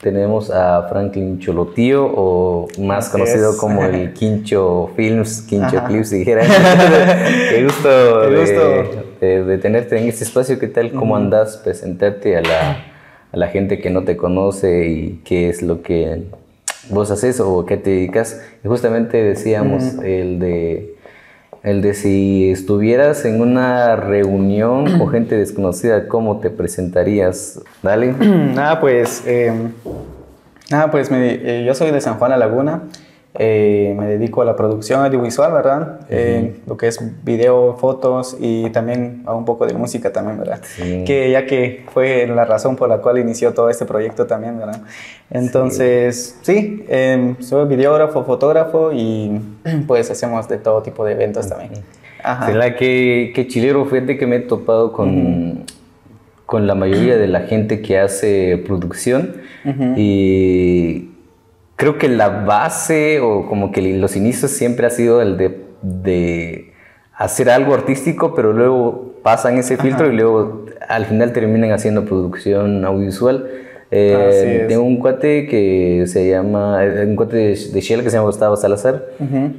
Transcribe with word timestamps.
Tenemos 0.00 0.50
a 0.50 0.86
Franklin 0.88 1.38
Cholotío, 1.38 2.06
o 2.06 2.68
más 2.78 3.08
conocido 3.08 3.58
como 3.58 3.84
el 3.84 4.12
Quincho 4.14 4.90
Films, 4.96 5.42
Quincho 5.42 5.84
Clips, 5.86 6.10
dijera. 6.10 6.42
Qué 7.50 7.64
gusto, 7.64 8.30
De, 9.20 9.58
tenerte 9.58 9.98
en 9.98 10.08
este 10.08 10.24
espacio. 10.24 10.58
¿Qué 10.58 10.68
tal? 10.68 10.92
¿Cómo 10.92 11.16
andas? 11.16 11.58
Presentarte 11.58 12.36
a 12.36 12.42
la, 12.42 12.70
a 13.32 13.36
la 13.36 13.48
gente 13.48 13.80
que 13.80 13.90
no 13.90 14.04
te 14.04 14.16
conoce 14.16 14.86
y 14.86 15.20
qué 15.24 15.48
es 15.48 15.62
lo 15.62 15.82
que 15.82 16.22
vos 16.90 17.10
haces 17.10 17.40
o 17.40 17.66
qué 17.66 17.76
te 17.76 17.90
dedicas. 17.90 18.40
Y 18.64 18.68
justamente 18.68 19.22
decíamos 19.22 19.94
el 20.04 20.38
de 20.38 20.96
el 21.62 21.82
de 21.82 21.94
si 21.94 22.50
estuvieras 22.50 23.24
en 23.24 23.40
una 23.40 23.96
reunión 23.96 24.98
con 24.98 25.08
gente 25.12 25.36
desconocida, 25.36 26.08
¿cómo 26.08 26.38
te 26.40 26.50
presentarías? 26.50 27.60
Dale. 27.82 28.12
Nada, 28.12 28.80
pues, 28.80 29.22
eh, 29.26 29.52
nada, 30.70 30.90
pues 30.90 31.08
eh, 31.10 31.64
yo 31.66 31.74
soy 31.74 31.90
de 31.90 32.00
San 32.00 32.18
Juan 32.18 32.30
La 32.30 32.36
Laguna. 32.36 32.82
Eh, 33.40 33.94
me 33.96 34.06
dedico 34.06 34.42
a 34.42 34.44
la 34.44 34.56
producción 34.56 35.04
audiovisual, 35.04 35.52
¿verdad? 35.52 36.00
Eh, 36.10 36.56
lo 36.66 36.76
que 36.76 36.88
es 36.88 36.98
video, 37.24 37.76
fotos 37.76 38.36
y 38.40 38.68
también 38.70 39.22
a 39.26 39.34
un 39.36 39.44
poco 39.44 39.64
de 39.64 39.74
música 39.74 40.12
también, 40.12 40.38
¿verdad? 40.38 40.60
Que 40.76 41.30
ya 41.30 41.46
que 41.46 41.84
fue 41.94 42.26
la 42.26 42.44
razón 42.44 42.74
por 42.74 42.88
la 42.88 42.98
cual 42.98 43.16
inició 43.18 43.54
todo 43.54 43.70
este 43.70 43.84
proyecto 43.84 44.26
también, 44.26 44.58
¿verdad? 44.58 44.80
Entonces, 45.30 46.36
sí, 46.42 46.84
em, 46.88 47.40
soy 47.40 47.68
videógrafo, 47.68 48.24
fotógrafo 48.24 48.90
y 48.92 49.40
pues 49.86 50.10
hacemos 50.10 50.48
de 50.48 50.58
todo 50.58 50.82
tipo 50.82 51.04
de 51.04 51.12
eventos 51.12 51.48
también. 51.48 51.70
Ajá. 52.20 52.50
la 52.50 52.74
que, 52.74 53.30
que 53.32 53.46
chilero, 53.46 53.84
fíjate 53.84 54.18
que 54.18 54.26
me 54.26 54.36
he 54.36 54.40
topado 54.40 54.92
con, 54.92 55.64
con 56.44 56.66
la 56.66 56.74
mayoría 56.74 57.16
de 57.16 57.28
la 57.28 57.42
gente 57.42 57.82
que 57.82 58.00
hace 58.00 58.60
producción 58.66 59.36
y 59.96 61.07
creo 61.78 61.96
que 61.96 62.08
la 62.08 62.28
base 62.28 63.20
o 63.20 63.46
como 63.46 63.70
que 63.70 63.80
los 63.80 64.16
inicios 64.16 64.50
siempre 64.50 64.86
ha 64.86 64.90
sido 64.90 65.22
el 65.22 65.36
de, 65.80 66.72
hacer 67.14 67.50
algo 67.50 67.72
artístico, 67.72 68.34
pero 68.34 68.52
luego 68.52 69.14
pasan 69.22 69.58
ese 69.58 69.76
filtro 69.76 70.12
y 70.12 70.16
luego 70.16 70.66
al 70.88 71.06
final 71.06 71.32
terminan 71.32 71.70
haciendo 71.70 72.04
producción 72.04 72.84
audiovisual. 72.84 73.48
Eh, 73.92 74.66
tengo 74.68 74.82
un 74.82 74.98
cuate 74.98 75.46
que 75.46 76.04
se 76.08 76.28
llama, 76.28 76.80
un 76.82 77.14
cuate 77.14 77.36
de, 77.36 77.54
Shell 77.54 78.02
que 78.02 78.10
se 78.10 78.16
llama 78.16 78.26
Gustavo 78.26 78.56
Salazar, 78.56 79.06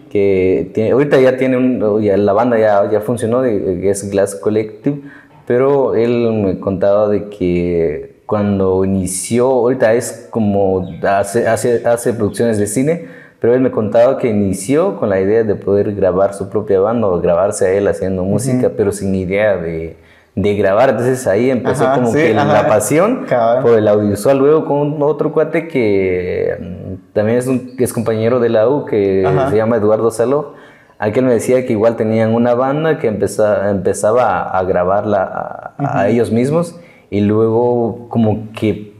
que 0.10 0.72
tiene, 0.74 0.92
ahorita 0.92 1.22
ya 1.22 1.38
tiene 1.38 1.56
un, 1.56 2.02
ya 2.02 2.18
la 2.18 2.34
banda 2.34 2.60
ya, 2.60 2.92
ya 2.92 3.00
funcionó, 3.00 3.44
que 3.44 3.90
es 3.90 4.10
Glass 4.12 4.36
Collective, 4.36 5.00
pero 5.48 5.96
él 5.96 6.34
me 6.34 6.60
contaba 6.60 7.08
de 7.08 7.30
que 7.30 8.19
cuando 8.30 8.86
inició, 8.86 9.48
ahorita 9.48 9.96
es 9.96 10.28
como 10.30 10.88
hace, 11.02 11.48
hace, 11.48 11.82
hace 11.84 12.14
producciones 12.14 12.60
de 12.60 12.68
cine, 12.68 13.08
pero 13.40 13.56
él 13.56 13.60
me 13.60 13.72
contaba 13.72 14.20
que 14.20 14.30
inició 14.30 14.98
con 14.98 15.10
la 15.10 15.20
idea 15.20 15.44
de 15.44 15.56
poder 15.56 15.96
grabar 15.96 16.36
su 16.36 16.48
propia 16.48 16.80
banda 16.80 17.08
o 17.08 17.20
grabarse 17.20 17.66
a 17.66 17.72
él 17.72 17.88
haciendo 17.88 18.24
música, 18.24 18.70
pero 18.78 18.92
sin 18.92 19.16
idea 19.16 19.58
de, 19.58 19.98
de, 20.36 20.56
grabar. 20.56 20.90
Entonces 20.92 21.26
ahí 21.26 21.50
empezó 21.50 21.92
como 21.92 22.14
que 22.14 22.32
la 22.36 22.68
pasión 22.68 23.26
por 23.64 23.76
el 23.76 23.88
audiovisual. 23.88 24.38
Luego 24.38 24.66
con 24.66 25.02
otro 25.02 25.34
cuate 25.34 25.68
que 25.68 26.56
mm, 26.60 27.14
también 27.14 27.40
es, 27.40 27.48
un, 27.48 27.74
es 27.80 27.92
compañero 27.92 28.40
de 28.40 28.50
la 28.50 28.70
U, 28.70 28.86
que 28.86 29.28
se 29.50 29.56
llama 29.56 29.78
Eduardo 29.78 30.12
Saló. 30.12 30.54
Aquel 31.00 31.26
me 31.26 31.34
decía 31.34 31.66
que 31.66 31.74
igual 31.74 31.96
tenían 31.96 32.36
una 32.36 32.54
banda 32.54 33.00
que 33.00 33.08
empezaba, 33.08 33.72
empezaba 33.72 34.56
a, 34.56 34.64
grabarla 34.66 35.74
a 35.80 36.10
ellos 36.10 36.32
mismos 36.32 36.80
y 37.10 37.22
luego 37.22 38.08
como 38.10 38.52
que 38.54 38.94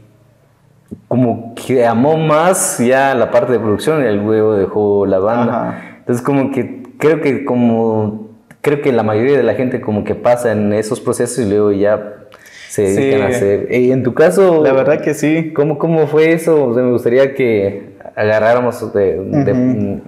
como 1.08 1.54
que 1.54 1.86
amó 1.86 2.16
más 2.16 2.78
ya 2.78 3.14
la 3.14 3.30
parte 3.30 3.52
de 3.52 3.58
producción 3.58 4.04
y 4.04 4.12
luego 4.16 4.56
dejó 4.56 5.06
la 5.06 5.18
banda. 5.18 5.96
Entonces 5.98 6.24
como 6.24 6.50
que 6.50 6.82
creo 6.98 7.20
que 7.20 7.44
como 7.44 8.28
creo 8.60 8.82
que 8.82 8.92
la 8.92 9.02
mayoría 9.02 9.36
de 9.36 9.42
la 9.42 9.54
gente 9.54 9.80
como 9.80 10.04
que 10.04 10.14
pasa 10.14 10.52
en 10.52 10.72
esos 10.72 11.00
procesos 11.00 11.38
y 11.44 11.48
luego 11.48 11.72
ya 11.72 12.26
se 12.68 12.82
dedican 12.82 13.22
a 13.22 13.26
hacer. 13.28 13.72
Y 13.72 13.90
en 13.90 14.02
tu 14.02 14.14
caso, 14.14 14.62
la 14.62 14.72
verdad 14.72 15.00
que 15.00 15.14
sí. 15.14 15.52
¿Cómo, 15.54 15.78
cómo 15.78 16.06
fue 16.06 16.32
eso? 16.32 16.68
me 16.68 16.90
gustaría 16.92 17.34
que 17.34 17.96
agarráramos 18.14 18.92
de, 18.92 20.00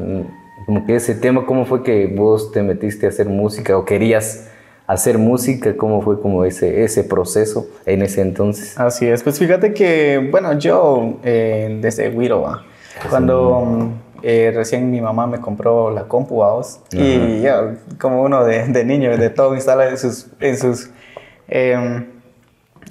como 0.66 0.87
que 0.87 0.97
ese 0.97 1.15
tema, 1.15 1.44
¿cómo 1.44 1.65
fue 1.65 1.82
que 1.82 2.06
vos 2.06 2.53
te 2.53 2.62
metiste 2.62 3.06
a 3.06 3.09
hacer 3.09 3.28
música 3.28 3.76
o 3.76 3.84
querías 3.84 4.51
hacer 4.92 5.19
música? 5.19 5.76
¿Cómo 5.76 6.03
fue 6.03 6.20
como 6.20 6.44
ese, 6.44 6.84
ese 6.84 7.04
proceso 7.04 7.66
en 7.86 8.03
ese 8.03 8.20
entonces? 8.20 8.78
Así 8.78 9.06
es, 9.06 9.22
pues 9.22 9.38
fíjate 9.38 9.72
que, 9.72 10.28
bueno, 10.30 10.58
yo 10.58 11.19
eh, 11.25 11.78
desde 11.80 12.08
Wiroa, 12.08 12.64
cuando 13.10 13.91
eh, 14.22 14.52
recién 14.54 14.91
mi 14.91 15.00
mamá 15.00 15.26
me 15.26 15.41
compró 15.41 15.91
la 15.91 16.04
compu 16.04 16.42
y 16.92 17.41
ya, 17.41 17.76
como 17.98 18.22
uno 18.22 18.44
de, 18.44 18.66
de 18.69 18.84
niño, 18.84 19.16
de 19.16 19.31
todo 19.31 19.54
instala 19.54 19.88
en 19.88 19.98
sus... 19.98 20.28
En 20.41 20.56
sus 20.56 20.91
em, 21.48 22.12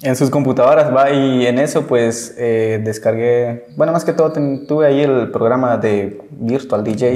en 0.04 0.16
sus 0.16 0.32
computadoras, 0.32 0.94
va, 0.96 1.12
y 1.12 1.46
en 1.46 1.60
eso 1.60 1.86
pues 1.86 2.34
eh, 2.38 2.82
descargué, 2.84 3.66
bueno, 3.76 3.94
más 3.94 4.04
que 4.04 4.14
todo 4.14 4.32
tuve 4.68 4.88
ahí 4.88 5.02
el 5.02 5.30
programa 5.30 5.78
de 5.78 6.20
Virtual 6.32 6.84
DJ 6.84 7.14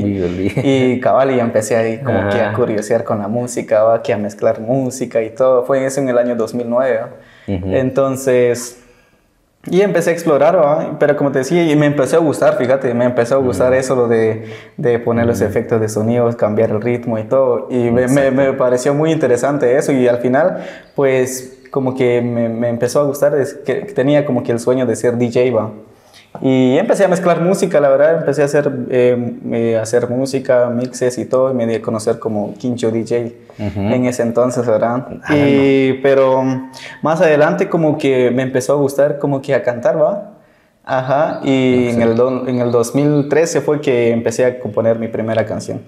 y 0.63 0.99
cabal 0.99 1.31
y 1.31 1.39
empecé 1.39 1.75
ahí 1.75 1.97
como 1.99 2.29
que 2.29 2.39
a 2.39 2.53
curiosear 2.53 3.03
con 3.03 3.19
la 3.19 3.27
música, 3.27 3.83
va, 3.83 4.03
que 4.03 4.13
a 4.13 4.17
mezclar 4.17 4.59
música 4.59 5.21
y 5.23 5.31
todo, 5.31 5.65
fue 5.65 5.85
eso 5.85 5.99
en 5.99 6.09
el 6.09 6.17
año 6.17 6.35
2009, 6.35 6.99
entonces, 7.47 8.81
y 9.67 9.81
empecé 9.81 10.11
a 10.11 10.13
explorar, 10.13 10.55
¿va? 10.55 10.97
pero 10.99 11.17
como 11.17 11.31
te 11.31 11.39
decía, 11.39 11.63
y 11.63 11.75
me 11.75 11.87
empezó 11.87 12.17
a 12.17 12.19
gustar, 12.19 12.55
fíjate, 12.55 12.93
me 12.93 13.05
empezó 13.05 13.35
a 13.35 13.37
gustar 13.39 13.73
eso 13.73 13.95
lo 13.95 14.07
de, 14.07 14.45
de 14.77 14.99
poner 14.99 15.25
los 15.25 15.41
efectos 15.41 15.81
de 15.81 15.89
sonidos, 15.89 16.35
cambiar 16.35 16.69
el 16.69 16.81
ritmo 16.81 17.17
y 17.17 17.23
todo, 17.23 17.67
y 17.71 17.89
me, 17.89 18.07
me, 18.07 18.29
me 18.29 18.53
pareció 18.53 18.93
muy 18.93 19.11
interesante 19.11 19.75
eso, 19.75 19.91
y 19.91 20.07
al 20.07 20.19
final 20.19 20.63
pues 20.95 21.54
como 21.71 21.95
que 21.95 22.21
me, 22.21 22.69
empezó 22.69 23.01
a 23.01 23.03
gustar, 23.03 23.35
es 23.35 23.53
que 23.53 23.75
tenía 23.75 24.25
como 24.25 24.43
que 24.43 24.51
el 24.51 24.59
sueño 24.59 24.85
de 24.85 24.95
ser 24.95 25.17
DJ, 25.17 25.51
va. 25.51 25.71
Y 26.41 26.77
empecé 26.77 27.05
a 27.05 27.07
mezclar 27.07 27.41
música, 27.41 27.79
la 27.79 27.89
verdad, 27.89 28.19
empecé 28.19 28.41
a 28.41 28.45
hacer, 28.45 28.69
eh, 28.89 29.79
hacer 29.81 30.09
música, 30.09 30.69
mixes 30.69 31.17
y 31.17 31.25
todo, 31.25 31.51
y 31.51 31.53
me 31.53 31.65
di 31.65 31.75
a 31.75 31.81
conocer 31.81 32.19
como 32.19 32.53
Quincho 32.55 32.91
DJ 32.91 33.35
en 33.57 34.05
ese 34.05 34.23
entonces, 34.23 34.65
¿verdad? 34.65 35.07
Ah, 35.23 35.37
y, 35.37 35.93
Pero 36.03 36.43
más 37.01 37.21
adelante 37.21 37.69
como 37.69 37.97
que 37.97 38.31
me 38.31 38.43
empezó 38.43 38.73
a 38.73 38.75
gustar 38.75 39.17
como 39.17 39.41
que 39.41 39.53
a 39.55 39.63
cantar, 39.63 40.01
¿va? 40.01 40.31
Ajá, 40.83 41.39
y 41.43 41.87
en, 41.89 42.01
el 42.01 42.19
en 42.47 42.59
el 42.59 42.71
2013 42.71 43.61
fue 43.61 43.81
que 43.81 44.11
empecé 44.11 44.45
a 44.45 44.59
componer 44.59 44.99
mi 44.99 45.07
primera 45.07 45.45
canción. 45.45 45.81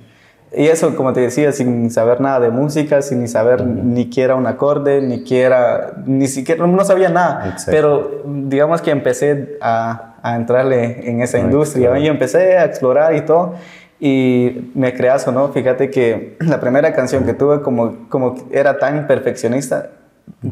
Y 0.58 0.68
eso, 0.68 0.96
como 0.96 1.14
te 1.14 1.22
decía, 1.22 1.52
sin 1.52 1.92
saber 1.92 2.20
nada 2.20 2.40
de 2.40 2.50
música, 2.50 3.02
sin 3.02 3.28
saber 3.28 3.64
ni 3.66 4.04
siquiera 4.04 4.36
un 4.36 4.48
acorde, 4.48 5.02
ni 5.02 5.20
siquiera, 5.20 5.94
ni 6.06 6.28
siquiera, 6.28 6.66
no 6.66 6.84
sabía 6.84 7.10
nada. 7.10 7.58
Pero 7.68 8.24
digamos 8.26 8.82
que 8.82 8.92
empecé 8.92 9.58
a, 9.62 10.16
a 10.24 10.36
entrarle 10.36 11.10
en 11.10 11.22
esa 11.22 11.38
industria 11.40 11.98
y 12.00 12.08
empecé 12.08 12.58
a 12.58 12.66
explorar 12.66 13.16
y 13.16 13.22
todo. 13.22 13.54
Y 14.00 14.72
me 14.76 14.94
creas 14.94 15.28
o 15.28 15.32
no, 15.32 15.50
fíjate 15.50 15.90
que 15.90 16.38
la 16.40 16.60
primera 16.60 16.94
canción 16.94 17.26
que 17.26 17.34
tuve, 17.34 17.62
como, 17.62 18.10
como 18.10 18.36
era 18.52 18.78
tan 18.78 19.08
perfeccionista, 19.08 19.90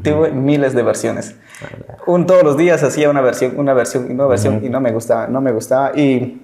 tuve 0.03 0.31
miles 0.31 0.73
de 0.73 0.83
versiones. 0.83 1.35
Un, 2.07 2.25
todos 2.25 2.43
los 2.43 2.57
días 2.57 2.83
hacía 2.83 3.09
una 3.09 3.21
versión, 3.21 3.53
una 3.57 3.73
versión, 3.73 4.11
una 4.11 4.25
versión 4.25 4.63
y 4.63 4.69
no 4.69 4.81
me 4.81 4.91
gustaba, 4.91 5.27
no 5.27 5.41
me 5.41 5.51
gustaba. 5.51 5.97
Y 5.97 6.41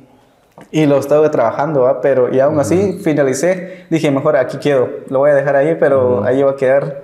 y 0.72 0.86
lo 0.86 0.98
estaba 0.98 1.30
trabajando, 1.32 2.00
pero 2.02 2.34
y 2.34 2.40
aún 2.40 2.60
así 2.60 3.00
finalicé, 3.04 3.86
dije, 3.90 4.12
mejor 4.12 4.38
aquí 4.38 4.58
quedo, 4.58 4.90
lo 5.10 5.20
voy 5.20 5.32
a 5.32 5.36
dejar 5.36 5.56
ahí, 5.56 5.76
pero 5.80 6.24
ahí 6.24 6.42
va 6.44 6.52
a 6.52 6.56
quedar. 6.56 7.04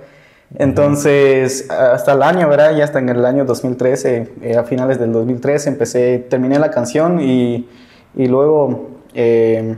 Entonces, 0.56 1.70
hasta 1.70 2.12
el 2.12 2.22
año, 2.22 2.48
¿verdad? 2.48 2.74
Ya 2.74 2.84
hasta 2.84 2.98
en 2.98 3.10
el 3.10 3.24
año 3.26 3.44
2013, 3.44 4.32
eh, 4.40 4.56
a 4.56 4.64
finales 4.64 4.98
del 4.98 5.12
2013, 5.12 5.68
empecé, 5.68 6.26
terminé 6.30 6.58
la 6.58 6.70
canción 6.70 7.20
y, 7.20 7.68
y 8.14 8.26
luego, 8.26 8.88
eh, 9.12 9.76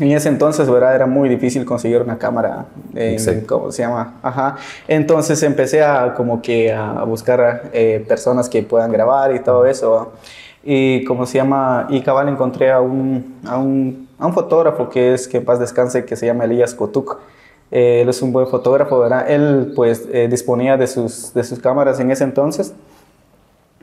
en 0.00 0.10
ese 0.10 0.28
entonces, 0.28 0.68
¿verdad? 0.68 0.94
Era 0.94 1.06
muy 1.06 1.28
difícil 1.28 1.64
conseguir 1.64 2.00
una 2.00 2.18
cámara, 2.18 2.66
¿cómo 3.46 3.70
se 3.70 3.82
llama? 3.82 4.14
Ajá. 4.22 4.56
Entonces 4.88 5.40
empecé 5.42 5.84
a 5.84 6.14
como 6.14 6.42
que 6.42 6.72
a 6.72 7.04
buscar 7.04 7.70
eh, 7.72 8.04
personas 8.08 8.48
que 8.48 8.62
puedan 8.62 8.90
grabar 8.90 9.34
y 9.34 9.40
todo 9.40 9.66
eso. 9.66 10.14
Y 10.64 11.04
como 11.04 11.26
se 11.26 11.38
llama, 11.38 11.86
y 11.90 12.00
cabal 12.00 12.28
encontré 12.28 12.72
a 12.72 12.80
un, 12.80 13.40
a 13.46 13.58
un, 13.58 14.08
a 14.18 14.26
un 14.26 14.32
fotógrafo 14.32 14.88
que 14.88 15.12
es, 15.12 15.28
que 15.28 15.38
en 15.38 15.44
paz 15.44 15.58
descanse, 15.58 16.04
que 16.04 16.16
se 16.16 16.26
llama 16.26 16.44
Elías 16.44 16.74
Kotuk. 16.74 17.20
Eh, 17.70 18.02
él 18.02 18.08
es 18.08 18.22
un 18.22 18.32
buen 18.32 18.46
fotógrafo, 18.46 18.98
¿verdad? 18.98 19.30
Él 19.30 19.72
pues 19.74 20.08
eh, 20.12 20.28
disponía 20.30 20.76
de 20.76 20.86
sus, 20.86 21.34
de 21.34 21.44
sus 21.44 21.58
cámaras 21.58 22.00
en 22.00 22.10
ese 22.10 22.24
entonces. 22.24 22.74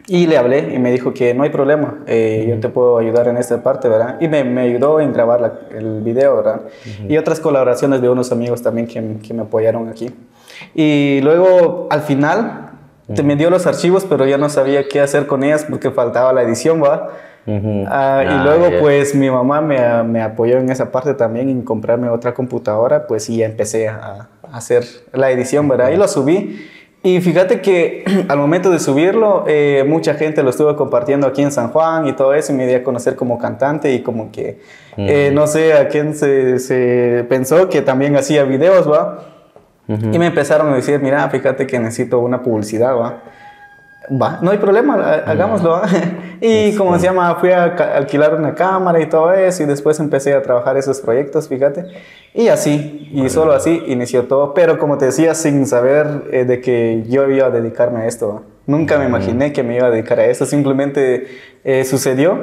Y 0.07 0.25
le 0.25 0.37
hablé 0.37 0.73
y 0.73 0.79
me 0.79 0.91
dijo 0.91 1.13
que 1.13 1.33
no 1.33 1.43
hay 1.43 1.51
problema, 1.51 1.99
eh, 2.07 2.45
yo 2.49 2.59
te 2.59 2.69
puedo 2.69 2.97
ayudar 2.97 3.27
en 3.27 3.37
esta 3.37 3.61
parte, 3.61 3.87
¿verdad? 3.87 4.17
Y 4.19 4.27
me, 4.27 4.43
me 4.43 4.61
ayudó 4.61 4.99
en 4.99 5.13
grabar 5.13 5.67
el 5.71 6.01
video, 6.01 6.37
¿verdad? 6.37 6.61
Y 7.07 7.17
otras 7.17 7.39
colaboraciones 7.39 8.01
de 8.01 8.09
unos 8.09 8.31
amigos 8.31 8.61
también 8.63 8.87
que, 8.87 9.17
que, 9.25 9.33
me 9.33 9.43
apoyaron 9.43 9.87
aquí. 9.89 10.11
Y 10.73 11.21
luego, 11.21 11.87
al 11.91 12.01
final, 12.01 12.70
te 13.15 13.23
me 13.23 13.35
dio 13.35 13.49
los 13.49 13.67
archivos, 13.67 14.05
pero 14.09 14.25
ya 14.25 14.37
no 14.37 14.49
sabía 14.49 14.87
qué 14.87 15.01
hacer 15.01 15.27
con 15.27 15.43
ellas 15.43 15.65
porque 15.69 15.91
faltaba 15.91 16.33
la 16.33 16.41
edición, 16.43 16.81
¿va? 16.81 17.09
Ah, 17.47 18.23
y 18.23 18.27
ah, 18.27 18.41
luego, 18.43 18.79
pues 18.79 19.15
mi 19.15 19.29
mamá 19.29 19.61
me, 19.61 20.03
me, 20.03 20.21
apoyó 20.21 20.57
en 20.57 20.69
esa 20.69 20.91
parte 20.91 21.15
también, 21.15 21.49
en 21.49 21.63
comprarme 21.63 22.09
otra 22.09 22.33
computadora, 22.33 23.07
pues 23.07 23.29
y 23.29 23.37
ya 23.37 23.45
empecé 23.47 23.87
a, 23.87 24.29
hacer 24.51 24.83
la 25.13 25.31
edición, 25.31 25.67
¿verdad? 25.67 25.91
Y 25.91 25.97
lo 25.97 26.07
subí. 26.07 26.69
Y 27.03 27.19
fíjate 27.19 27.61
que 27.61 28.03
al 28.27 28.37
momento 28.37 28.69
de 28.69 28.79
subirlo, 28.79 29.45
eh, 29.47 29.83
mucha 29.87 30.13
gente 30.13 30.43
lo 30.43 30.51
estuvo 30.51 30.75
compartiendo 30.75 31.25
aquí 31.25 31.41
en 31.41 31.51
San 31.51 31.69
Juan 31.69 32.07
y 32.07 32.13
todo 32.13 32.33
eso, 32.35 32.53
y 32.53 32.55
me 32.55 32.67
di 32.67 32.75
a 32.75 32.83
conocer 32.83 33.15
como 33.15 33.39
cantante 33.39 33.91
y 33.91 34.01
como 34.01 34.31
que, 34.31 34.59
eh, 34.97 35.31
no 35.33 35.47
sé 35.47 35.73
a 35.73 35.87
quién 35.87 36.13
se, 36.13 36.59
se, 36.59 37.25
pensó 37.27 37.69
que 37.69 37.81
también 37.81 38.15
hacía 38.15 38.43
videos, 38.43 38.89
¿va? 38.89 39.30
Y 40.11 40.19
me 40.19 40.27
empezaron 40.27 40.71
a 40.71 40.75
decir, 40.75 40.99
mira, 40.99 41.29
fíjate 41.29 41.67
que 41.67 41.79
necesito 41.79 42.19
una 42.19 42.41
publicidad, 42.41 42.95
¿va? 42.95 43.21
Va, 44.09 44.39
no 44.41 44.51
hay 44.51 44.57
problema, 44.57 44.95
hagámoslo. 45.25 45.81
y 46.41 46.75
como 46.75 46.97
se 46.97 47.05
llama, 47.05 47.35
fui 47.35 47.51
a 47.51 47.63
alquilar 47.95 48.35
una 48.35 48.55
cámara 48.55 48.99
y 48.99 49.07
todo 49.07 49.31
eso, 49.31 49.63
y 49.63 49.65
después 49.67 49.99
empecé 49.99 50.33
a 50.33 50.41
trabajar 50.41 50.75
esos 50.75 50.99
proyectos, 50.99 51.47
fíjate. 51.47 51.85
Y 52.33 52.47
así, 52.47 53.09
y 53.13 53.29
solo 53.29 53.53
así 53.53 53.83
inició 53.87 54.23
todo. 54.23 54.53
Pero 54.53 54.79
como 54.79 54.97
te 54.97 55.05
decía, 55.05 55.35
sin 55.35 55.65
saber 55.67 56.23
eh, 56.31 56.45
de 56.45 56.61
que 56.61 57.03
yo 57.07 57.29
iba 57.29 57.47
a 57.47 57.49
dedicarme 57.51 58.01
a 58.01 58.07
esto. 58.07 58.43
Nunca 58.65 58.97
me 58.97 59.05
imaginé 59.05 59.53
que 59.53 59.63
me 59.63 59.75
iba 59.75 59.87
a 59.87 59.91
dedicar 59.91 60.19
a 60.19 60.25
eso, 60.25 60.45
simplemente 60.45 61.27
eh, 61.63 61.83
sucedió. 61.85 62.39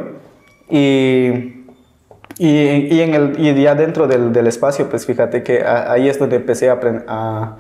Y, 0.71 1.58
y, 2.39 2.95
y, 2.95 3.01
en 3.01 3.15
el, 3.15 3.39
y 3.39 3.63
ya 3.63 3.75
dentro 3.75 4.07
del, 4.07 4.33
del, 4.33 4.47
espacio, 4.47 4.89
pues 4.89 5.05
fíjate 5.07 5.43
que 5.43 5.65
ahí 5.65 6.09
es 6.09 6.19
donde 6.19 6.37
empecé 6.37 6.71
a, 6.71 6.79
a 7.09 7.57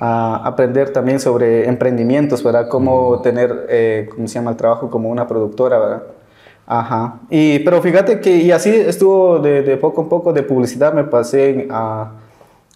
a 0.00 0.46
aprender 0.46 0.90
también 0.90 1.18
sobre 1.18 1.68
emprendimientos, 1.68 2.44
¿verdad? 2.44 2.68
Cómo 2.68 3.20
tener, 3.20 3.66
eh, 3.68 4.08
¿cómo 4.14 4.28
se 4.28 4.34
llama 4.34 4.52
el 4.52 4.56
trabajo? 4.56 4.88
Como 4.90 5.08
una 5.10 5.26
productora, 5.26 5.78
¿verdad? 5.78 6.02
Ajá. 6.68 7.18
Y, 7.30 7.58
pero 7.60 7.82
fíjate 7.82 8.20
que, 8.20 8.36
y 8.36 8.52
así 8.52 8.70
estuvo 8.70 9.40
de, 9.40 9.62
de 9.62 9.76
poco 9.76 10.02
en 10.02 10.08
poco 10.08 10.32
de 10.32 10.44
publicidad, 10.44 10.92
me 10.92 11.02
pasé 11.02 11.66
a, 11.70 12.12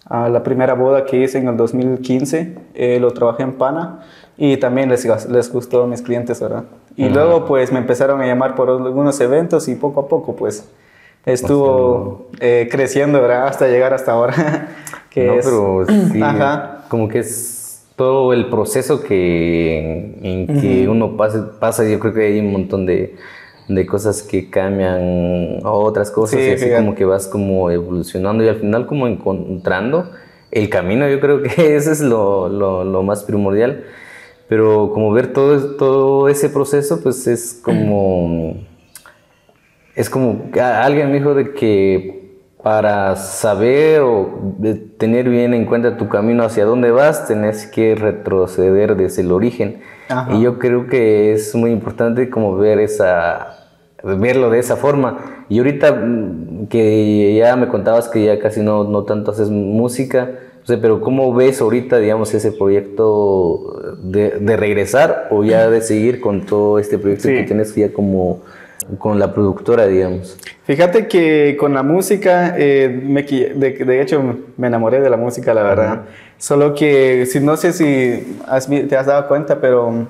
a, 0.09 0.27
la 0.27 0.43
primera 0.43 0.73
boda 0.73 1.05
que 1.05 1.23
hice 1.23 1.37
en 1.37 1.47
el 1.47 1.55
2015, 1.55 2.57
eh, 2.73 2.99
lo 2.99 3.11
trabajé 3.11 3.43
en 3.43 3.53
Pana 3.53 4.01
y 4.35 4.57
también 4.57 4.89
les, 4.89 5.05
les 5.29 5.53
gustó 5.53 5.83
a 5.83 5.87
mis 5.87 6.01
clientes, 6.01 6.41
¿verdad? 6.41 6.65
Y 6.97 7.07
luego 7.07 7.45
pues 7.45 7.71
me 7.71 7.79
empezaron 7.79 8.19
a 8.21 8.25
llamar 8.25 8.55
por 8.55 8.69
algunos 8.69 9.19
eventos 9.21 9.69
y 9.69 9.75
poco 9.75 10.01
a 10.01 10.07
poco 10.09 10.35
pues 10.35 10.67
estuvo 11.25 12.27
eh, 12.39 12.67
creciendo, 12.71 13.21
¿verdad? 13.21 13.47
Hasta 13.47 13.67
llegar 13.67 13.93
hasta 13.93 14.11
ahora. 14.11 14.69
que 15.09 15.27
no, 15.27 15.35
pero 15.43 15.85
sí. 16.11 16.21
Ajá 16.21 16.73
como 16.93 17.07
que 17.07 17.17
es 17.17 17.87
todo 17.95 18.33
el 18.33 18.51
proceso 18.51 19.01
que, 19.01 20.15
en, 20.21 20.61
que 20.61 20.87
uno 20.87 21.17
pasa, 21.17 21.53
pasa, 21.59 21.89
yo 21.89 21.99
creo 21.99 22.13
que 22.13 22.23
hay 22.23 22.39
un 22.39 22.51
montón 22.51 22.85
de, 22.85 23.15
de 23.67 23.85
cosas 23.87 24.21
que 24.21 24.51
cambian 24.51 25.57
a 25.63 25.71
otras 25.71 26.11
cosas 26.11 26.39
y 26.39 26.51
así 26.51 26.69
como 26.69 26.93
que 26.93 27.03
vas 27.05 27.27
como 27.27 27.71
evolucionando 27.71 28.43
y 28.43 28.47
al 28.47 28.57
final 28.57 28.85
como 28.85 29.07
encontrando 29.07 30.11
el 30.51 30.69
camino, 30.69 31.09
yo 31.09 31.19
creo 31.19 31.41
que 31.55 31.75
ese 31.75 31.93
es 31.93 32.01
lo, 32.01 32.47
lo, 32.47 32.83
lo 32.83 33.01
más 33.01 33.23
primordial, 33.23 33.85
pero 34.47 34.91
como 34.93 35.11
ver 35.11 35.33
todo, 35.33 35.75
todo 35.77 36.29
ese 36.29 36.49
proceso 36.49 37.01
pues 37.01 37.25
es 37.25 37.59
como... 37.63 38.55
Es 39.95 40.09
como, 40.09 40.49
alguien 40.59 41.11
me 41.11 41.19
dijo 41.19 41.35
de 41.35 41.53
que 41.53 42.23
para 42.63 43.17
saber 43.17 44.01
o 44.01 44.55
tener 44.97 45.29
bien 45.29 45.53
en 45.53 45.65
cuenta 45.65 45.97
tu 45.97 46.07
camino 46.07 46.43
hacia 46.43 46.63
dónde 46.65 46.91
vas, 46.91 47.27
tenés 47.27 47.67
que 47.67 47.93
retroceder 47.93 48.95
desde 48.95 49.21
el 49.21 49.31
origen. 49.31 49.81
Y 50.31 50.41
yo 50.41 50.59
creo 50.59 50.87
que 50.87 51.33
es 51.33 51.53
muy 51.55 51.71
importante 51.71 52.29
como 52.29 52.55
ver 52.55 52.79
esa, 52.79 53.67
verlo 54.01 54.49
de 54.49 54.59
esa 54.59 54.77
forma. 54.77 55.45
Y 55.49 55.57
ahorita 55.57 55.91
mm, 55.91 56.67
que 56.67 57.35
ya 57.35 57.55
me 57.55 57.67
contabas 57.67 58.07
que 58.07 58.23
ya 58.23 58.39
casi 58.39 58.61
no, 58.61 58.85
no 58.85 59.03
tanto 59.03 59.31
haces 59.31 59.49
música, 59.49 60.31
pero 60.65 61.01
¿cómo 61.01 61.33
ves 61.33 61.59
ahorita, 61.59 61.97
digamos, 61.97 62.33
ese 62.33 62.53
proyecto 62.53 63.97
de, 64.01 64.39
de 64.39 64.57
regresar 64.57 65.27
o 65.31 65.43
ya 65.43 65.69
de 65.69 65.81
seguir 65.81 66.21
con 66.21 66.45
todo 66.45 66.79
este 66.79 66.97
proyecto 66.97 67.27
que 67.27 67.43
tienes 67.43 67.75
ya 67.75 67.91
como 67.91 68.41
con 68.97 69.19
la 69.19 69.33
productora, 69.33 69.87
digamos? 69.87 70.37
Fíjate 70.63 71.07
que 71.07 71.57
con 71.59 71.73
la 71.73 71.83
música, 71.83 72.55
eh, 72.57 72.89
me, 73.03 73.23
de, 73.23 73.83
de, 73.85 74.01
hecho 74.01 74.21
me 74.57 74.67
enamoré 74.67 75.01
de 75.01 75.09
la 75.09 75.17
música, 75.17 75.53
la 75.53 75.63
verdad. 75.63 76.01
Solo 76.37 76.73
que 76.73 77.25
si, 77.25 77.39
no 77.39 77.57
sé 77.57 77.73
si 77.73 78.37
te 78.87 78.97
has 78.97 79.05
dado 79.05 79.27
cuenta, 79.27 79.59
pero 79.59 80.07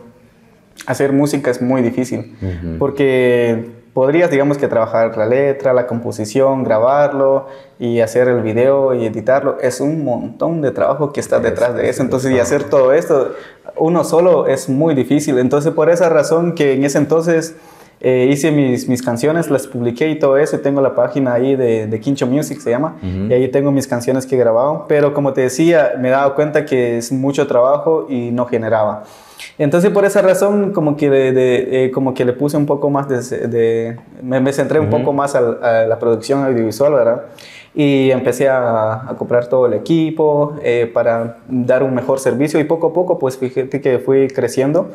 hacer 0.86 1.14
música 1.14 1.52
es 1.52 1.62
muy 1.62 1.82
difícil. 1.82 2.36
Porque 2.80 3.72
podrías, 3.94 4.32
digamos 4.32 4.58
que 4.58 4.68
trabajar 4.68 5.16
la 5.18 5.26
letra, 5.26 5.74
la 5.74 5.88
composición, 5.88 6.64
grabarlo 6.64 7.48
y 7.80 8.00
hacer 8.00 8.28
el 8.28 8.42
video 8.42 8.94
y 8.94 9.06
editarlo. 9.06 9.58
Es 9.62 9.80
un 9.80 10.04
montón 10.04 10.62
de 10.62 10.72
trabajo 10.72 11.14
que 11.14 11.20
está 11.20 11.40
detrás 11.40 11.76
de 11.76 11.90
eso. 11.90 12.02
Entonces, 12.02 12.32
y 12.32 12.40
hacer 12.40 12.64
todo 12.64 12.94
esto 12.94 13.34
uno 13.76 14.04
solo 14.04 14.48
es 14.48 14.70
muy 14.70 14.96
difícil. 14.96 15.38
Entonces, 15.40 15.74
por 15.74 15.90
esa 15.90 16.10
razón 16.10 16.54
que 16.54 16.74
en 16.74 16.84
ese 16.84 16.98
entonces 16.98 17.56
eh, 18.06 18.28
hice 18.30 18.52
mis, 18.52 18.90
mis, 18.90 19.02
canciones, 19.02 19.50
las 19.50 19.66
publiqué 19.66 20.10
y 20.10 20.20
todo 20.20 20.36
eso. 20.36 20.60
Tengo 20.60 20.82
la 20.82 20.94
página 20.94 21.36
ahí 21.36 21.56
de, 21.56 21.88
de 21.88 22.00
Quincho 22.02 22.28
Music, 22.28 22.60
se 22.60 22.70
llama. 22.70 22.98
Y 23.02 23.32
ahí 23.32 23.48
tengo 23.48 23.72
mis 23.72 23.88
canciones 23.88 24.26
que 24.26 24.36
he 24.36 24.38
grabado. 24.38 24.86
Pero 24.90 25.14
como 25.14 25.32
te 25.32 25.40
decía, 25.40 25.94
me 25.98 26.10
he 26.10 26.12
dado 26.12 26.36
cuenta 26.36 26.66
que 26.66 26.98
es 26.98 27.14
mucho 27.14 27.48
trabajo 27.48 28.06
y 28.10 28.32
no 28.32 28.46
generaba. 28.46 29.04
Entonces, 29.58 29.90
por 29.92 30.04
esa 30.04 30.22
razón, 30.22 30.74
como 30.74 30.98
que, 30.98 31.10
de, 31.10 31.86
eh, 31.86 31.92
como 31.92 32.14
que 32.14 32.26
le 32.26 32.34
puse 32.34 32.58
un 32.58 32.66
poco 32.66 32.90
más 32.90 33.08
de... 33.08 33.98
me, 34.22 34.52
centré 34.52 34.82
un 34.82 34.90
poco 34.90 35.14
más 35.14 35.36
a, 35.36 35.86
la 35.86 35.98
producción 35.98 36.44
audiovisual, 36.44 36.92
¿verdad? 36.92 37.22
Y 37.74 38.12
empecé 38.12 38.50
a, 38.50 39.10
a 39.10 39.16
comprar 39.18 39.48
todo 39.48 39.66
el 39.66 39.74
equipo 39.74 40.58
eh, 40.62 40.92
para 40.94 41.38
dar 41.48 41.84
un 41.84 41.94
mejor 41.96 42.20
servicio 42.20 42.60
y 42.60 42.66
poco 42.66 42.88
a 42.88 42.94
poco, 42.94 43.18
pues 43.18 43.38
fíjate 43.38 43.80
que 43.80 44.00
fui 44.00 44.28
creciendo. 44.28 44.90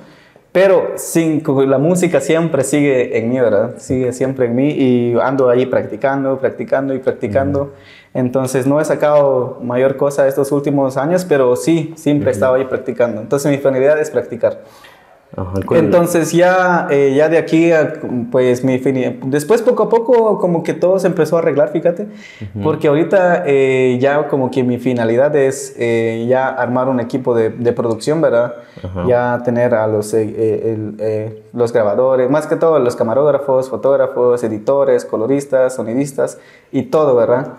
Pero 0.50 0.92
sin, 0.96 1.42
la 1.68 1.78
música 1.78 2.20
siempre 2.20 2.64
sigue 2.64 3.18
en 3.18 3.28
mí, 3.28 3.38
¿verdad? 3.38 3.74
Sigue 3.78 4.12
siempre 4.12 4.46
en 4.46 4.56
mí 4.56 4.70
y 4.70 5.14
ando 5.20 5.50
ahí 5.50 5.66
practicando, 5.66 6.38
practicando 6.38 6.94
y 6.94 6.98
practicando. 6.98 7.74
Entonces 8.14 8.66
no 8.66 8.80
he 8.80 8.84
sacado 8.84 9.58
mayor 9.62 9.96
cosa 9.96 10.26
estos 10.26 10.50
últimos 10.50 10.96
años, 10.96 11.26
pero 11.26 11.54
sí, 11.54 11.92
siempre 11.96 12.30
he 12.30 12.32
estado 12.32 12.54
ahí 12.54 12.64
practicando. 12.64 13.20
Entonces 13.20 13.50
mi 13.52 13.58
finalidad 13.58 14.00
es 14.00 14.10
practicar. 14.10 14.62
Entonces 15.70 16.32
ya, 16.32 16.86
eh, 16.90 17.14
ya 17.14 17.28
de 17.28 17.36
aquí, 17.36 17.70
pues 18.32 18.64
mi 18.64 18.78
después 19.26 19.60
poco 19.60 19.82
a 19.82 19.88
poco 19.88 20.38
como 20.38 20.62
que 20.62 20.72
todo 20.72 20.98
se 20.98 21.06
empezó 21.06 21.36
a 21.36 21.40
arreglar, 21.40 21.68
fíjate, 21.68 22.08
porque 22.62 22.88
ahorita 22.88 23.44
eh, 23.46 23.98
ya 24.00 24.26
como 24.28 24.50
que 24.50 24.64
mi 24.64 24.78
finalidad 24.78 25.36
es 25.36 25.74
eh, 25.78 26.26
ya 26.28 26.48
armar 26.48 26.88
un 26.88 26.98
equipo 26.98 27.34
de, 27.34 27.50
de 27.50 27.72
producción, 27.72 28.22
¿verdad? 28.22 28.54
Ya 29.06 29.42
tener 29.44 29.74
a 29.74 29.86
los, 29.86 30.14
los 31.52 31.72
grabadores, 31.72 32.30
más 32.30 32.46
que 32.46 32.56
todo 32.56 32.78
los 32.78 32.96
camarógrafos, 32.96 33.68
fotógrafos, 33.68 34.42
editores, 34.44 35.04
coloristas, 35.04 35.74
sonidistas 35.74 36.38
y 36.72 36.82
todo, 36.82 37.16
¿verdad? 37.16 37.54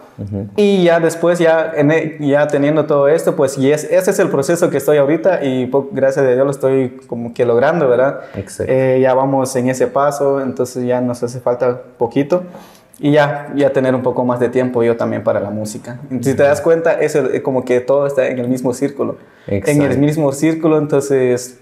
Y 0.55 0.83
ya 0.83 0.99
después, 0.99 1.39
ya, 1.39 1.73
e, 1.75 2.17
ya 2.19 2.47
teniendo 2.47 2.85
todo 2.85 3.07
esto, 3.07 3.35
pues 3.35 3.57
y 3.57 3.71
es, 3.71 3.83
ese 3.85 4.11
es 4.11 4.19
el 4.19 4.29
proceso 4.29 4.69
que 4.69 4.77
estoy 4.77 4.97
ahorita 4.97 5.43
y 5.43 5.69
gracias 5.91 6.25
a 6.25 6.29
Dios 6.29 6.45
lo 6.45 6.51
estoy 6.51 6.99
como 7.07 7.33
que 7.33 7.45
logrando, 7.45 7.58
¿verdad? 7.87 8.21
Eh, 8.67 8.99
ya 9.01 9.13
vamos 9.13 9.55
en 9.55 9.69
ese 9.69 9.87
paso, 9.87 10.41
entonces 10.41 10.85
ya 10.85 11.01
nos 11.01 11.21
hace 11.23 11.39
falta 11.39 11.81
poquito 11.97 12.43
y 12.99 13.11
ya, 13.11 13.51
ya 13.55 13.71
tener 13.71 13.95
un 13.95 14.03
poco 14.03 14.25
más 14.25 14.39
de 14.39 14.49
tiempo 14.49 14.83
yo 14.83 14.97
también 14.97 15.23
para 15.23 15.39
la 15.39 15.49
música. 15.49 15.99
Si 16.21 16.33
te 16.33 16.43
das 16.43 16.61
cuenta, 16.61 16.99
es 16.99 17.17
como 17.43 17.63
que 17.63 17.79
todo 17.79 18.05
está 18.07 18.27
en 18.27 18.39
el 18.39 18.47
mismo 18.47 18.73
círculo. 18.73 19.17
En 19.47 19.81
el 19.81 19.97
mismo 19.97 20.31
círculo, 20.31 20.77
entonces 20.77 21.59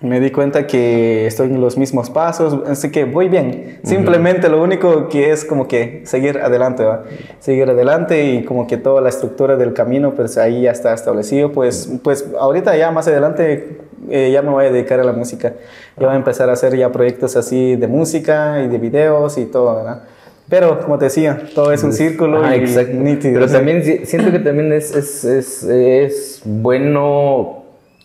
me 0.00 0.20
di 0.20 0.30
cuenta 0.30 0.66
que 0.66 1.26
estoy 1.26 1.48
en 1.48 1.60
los 1.60 1.76
mismos 1.76 2.08
pasos, 2.08 2.56
así 2.68 2.90
que 2.92 3.04
voy 3.04 3.28
bien. 3.28 3.80
Simplemente 3.82 4.48
lo 4.48 4.62
único 4.62 5.08
que 5.08 5.32
es 5.32 5.44
como 5.44 5.66
que 5.66 6.02
seguir 6.04 6.38
adelante, 6.38 6.84
¿va? 6.84 7.02
Seguir 7.40 7.68
adelante 7.68 8.24
y 8.32 8.44
como 8.44 8.68
que 8.68 8.76
toda 8.76 9.00
la 9.00 9.08
estructura 9.08 9.56
del 9.56 9.74
camino, 9.74 10.14
pues 10.14 10.38
ahí 10.38 10.62
ya 10.62 10.70
está 10.70 10.94
establecido. 10.94 11.50
Pues, 11.50 11.92
pues 12.04 12.26
ahorita 12.38 12.76
ya 12.76 12.92
más 12.92 13.08
adelante 13.08 13.78
eh, 14.08 14.30
ya 14.32 14.40
me 14.40 14.50
voy 14.50 14.66
a 14.66 14.70
dedicar 14.70 15.00
a 15.00 15.04
la 15.04 15.12
música. 15.12 15.54
Ya 15.96 16.06
voy 16.06 16.14
a 16.14 16.18
empezar 16.18 16.48
a 16.48 16.52
hacer 16.52 16.76
ya 16.76 16.92
proyectos 16.92 17.34
así 17.34 17.74
de 17.74 17.88
música 17.88 18.62
y 18.62 18.68
de 18.68 18.78
videos 18.78 19.36
y 19.36 19.46
todo, 19.46 19.74
¿verdad? 19.74 20.02
Pero, 20.48 20.80
como 20.80 20.96
te 20.96 21.06
decía, 21.06 21.42
todo 21.54 21.72
es 21.72 21.82
un 21.82 21.92
círculo 21.92 22.42
ah, 22.42 22.56
y 22.56 22.60
nítido. 22.60 23.34
Pero 23.34 23.48
también 23.48 24.06
siento 24.06 24.30
que 24.30 24.38
también 24.38 24.72
es, 24.72 24.94
es, 24.94 25.24
es, 25.24 25.64
es 25.64 26.40
bueno 26.44 27.57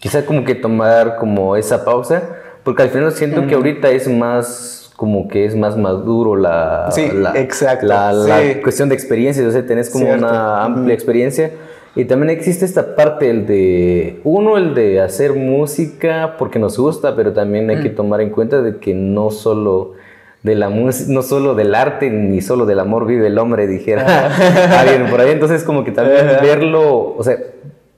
quizá 0.03 0.25
como 0.25 0.43
que 0.43 0.53
tomar 0.53 1.15
como 1.15 1.55
esa 1.55 1.85
pausa, 1.85 2.23
porque 2.65 2.83
al 2.83 2.89
final 2.89 3.13
siento 3.13 3.47
que 3.47 3.55
ahorita 3.55 3.89
es 3.89 4.09
más 4.09 4.91
como 4.97 5.29
que 5.29 5.45
es 5.45 5.55
más 5.55 5.77
maduro 5.77 6.35
la, 6.35 6.89
sí, 6.91 7.09
la, 7.13 7.31
exacto, 7.39 7.87
la, 7.87 8.11
cuestión 8.61 8.89
de 8.89 8.95
experiencia, 8.95 9.47
o 9.47 9.51
sea, 9.51 9.65
tenés 9.65 9.89
como 9.89 10.11
una 10.11 10.61
amplia 10.65 10.93
experiencia. 10.93 11.51
Y 11.95 12.03
también 12.03 12.31
existe 12.31 12.65
esta 12.65 12.95
parte, 12.95 13.29
el 13.29 13.47
de, 13.47 14.19
uno, 14.25 14.57
el 14.57 14.75
de 14.75 14.99
hacer 14.99 15.35
música 15.35 16.35
porque 16.37 16.59
nos 16.59 16.77
gusta, 16.77 17.15
pero 17.15 17.31
también 17.31 17.69
hay 17.69 17.81
que 17.81 17.91
mm. 17.91 17.95
tomar 17.95 18.19
en 18.19 18.31
cuenta 18.31 18.61
de 18.61 18.79
que 18.79 18.93
no 18.93 19.31
solo 19.31 19.93
de 20.41 20.55
la 20.55 20.69
no 20.69 21.21
solo 21.21 21.55
del 21.55 21.73
arte 21.73 22.09
ni 22.09 22.41
solo 22.41 22.65
del 22.65 22.81
amor 22.81 23.05
vive 23.05 23.27
el 23.27 23.37
hombre, 23.37 23.67
dijera 23.67 24.35
alguien 24.81 25.09
por 25.09 25.21
ahí. 25.21 25.31
Entonces, 25.31 25.63
como 25.63 25.85
que 25.85 25.91
también 25.93 26.25
verlo, 26.41 27.15
o 27.15 27.23
sea, 27.23 27.37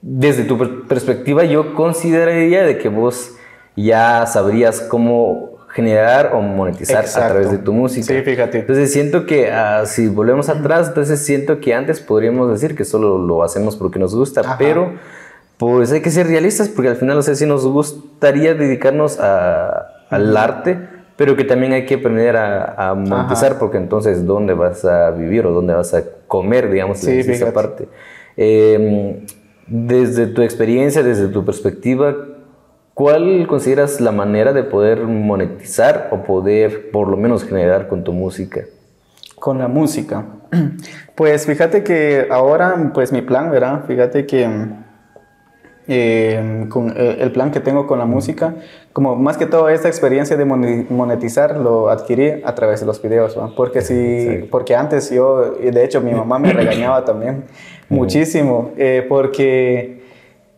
desde 0.07 0.43
tu 0.43 0.55
perspectiva, 0.87 1.45
yo 1.45 1.73
consideraría 1.73 2.63
de 2.63 2.77
que 2.77 2.89
vos 2.89 3.31
ya 3.75 4.27
sabrías 4.27 4.81
cómo 4.81 5.57
generar 5.69 6.35
o 6.35 6.41
monetizar 6.41 7.03
a 7.03 7.27
través 7.27 7.49
de 7.49 7.57
tu 7.57 7.73
música. 7.73 8.05
Sí, 8.05 8.21
fíjate. 8.21 8.59
Entonces 8.59 8.93
siento 8.93 9.25
que 9.25 9.51
ah, 9.51 9.83
si 9.87 10.07
volvemos 10.07 10.47
atrás, 10.47 10.89
entonces 10.89 11.25
siento 11.25 11.59
que 11.59 11.73
antes 11.73 12.01
podríamos 12.01 12.51
decir 12.51 12.75
que 12.75 12.85
solo 12.85 13.17
lo 13.17 13.43
hacemos 13.43 13.77
porque 13.77 13.97
nos 13.97 14.13
gusta, 14.13 14.57
pero 14.59 14.93
pues 15.57 15.91
hay 15.91 16.01
que 16.01 16.11
ser 16.11 16.27
realistas 16.27 16.69
porque 16.69 16.89
al 16.89 16.97
final, 16.97 17.17
o 17.17 17.23
sea, 17.23 17.33
sí 17.33 17.47
nos 17.47 17.65
gustaría 17.65 18.53
dedicarnos 18.53 19.19
al 19.19 20.37
arte, 20.37 20.87
pero 21.15 21.35
que 21.35 21.45
también 21.45 21.73
hay 21.73 21.87
que 21.87 21.95
aprender 21.95 22.37
a, 22.37 22.93
monetizar 22.93 23.57
porque 23.57 23.77
entonces 23.77 24.27
dónde 24.27 24.53
vas 24.53 24.85
a 24.85 25.09
vivir 25.09 25.47
o 25.47 25.51
dónde 25.51 25.73
vas 25.73 25.95
a 25.95 26.03
comer, 26.27 26.69
digamos, 26.69 26.99
sí, 26.99 27.21
esa 27.21 27.51
parte. 27.51 27.87
Em, 28.37 29.25
desde 29.67 30.27
tu 30.27 30.41
experiencia, 30.41 31.03
desde 31.03 31.27
tu 31.27 31.43
perspectiva, 31.43 32.15
¿Cuál 32.95 33.45
consideras 33.47 33.99
la 33.99 34.13
manera 34.13 34.53
de 34.53 34.63
poder 34.63 35.01
monetizar 35.01 36.07
o 36.11 36.23
poder 36.23 36.91
por 36.91 37.09
lo 37.09 37.17
menos 37.17 37.43
generar 37.43 37.89
con 37.89 38.05
tu 38.05 38.13
música? 38.13 38.61
Con 39.37 39.59
la 39.59 39.67
música. 39.67 40.25
Pues 41.15 41.45
fíjate 41.45 41.81
que 41.81 42.27
ahora, 42.29 42.91
pues 42.93 43.13
mi 43.13 43.21
plan, 43.21 43.49
¿verdad? 43.49 43.85
Fíjate 43.87 44.25
que 44.25 44.49
eh, 45.87 46.65
con 46.67 46.89
eh, 46.89 47.17
el 47.21 47.31
plan 47.31 47.51
que 47.51 47.61
tengo 47.61 47.87
con 47.87 47.99
la 47.99 48.05
música, 48.05 48.55
como 48.95 49.17
más 49.17 49.35
que 49.35 49.45
todo 49.45 49.67
esta 49.67 49.89
experiencia 49.89 50.37
de 50.37 50.45
monetizar 50.45 51.57
lo 51.57 51.89
adquirí 51.89 52.41
a 52.45 52.55
través 52.55 52.79
de 52.79 52.85
los 52.85 53.01
videos, 53.01 53.37
porque 53.53 53.81
si, 53.81 54.47
porque 54.49 54.73
antes 54.73 55.09
yo, 55.09 55.57
y 55.61 55.69
de 55.69 55.83
hecho 55.83 55.99
mi 55.99 56.13
mamá 56.13 56.39
me 56.39 56.53
regañaba 56.53 57.03
también 57.03 57.43
muchísimo, 57.89 58.71
eh, 58.77 59.05
porque 59.09 60.04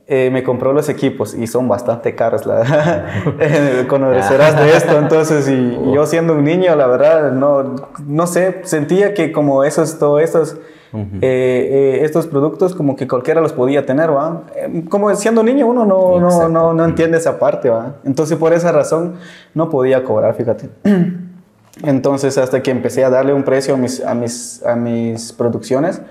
eh, 0.10 0.30
me 0.32 0.42
compró 0.42 0.72
los 0.72 0.88
equipos 0.88 1.34
y 1.34 1.48
son 1.48 1.68
bastante 1.68 2.16
caros, 2.16 2.46
la 2.46 2.56
verdad. 2.56 3.88
Conocerás 3.88 4.58
de 4.58 4.78
esto, 4.78 4.98
entonces, 4.98 5.50
y, 5.50 5.78
yo 5.94 6.06
siendo 6.06 6.34
un 6.34 6.46
niño, 6.46 6.74
la 6.78 6.88
verdad, 6.88 7.34
no, 7.34 7.76
no 8.06 8.26
sé, 8.26 8.62
sentía 8.64 9.14
que 9.14 9.34
como 9.34 9.66
esos, 9.66 10.00
todos 10.00 10.22
estos, 10.22 10.58
eh, 10.94 11.00
eh, 11.22 12.00
estos 12.04 12.26
productos, 12.26 12.74
como 12.74 12.96
que 12.96 13.06
cualquiera 13.06 13.42
los 13.42 13.52
podía 13.52 13.86
tener, 13.86 14.10
¿va? 14.16 14.44
Como 14.90 15.14
siendo 15.14 15.44
niño 15.44 15.68
uno 15.68 15.86
no, 15.86 16.22
no, 16.22 16.48
no, 16.48 16.74
no, 16.74 16.86
entiende 16.86 17.18
esa 17.18 17.38
parte, 17.38 17.70
¿va? 17.70 17.98
Entonces, 18.06 18.38
por 18.38 18.54
esa 18.54 18.72
razón, 18.72 19.16
no 19.54 19.70
podía 19.70 20.06
cobrar, 20.06 20.36
fíjate. 20.36 20.70
Entonces, 21.84 22.38
hasta 22.38 22.64
que 22.64 22.72
empecé 22.72 23.04
a 23.04 23.10
darle 23.10 23.34
un 23.34 23.44
precio 23.44 23.74
a 23.74 23.78
mis, 23.78 24.02
a 24.04 24.16
mis, 24.16 24.66
a 24.66 24.78
mis 24.78 25.34
producciones, 25.34 26.02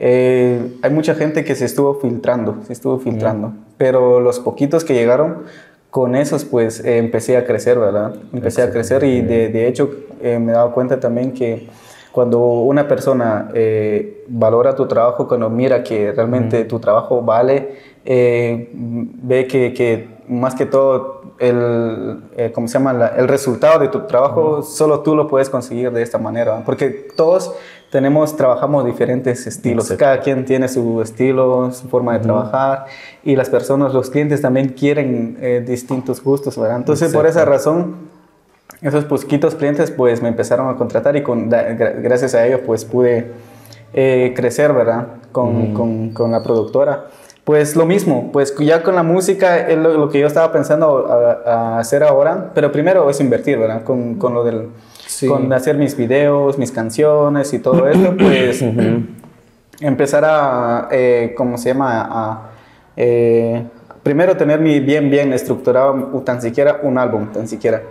eh, 0.00 0.76
hay 0.82 0.90
mucha 0.90 1.14
gente 1.14 1.44
que 1.44 1.54
se 1.54 1.64
estuvo 1.64 1.94
filtrando, 1.94 2.58
se 2.66 2.72
estuvo 2.72 2.98
filtrando, 2.98 3.52
pero 3.76 4.20
los 4.20 4.38
poquitos 4.38 4.84
que 4.84 4.94
llegaron, 4.94 5.44
con 5.90 6.14
esos 6.14 6.44
pues 6.44 6.84
eh, 6.84 6.98
empecé 6.98 7.36
a 7.36 7.46
crecer, 7.46 7.78
¿verdad? 7.78 8.14
Empecé 8.32 8.62
a 8.62 8.70
crecer 8.70 9.02
y 9.04 9.22
de, 9.22 9.48
de 9.48 9.66
hecho 9.66 9.90
eh, 10.20 10.38
me 10.38 10.52
he 10.52 10.54
dado 10.54 10.72
cuenta 10.72 11.00
también 11.00 11.32
que 11.32 11.68
cuando 12.12 12.40
una 12.40 12.86
persona 12.88 13.48
valora 14.28 14.74
tu 14.74 14.86
trabajo, 14.88 15.28
cuando 15.28 15.48
mira 15.50 15.84
que 15.84 16.10
realmente 16.10 16.64
tu 16.64 16.80
trabajo 16.80 17.22
vale, 17.22 17.76
ve 18.04 19.46
que, 19.48 19.72
que, 19.72 20.08
más 20.26 20.54
que 20.56 20.66
todo 20.66 21.34
el, 21.38 22.50
¿cómo 22.54 22.66
se 22.66 22.74
llama? 22.74 23.12
el 23.16 23.28
resultado 23.28 23.78
de 23.78 23.88
tu 23.88 24.00
trabajo, 24.06 24.62
solo 24.62 25.00
tú 25.00 25.14
lo 25.14 25.28
puedes 25.28 25.48
conseguir 25.48 25.92
de 25.92 26.02
esta 26.02 26.18
manera, 26.18 26.62
porque 26.64 26.88
todos 27.14 27.54
tenemos, 27.90 28.36
trabajamos 28.36 28.84
diferentes 28.84 29.46
estilos. 29.46 29.90
Cada 29.98 30.20
quien 30.20 30.44
tiene 30.44 30.68
su 30.68 31.00
estilo, 31.00 31.72
su 31.72 31.88
forma 31.88 32.14
de 32.14 32.20
trabajar 32.20 32.86
y 33.24 33.36
las 33.36 33.48
personas, 33.48 33.94
los 33.94 34.10
clientes 34.10 34.42
también 34.42 34.70
quieren 34.70 35.38
eh, 35.40 35.64
distintos 35.66 36.22
gustos, 36.22 36.58
¿verdad? 36.58 36.76
Entonces, 36.76 37.12
por 37.12 37.26
esa 37.26 37.44
razón, 37.44 37.96
esos 38.82 39.04
poquitos 39.04 39.54
clientes 39.54 39.90
pues 39.90 40.22
me 40.22 40.28
empezaron 40.28 40.68
a 40.68 40.76
contratar 40.76 41.16
y 41.16 41.22
con, 41.22 41.48
gracias 41.48 42.34
a 42.34 42.46
ellos 42.46 42.60
pues 42.66 42.84
pude 42.84 43.32
eh, 43.94 44.32
crecer, 44.36 44.72
¿verdad? 44.72 45.06
Con, 45.32 45.72
con, 45.72 46.10
con, 46.10 46.30
la 46.30 46.42
productora. 46.42 47.06
Pues 47.44 47.74
lo 47.76 47.86
mismo, 47.86 48.30
pues 48.30 48.54
ya 48.58 48.82
con 48.82 48.94
la 48.94 49.02
música 49.02 49.66
es 49.68 49.78
lo, 49.78 50.10
que 50.10 50.20
yo 50.20 50.26
estaba 50.26 50.52
pensando 50.52 51.06
a, 51.06 51.78
hacer 51.78 52.02
ahora, 52.02 52.50
pero 52.54 52.70
primero 52.70 53.08
es 53.08 53.20
invertir, 53.20 53.58
¿verdad? 53.58 53.82
Con, 53.84 54.16
con 54.16 54.34
lo 54.34 54.44
del 54.44 54.68
con 55.26 55.52
hacer 55.52 55.76
mis 55.76 55.96
videos, 55.96 56.58
mis 56.58 56.70
canciones 56.70 57.52
y 57.54 57.58
todo 57.58 57.88
esto, 57.88 58.16
pues 58.16 58.62
empezar 59.80 60.24
a, 60.24 60.88
eh, 60.90 61.34
¿cómo 61.36 61.58
se 61.58 61.70
llama? 61.70 62.08
A, 62.10 62.50
eh, 62.96 63.64
primero 64.02 64.36
tener 64.36 64.60
mi 64.60 64.80
bien, 64.80 65.10
bien 65.10 65.32
estructurado, 65.32 65.94
tan 66.24 66.40
siquiera 66.40 66.80
un 66.82 66.98
álbum, 66.98 67.30
tan 67.32 67.46
siquiera. 67.46 67.82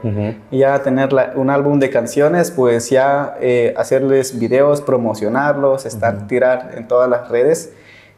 Y 0.52 0.60
ya 0.60 0.82
tener 0.82 1.10
un 1.36 1.50
álbum 1.50 1.80
de 1.80 1.90
canciones, 1.90 2.52
pues 2.52 2.90
ya 2.90 3.38
eh, 3.40 3.74
hacerles 3.78 4.38
videos, 4.38 4.82
promocionarlos, 4.82 5.86
estar, 5.86 6.28
tirar 6.28 6.72
en 6.76 6.88
todas 6.88 7.10
las 7.10 7.30
redes. 7.30 7.74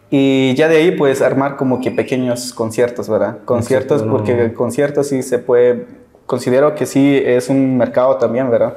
Y 0.10 0.56
ya 0.56 0.68
de 0.68 0.78
ahí, 0.78 0.92
pues 0.92 1.22
armar 1.22 1.56
como 1.56 1.82
que 1.82 1.92
pequeños 1.92 2.54
conciertos, 2.54 3.08
¿verdad? 3.10 3.38
Conciertos, 3.46 4.02
porque 4.02 4.54
conciertos 4.54 5.08
sí 5.10 5.22
se 5.22 5.38
puede, 5.38 5.86
considero 6.26 6.74
que 6.74 6.88
sí 6.88 7.22
es 7.24 7.50
un 7.50 7.78
mercado 7.78 8.16
también, 8.16 8.50
¿verdad? 8.50 8.76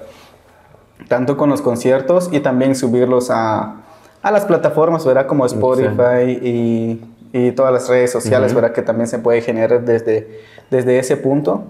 Tanto 1.09 1.37
con 1.37 1.51
los 1.51 1.63
conciertos 1.63 2.29
y 2.33 2.41
también 2.41 2.75
subirlos 2.75 3.31
a, 3.31 3.77
a 4.23 4.31
las 4.31 4.45
plataformas, 4.45 5.05
¿verdad? 5.05 5.27
Como 5.27 5.47
Spotify 5.47 6.39
y, 6.43 7.01
y, 7.33 7.53
todas 7.53 7.73
las 7.73 7.89
redes 7.89 8.13
sociales, 8.13 8.55
¿verdad? 8.55 8.73
Que 8.73 8.83
también 8.83 9.09
se 9.09 9.19
puede 9.19 9.41
generar 9.41 9.85
desde, 9.85 10.41
desde 10.71 10.99
ese 10.99 11.17
punto. 11.17 11.65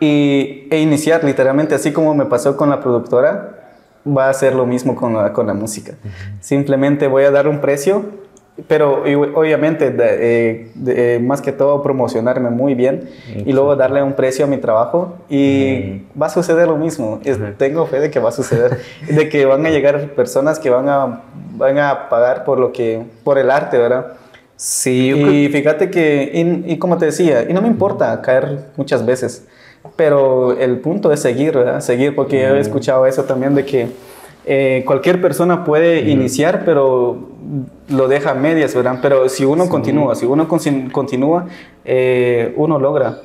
Y, 0.00 0.68
e 0.70 0.80
iniciar 0.80 1.24
literalmente, 1.24 1.74
así 1.74 1.92
como 1.92 2.14
me 2.14 2.26
pasó 2.26 2.56
con 2.56 2.70
la 2.70 2.80
productora, 2.80 3.56
va 4.06 4.28
a 4.28 4.34
ser 4.34 4.54
lo 4.54 4.66
mismo 4.66 4.94
con 4.94 5.14
la, 5.14 5.32
con 5.32 5.46
la 5.46 5.54
música. 5.54 5.94
Simplemente 6.40 7.08
voy 7.08 7.24
a 7.24 7.30
dar 7.30 7.48
un 7.48 7.60
precio 7.60 8.04
pero 8.68 9.02
obviamente, 9.34 9.94
eh, 9.98 10.70
eh, 10.86 11.20
más 11.22 11.42
que 11.42 11.52
todo, 11.52 11.82
promocionarme 11.82 12.48
muy 12.48 12.74
bien 12.74 13.08
y 13.44 13.52
luego 13.52 13.76
darle 13.76 14.02
un 14.02 14.14
precio 14.14 14.46
a 14.46 14.48
mi 14.48 14.56
trabajo 14.56 15.16
y 15.28 16.02
va 16.20 16.26
a 16.26 16.30
suceder 16.30 16.66
lo 16.66 16.76
mismo. 16.76 17.20
Tengo 17.58 17.86
fe 17.86 18.00
de 18.00 18.10
que 18.10 18.18
va 18.18 18.30
a 18.30 18.32
suceder, 18.32 18.78
de 19.08 19.28
que 19.28 19.44
van 19.44 19.66
a 19.66 19.70
llegar 19.70 20.08
personas 20.14 20.58
que 20.58 20.70
van 20.70 20.88
a, 20.88 21.22
van 21.52 21.78
a 21.78 22.08
pagar 22.08 22.44
por, 22.44 22.58
lo 22.58 22.72
que, 22.72 23.02
por 23.24 23.38
el 23.38 23.50
arte, 23.50 23.76
¿verdad? 23.76 24.14
Sí, 24.56 25.10
y 25.10 25.48
fíjate 25.50 25.90
que, 25.90 26.64
y, 26.66 26.78
como 26.78 26.96
te 26.96 27.06
decía, 27.06 27.44
y 27.46 27.52
no 27.52 27.60
me 27.60 27.68
importa 27.68 28.22
caer 28.22 28.70
muchas 28.76 29.04
veces, 29.04 29.46
pero 29.96 30.58
el 30.58 30.78
punto 30.78 31.12
es 31.12 31.20
seguir, 31.20 31.58
¿verdad? 31.58 31.80
Seguir, 31.80 32.14
porque 32.14 32.42
he 32.42 32.58
escuchado 32.58 33.04
eso 33.04 33.24
también 33.24 33.54
de 33.54 33.66
que 33.66 33.88
eh, 34.46 34.84
cualquier 34.86 35.20
persona 35.20 35.64
puede 35.64 36.08
iniciar, 36.08 36.62
pero 36.64 37.30
lo 37.88 38.06
deja 38.06 38.30
a 38.30 38.34
medias, 38.34 38.74
¿verdad? 38.74 39.00
Pero 39.02 39.28
si 39.28 39.44
uno 39.44 39.68
continúa, 39.68 40.14
si 40.14 40.24
uno 40.24 40.46
continúa, 40.48 41.46
eh, 41.84 42.54
uno 42.56 42.78
logra 42.78 43.18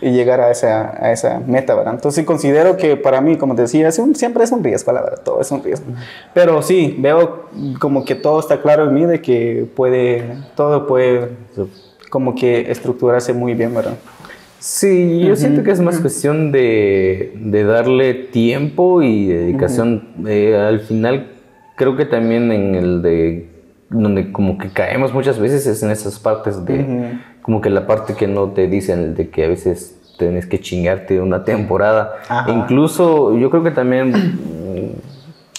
llegar 0.00 0.40
a 0.40 0.50
esa, 0.50 0.96
a 1.04 1.12
esa 1.12 1.40
meta, 1.40 1.74
¿verdad? 1.74 1.94
Entonces 1.94 2.24
considero 2.24 2.76
que 2.76 2.96
para 2.96 3.20
mí, 3.20 3.36
como 3.36 3.54
te 3.54 3.62
decía, 3.62 3.88
es 3.88 4.00
siempre 4.14 4.44
es 4.44 4.52
un 4.52 4.62
riesgo, 4.62 4.92
la 4.92 5.02
verdad, 5.02 5.20
todo 5.24 5.40
es 5.40 5.50
un 5.50 5.62
riesgo. 5.62 5.86
Pero 6.32 6.62
sí, 6.62 6.96
veo 6.98 7.46
como 7.80 8.04
que 8.04 8.14
todo 8.14 8.38
está 8.40 8.62
claro 8.62 8.84
en 8.84 8.94
mí 8.94 9.04
de 9.04 9.20
que 9.20 9.68
puede, 9.74 10.36
todo 10.54 10.86
puede 10.86 11.30
como 12.10 12.34
que 12.34 12.70
estructurarse 12.70 13.32
muy 13.32 13.54
bien, 13.54 13.74
¿verdad? 13.74 13.96
Sí, 14.60 15.20
yo 15.26 15.36
siento 15.36 15.62
que 15.62 15.70
es 15.70 15.80
más 15.80 16.00
cuestión 16.00 16.52
de, 16.52 17.32
de, 17.34 17.64
darle 17.64 18.12
tiempo 18.12 19.02
y 19.02 19.26
dedicación. 19.26 20.08
Eh, 20.26 20.54
al 20.54 20.80
final, 20.80 21.28
creo 21.76 21.96
que 21.96 22.04
también 22.04 22.52
en 22.52 22.74
el 22.74 23.00
de 23.00 23.48
donde 23.88 24.30
como 24.32 24.58
que 24.58 24.68
caemos 24.68 25.14
muchas 25.14 25.38
veces 25.38 25.66
es 25.66 25.82
en 25.82 25.90
esas 25.90 26.18
partes 26.18 26.64
de 26.64 27.18
como 27.42 27.60
que 27.60 27.70
la 27.70 27.86
parte 27.86 28.14
que 28.14 28.28
no 28.28 28.50
te 28.50 28.68
dicen 28.68 29.14
de 29.14 29.30
que 29.30 29.46
a 29.46 29.48
veces 29.48 29.98
tienes 30.18 30.46
que 30.46 30.60
chingarte 30.60 31.20
una 31.20 31.44
temporada. 31.44 32.12
incluso 32.46 33.36
yo 33.38 33.50
creo 33.50 33.64
que 33.64 33.70
también 33.70 34.12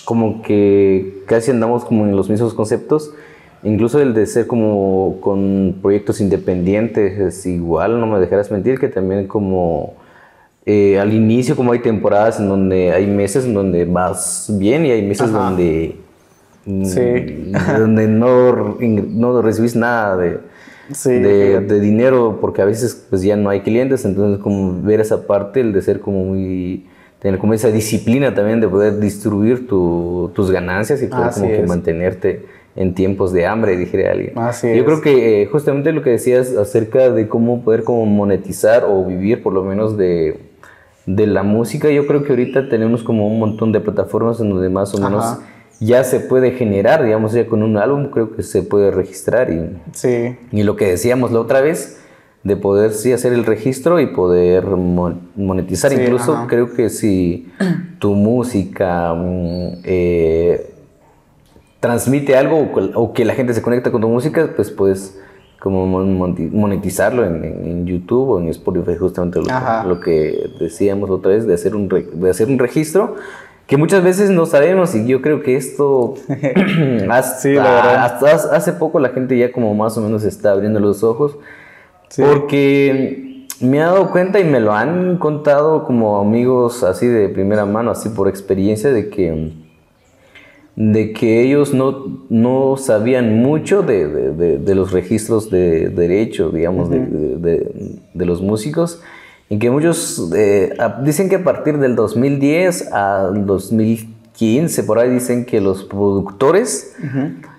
como 0.05 0.41
que 0.43 1.23
casi 1.25 1.51
andamos 1.51 1.85
como 1.85 2.05
en 2.05 2.15
los 2.15 2.29
mismos 2.29 2.53
conceptos 2.53 3.11
Incluso 3.63 3.99
el 4.01 4.13
de 4.13 4.25
ser 4.25 4.47
como 4.47 5.17
con 5.21 5.75
proyectos 5.81 6.19
independientes 6.19 7.19
es 7.19 7.45
igual, 7.45 7.99
no 7.99 8.07
me 8.07 8.19
dejarás 8.19 8.49
mentir, 8.51 8.79
que 8.79 8.87
también 8.87 9.27
como 9.27 9.93
eh, 10.65 10.99
al 10.99 11.13
inicio 11.13 11.55
como 11.55 11.71
hay 11.71 11.79
temporadas 11.79 12.39
en 12.39 12.47
donde 12.47 12.91
hay 12.91 13.05
meses 13.07 13.45
en 13.45 13.53
donde 13.53 13.85
vas 13.85 14.47
bien 14.57 14.85
y 14.85 14.91
hay 14.91 15.03
meses 15.03 15.31
donde 15.31 15.95
mm, 16.65 16.85
Sí. 16.85 17.51
donde 17.79 18.07
no, 18.07 18.77
no 18.79 19.41
recibís 19.41 19.75
nada 19.75 20.17
de, 20.17 20.39
Sí, 20.93 21.11
de, 21.11 21.79
dinero 21.79 22.39
porque 22.41 22.61
a 22.61 22.65
veces 22.65 23.05
pues 23.09 23.21
ya 23.21 23.37
no 23.37 23.49
hay 23.49 23.61
clientes, 23.61 24.03
entonces 24.05 24.41
como 24.41 24.81
ver 24.81 24.99
esa 24.99 25.25
parte, 25.25 25.61
el 25.61 25.71
de 25.71 25.81
ser 25.81 26.01
como 26.01 26.25
muy, 26.25 26.85
tener 27.21 27.39
como 27.39 27.53
esa 27.53 27.69
disciplina 27.71 28.33
también 28.33 28.59
de 28.59 28.67
poder 28.67 28.99
distribuir 28.99 29.67
tu- 29.67 30.31
tus 30.33 30.51
ganancias 30.51 31.01
y 31.01 31.07
poder 31.07 31.27
Así 31.27 31.39
como 31.41 31.53
que 31.53 31.61
mantenerte 31.63 32.45
en 32.75 32.93
tiempos 32.93 33.33
de 33.33 33.45
hambre, 33.45 33.75
dijera 33.77 34.11
alguien. 34.11 34.37
Así 34.37 34.67
Yo 34.67 34.75
es. 34.81 34.83
creo 34.85 35.01
que 35.01 35.41
eh, 35.41 35.45
justamente 35.47 35.91
lo 35.91 36.01
que 36.03 36.11
decías 36.11 36.55
acerca 36.55 37.09
de 37.11 37.27
cómo 37.27 37.61
poder 37.63 37.83
como 37.83 38.05
monetizar 38.05 38.85
o 38.87 39.03
vivir 39.05 39.43
por 39.43 39.51
lo 39.53 39.63
menos 39.63 39.97
de, 39.97 40.39
de 41.05 41.27
la 41.27 41.43
música, 41.43 41.89
yo 41.89 42.07
creo 42.07 42.23
que 42.23 42.29
ahorita 42.29 42.69
tenemos 42.69 43.03
como 43.03 43.27
un 43.27 43.39
montón 43.39 43.71
de 43.71 43.79
plataformas 43.81 44.39
en 44.39 44.49
donde 44.49 44.69
más 44.69 44.93
o 44.95 44.99
menos 44.99 45.23
Ajá. 45.25 45.39
ya 45.81 46.03
se 46.05 46.19
puede 46.21 46.51
generar, 46.51 47.03
digamos, 47.03 47.33
ya 47.33 47.45
con 47.45 47.61
un 47.63 47.75
álbum 47.77 48.07
creo 48.09 48.33
que 48.35 48.43
se 48.43 48.61
puede 48.61 48.91
registrar 48.91 49.51
y, 49.51 49.69
Sí, 49.93 50.37
y 50.51 50.63
lo 50.63 50.75
que 50.77 50.85
decíamos 50.85 51.31
la 51.31 51.39
otra 51.41 51.59
vez, 51.61 51.97
de 52.43 52.55
poder 52.55 52.91
sí 52.93 53.11
hacer 53.13 53.33
el 53.33 53.45
registro 53.45 53.99
y 53.99 54.07
poder 54.07 54.65
mon- 54.65 55.29
monetizar. 55.35 55.91
Sí, 55.91 55.97
Incluso 56.01 56.33
ajá. 56.33 56.47
creo 56.47 56.73
que 56.73 56.89
si 56.89 57.51
tu 57.99 58.15
música 58.15 59.13
mm, 59.13 59.81
eh, 59.83 60.67
transmite 61.81 62.37
algo 62.37 62.69
o 62.95 63.11
que- 63.13 63.25
la 63.25 63.33
gente 63.33 63.53
se 63.53 63.61
conecta 63.61 63.91
con 63.91 63.99
tu 64.01 64.07
música, 64.07 64.49
pues 64.55 64.71
puedes 64.71 65.19
como 65.59 65.85
monetizarlo 65.85 67.25
en, 67.25 67.43
en- 67.43 67.85
YouTube 67.85 68.29
o 68.29 68.39
en 68.39 68.47
Spotify, 68.47 68.95
justamente 68.97 69.39
lo, 69.39 69.45
lo 69.89 69.99
que 69.99 70.49
decíamos 70.59 71.09
otra 71.09 71.31
vez, 71.33 71.45
de 71.45 71.53
hacer, 71.53 71.75
un 71.75 71.87
de 71.89 72.29
hacer 72.29 72.47
un 72.47 72.57
registro. 72.57 73.15
Que 73.67 73.77
muchas 73.77 74.03
veces 74.03 74.29
no 74.31 74.45
sabemos 74.47 74.95
y 74.95 75.05
yo 75.07 75.21
creo 75.21 75.41
que 75.43 75.55
esto 75.55 76.15
hasta, 77.09 77.39
Sí, 77.39 77.53
la 77.53 77.63
verdad. 77.63 78.05
hasta 78.05 78.55
hace 78.55 78.73
poco 78.73 78.99
la 78.99 79.09
gente 79.09 79.37
ya 79.37 79.51
como 79.51 79.73
más 79.75 79.97
o 79.97 80.01
menos 80.01 80.23
está 80.23 80.51
abriendo 80.51 80.79
los 80.79 81.03
ojos 81.03 81.37
Sí. 82.09 82.21
porque 82.27 83.45
me 83.61 83.77
he 83.77 83.79
dado 83.79 84.11
cuenta 84.11 84.39
y 84.39 84.43
me 84.43 84.59
lo 84.59 84.73
han 84.73 85.17
contado 85.17 85.85
como 85.85 86.19
amigos 86.19 86.83
así 86.83 87.07
de 87.07 87.29
primera 87.29 87.65
mano, 87.65 87.91
así 87.91 88.09
por 88.09 88.27
experiencia, 88.27 88.91
de 88.91 89.09
que, 89.09 89.53
de 90.75 91.11
que 91.13 91.41
ellos 91.43 91.73
no, 91.73 92.19
no 92.29 92.77
sabían 92.77 93.37
mucho 93.41 93.81
de, 93.83 94.07
de- 94.07 94.31
de- 94.31 94.57
de 94.57 94.75
los 94.75 94.91
registros 94.91 95.49
de 95.49 95.89
derecho, 95.89 96.49
digamos, 96.49 96.89
de, 96.89 96.99
de- 98.13 98.25
los 98.25 98.41
músicos. 98.41 99.01
Y 99.49 99.59
que 99.59 99.69
muchos 99.69 100.31
eh, 100.35 100.73
dicen 101.03 101.27
que 101.27 101.35
a 101.35 101.43
partir 101.43 101.77
del 101.77 101.95
2010 101.97 102.93
al 102.93 103.45
2015, 103.45 104.83
por 104.83 104.97
ahí 104.99 105.09
dicen 105.09 105.45
que 105.45 105.59
los 105.59 105.83
productores 105.83 106.95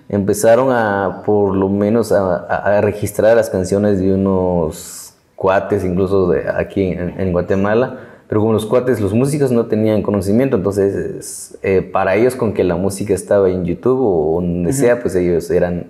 empezaron 0.09 0.71
a, 0.71 1.21
por 1.25 1.55
lo 1.55 1.69
menos, 1.69 2.11
a, 2.11 2.35
a- 2.37 2.77
a 2.77 2.81
registrar 2.81 3.35
las 3.37 3.49
canciones 3.49 3.99
de 3.99 4.13
unos 4.13 5.13
cuates, 5.35 5.83
incluso 5.85 6.29
de 6.31 6.49
aquí 6.49 6.81
en, 6.83 7.13
en 7.19 7.31
Guatemala. 7.31 7.99
Pero 8.33 8.41
como 8.41 8.53
los 8.53 8.65
cuates, 8.65 8.99
los 8.99 9.13
músicos 9.13 9.51
no 9.51 9.67
tenían 9.67 10.01
conocimiento, 10.01 10.57
entonces 10.57 11.55
eh, 11.61 11.83
para 11.83 12.15
ellos 12.15 12.35
con 12.35 12.51
que 12.55 12.63
la 12.63 12.75
música 12.75 13.13
estaba 13.13 13.47
en 13.47 13.63
YouTube 13.63 13.99
o 14.01 14.41
donde 14.41 14.73
sea, 14.73 14.99
pues 15.01 15.13
ellos 15.13 15.51
eran 15.51 15.89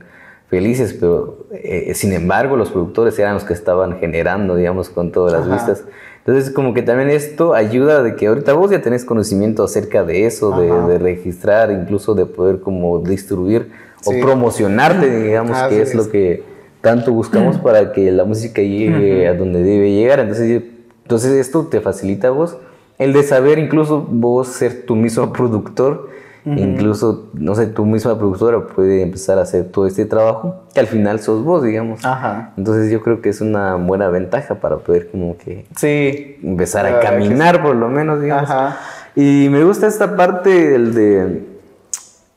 felices, 0.50 0.94
pero 1.00 1.48
eh, 1.54 1.94
sin 1.96 2.12
embargo 2.12 2.58
los 2.58 2.70
productores 2.70 3.18
eran 3.18 3.36
los 3.36 3.46
que 3.46 3.54
estaban 3.54 3.98
generando, 4.00 4.58
digamos, 4.58 4.90
con 4.90 5.14
todas 5.14 5.32
las 5.32 5.44
Ajá. 5.44 5.54
vistas. 5.54 5.86
Entonces 6.26 6.50
como 6.54 6.74
que 6.74 6.82
también 6.82 7.12
esto 7.12 7.54
ayuda 7.54 8.04
de 8.04 8.18
que 8.18 8.28
ahorita 8.28 8.52
vos 8.52 8.70
ya 8.72 8.82
tenés 8.82 9.06
conocimiento 9.06 9.64
acerca 9.64 10.04
de 10.04 10.26
eso, 10.26 10.52
de, 10.60 10.70
de 10.92 11.00
registrar, 11.00 11.72
incluso 11.72 12.14
de 12.14 12.26
poder 12.26 12.60
como 12.60 13.00
distribuir 13.00 13.70
Sí. 14.02 14.20
o 14.20 14.22
promocionarte, 14.22 15.10
digamos, 15.28 15.56
Así 15.56 15.76
que 15.78 15.82
es, 15.82 15.90
es. 15.92 15.96
lo 15.96 16.10
que 16.10 16.44
tanto 16.82 17.14
buscamos 17.14 17.58
para 17.64 17.94
que 17.94 18.12
la 18.12 18.26
música 18.26 18.62
llegue 18.62 19.30
a 19.30 19.34
donde 19.34 19.64
debe 19.64 19.94
llegar. 19.94 20.20
Entonces, 20.20 20.50
yo- 20.62 20.73
entonces 21.04 21.32
esto 21.34 21.68
te 21.68 21.80
facilita 21.82 22.30
a 22.30 22.32
vos 22.32 22.58
el 23.00 23.14
de 23.14 23.24
saber 23.24 23.60
incluso 23.60 24.02
vos 24.10 24.48
ser 24.48 24.86
tu 24.86 24.96
mismo 24.96 25.34
productor, 25.34 26.10
incluso, 26.46 27.30
no 27.34 27.56
sé, 27.56 27.68
tu 27.68 27.86
misma 27.86 28.18
productora 28.18 28.68
puede 28.68 29.02
empezar 29.02 29.40
a 29.40 29.42
hacer 29.44 29.66
todo 29.72 29.88
este 29.88 30.06
trabajo, 30.06 30.64
que 30.74 30.80
al 30.80 30.88
final 30.88 31.20
sos 31.20 31.44
vos, 31.44 31.64
digamos. 31.64 32.04
Ajá. 32.06 32.52
Entonces 32.58 32.92
yo 32.92 33.02
creo 33.02 33.22
que 33.22 33.30
es 33.30 33.42
una 33.42 33.76
buena 33.76 34.10
ventaja 34.10 34.56
para 34.56 34.78
poder 34.78 35.10
como 35.10 35.38
que 35.38 35.66
Sí. 35.76 36.38
empezar 36.44 36.86
a 36.86 37.00
caminar 37.00 37.62
por 37.64 37.76
lo 37.76 37.90
menos, 37.90 38.22
digamos. 38.22 38.50
Ajá. 38.50 38.78
Y 39.16 39.48
me 39.50 39.64
gusta 39.64 39.88
esta 39.88 40.16
parte, 40.16 40.76
el 40.76 40.94
de, 40.94 41.44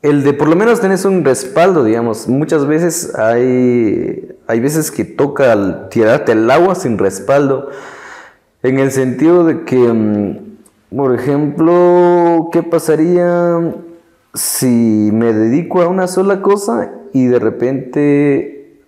el 0.02 0.22
de 0.22 0.32
por 0.32 0.48
lo 0.48 0.56
menos 0.56 0.80
tenés 0.80 1.04
un 1.04 1.24
respaldo, 1.24 1.84
digamos. 1.84 2.28
Muchas 2.28 2.66
veces 2.66 3.14
hay, 3.16 4.26
hay 4.46 4.60
veces 4.60 4.90
que 4.90 5.04
toca 5.04 5.88
tirarte 5.90 6.32
al 6.32 6.50
agua 6.50 6.74
sin 6.76 6.96
respaldo, 6.98 7.70
en 8.66 8.80
el 8.80 8.90
sentido 8.90 9.44
de 9.44 9.64
que, 9.64 9.76
mm, 9.76 10.96
por 10.96 11.14
ejemplo, 11.14 12.48
¿qué 12.52 12.64
pasaría 12.64 13.60
si 14.34 15.10
me 15.12 15.32
dedico 15.32 15.82
a 15.82 15.88
una 15.88 16.08
sola 16.08 16.42
cosa 16.42 16.90
y 17.12 17.26
de 17.26 17.38
repente 17.38 18.82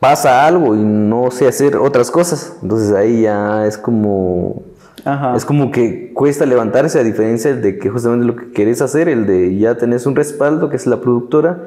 pasa 0.00 0.44
algo 0.46 0.74
y 0.74 0.80
no 0.80 1.30
sé 1.30 1.46
hacer 1.46 1.76
otras 1.76 2.10
cosas? 2.10 2.58
Entonces 2.62 2.92
ahí 2.92 3.22
ya 3.22 3.66
es 3.66 3.78
como... 3.78 4.62
Ajá. 5.04 5.36
Es 5.36 5.44
como 5.44 5.70
que 5.70 6.12
cuesta 6.12 6.44
levantarse 6.46 6.98
a 6.98 7.04
diferencia 7.04 7.54
de 7.54 7.78
que 7.78 7.88
justamente 7.90 8.26
lo 8.26 8.34
que 8.34 8.50
querés 8.50 8.82
hacer, 8.82 9.08
el 9.08 9.24
de 9.24 9.56
ya 9.56 9.76
tenés 9.76 10.04
un 10.04 10.16
respaldo, 10.16 10.68
que 10.68 10.74
es 10.74 10.86
la 10.88 11.00
productora, 11.00 11.62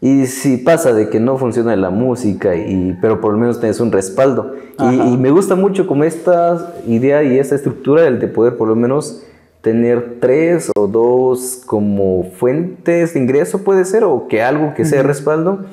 y 0.00 0.26
si 0.26 0.56
pasa 0.56 0.92
de 0.94 1.08
que 1.10 1.20
no 1.20 1.36
funciona 1.36 1.76
la 1.76 1.90
música, 1.90 2.56
y, 2.56 2.96
pero 3.02 3.20
por 3.20 3.32
lo 3.32 3.38
menos 3.38 3.60
tenés 3.60 3.80
un 3.80 3.92
respaldo. 3.92 4.54
Y, 4.78 4.94
y 5.12 5.16
me 5.18 5.30
gusta 5.30 5.56
mucho 5.56 5.86
como 5.86 6.04
esta 6.04 6.74
idea 6.86 7.22
y 7.22 7.38
esta 7.38 7.54
estructura, 7.54 8.06
el 8.06 8.18
de 8.18 8.28
poder 8.28 8.56
por 8.56 8.66
lo 8.68 8.74
menos 8.76 9.22
tener 9.60 10.16
tres 10.20 10.70
o 10.74 10.86
dos 10.86 11.62
como 11.66 12.24
fuentes 12.38 13.12
de 13.12 13.20
ingreso 13.20 13.62
puede 13.62 13.84
ser, 13.84 14.04
o 14.04 14.26
que 14.26 14.40
algo 14.42 14.72
que 14.74 14.86
sea 14.86 15.02
respaldo. 15.02 15.66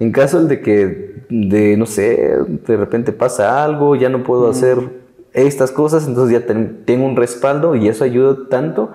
En 0.00 0.10
caso 0.12 0.44
de 0.44 0.60
que, 0.60 1.22
de, 1.28 1.76
no 1.76 1.86
sé, 1.86 2.36
de 2.66 2.76
repente 2.76 3.12
pasa 3.12 3.64
algo, 3.64 3.94
ya 3.94 4.08
no 4.08 4.22
puedo 4.24 4.48
hacer 4.50 4.78
estas 5.34 5.70
cosas, 5.70 6.06
entonces 6.08 6.40
ya 6.40 6.46
ten- 6.46 6.78
tengo 6.84 7.06
un 7.06 7.14
respaldo 7.16 7.76
y 7.76 7.88
eso 7.88 8.02
ayuda 8.02 8.36
tanto 8.50 8.90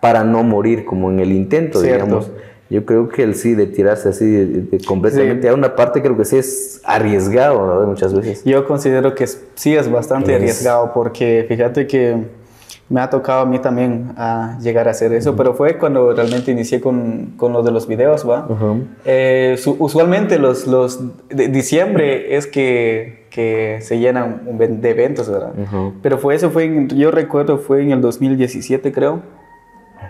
para 0.00 0.24
no 0.24 0.42
morir 0.42 0.84
como 0.86 1.10
en 1.10 1.20
el 1.20 1.32
intento, 1.32 1.80
Cierto. 1.80 2.04
digamos. 2.06 2.30
Yo 2.72 2.84
creo 2.86 3.08
que 3.08 3.22
el 3.22 3.34
sí 3.34 3.54
de 3.54 3.66
tirarse 3.66 4.08
así 4.08 4.24
de- 4.24 4.46
de 4.62 4.84
completamente 4.84 5.42
Sí. 5.42 5.48
a 5.48 5.54
una 5.54 5.76
parte 5.76 6.00
creo 6.00 6.16
que 6.16 6.24
sí 6.24 6.36
es 6.38 6.80
arriesgado 6.84 7.66
¿no? 7.82 7.86
muchas 7.86 8.14
veces. 8.14 8.42
Yo 8.44 8.66
considero 8.66 9.14
que 9.14 9.26
sí 9.26 9.76
es 9.76 9.90
bastante 9.90 10.30
Es- 10.34 10.36
arriesgado 10.40 10.92
porque 10.94 11.44
fíjate 11.48 11.86
que 11.86 12.16
me 12.88 13.00
ha 13.00 13.08
tocado 13.08 13.40
a 13.42 13.46
mí 13.46 13.58
también 13.58 14.12
a 14.16 14.58
llegar 14.60 14.86
a 14.88 14.90
hacer 14.90 15.12
eso, 15.14 15.34
pero 15.36 15.54
fue 15.54 15.78
cuando 15.78 16.12
realmente 16.12 16.50
inicié 16.50 16.80
con, 16.80 17.32
con 17.38 17.52
lo 17.52 17.62
de 17.62 17.70
los 17.70 17.86
videos, 17.86 18.28
¿va? 18.28 18.46
Ajá. 18.50 18.74
Eh, 19.06 19.56
su- 19.58 19.76
usualmente 19.78 20.38
los, 20.38 20.66
los 20.66 21.00
de 21.30 21.48
diciembre 21.48 22.36
es 22.36 22.46
que, 22.46 23.26
que 23.30 23.78
se 23.80 23.98
llenan 23.98 24.42
de 24.58 24.90
eventos, 24.90 25.30
¿verdad? 25.30 25.52
Ajá. 25.62 25.90
Pero 26.02 26.18
fue 26.18 26.34
eso, 26.34 26.50
fue 26.50 26.64
en- 26.64 26.88
yo 26.88 27.10
recuerdo, 27.10 27.56
fue 27.58 27.82
en 27.82 27.92
el 27.92 28.00
2017 28.02 28.92
creo, 28.92 29.20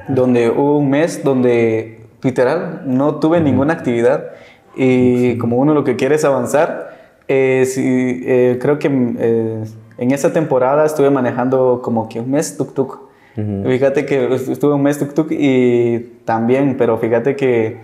donde 0.09 0.51
hubo 0.51 0.79
un 0.79 0.91
mes 0.91 1.23
donde 1.23 2.01
literal 2.23 2.83
no 2.87 3.17
tuve 3.17 3.41
ninguna 3.41 3.73
actividad 3.73 4.31
y 4.75 5.37
como 5.39 5.57
uno 5.57 5.75
lo 5.75 5.85
que 5.85 5.97
quiere 5.97 6.15
es 6.15 6.25
avanzar, 6.25 6.97
eh, 7.29 7.65
sí, 7.67 8.23
eh, 8.25 8.59
creo 8.61 8.79
que 8.79 8.89
eh, 8.89 9.65
en 9.99 10.11
esa 10.11 10.33
temporada 10.33 10.85
estuve 10.85 11.11
manejando 11.11 11.81
como 11.83 12.09
que 12.09 12.21
un 12.21 12.31
mes 12.31 12.57
tuk 12.57 12.75
tuk. 12.75 13.01
Ujú. 13.37 13.69
Fíjate 13.69 14.07
que 14.07 14.35
estuve 14.35 14.75
un 14.75 14.83
mes 14.83 14.99
tuk 14.99 15.15
tuk 15.15 15.29
y 15.31 16.19
también, 16.25 16.77
pero 16.77 16.99
fíjate 16.99 17.37
que 17.37 17.79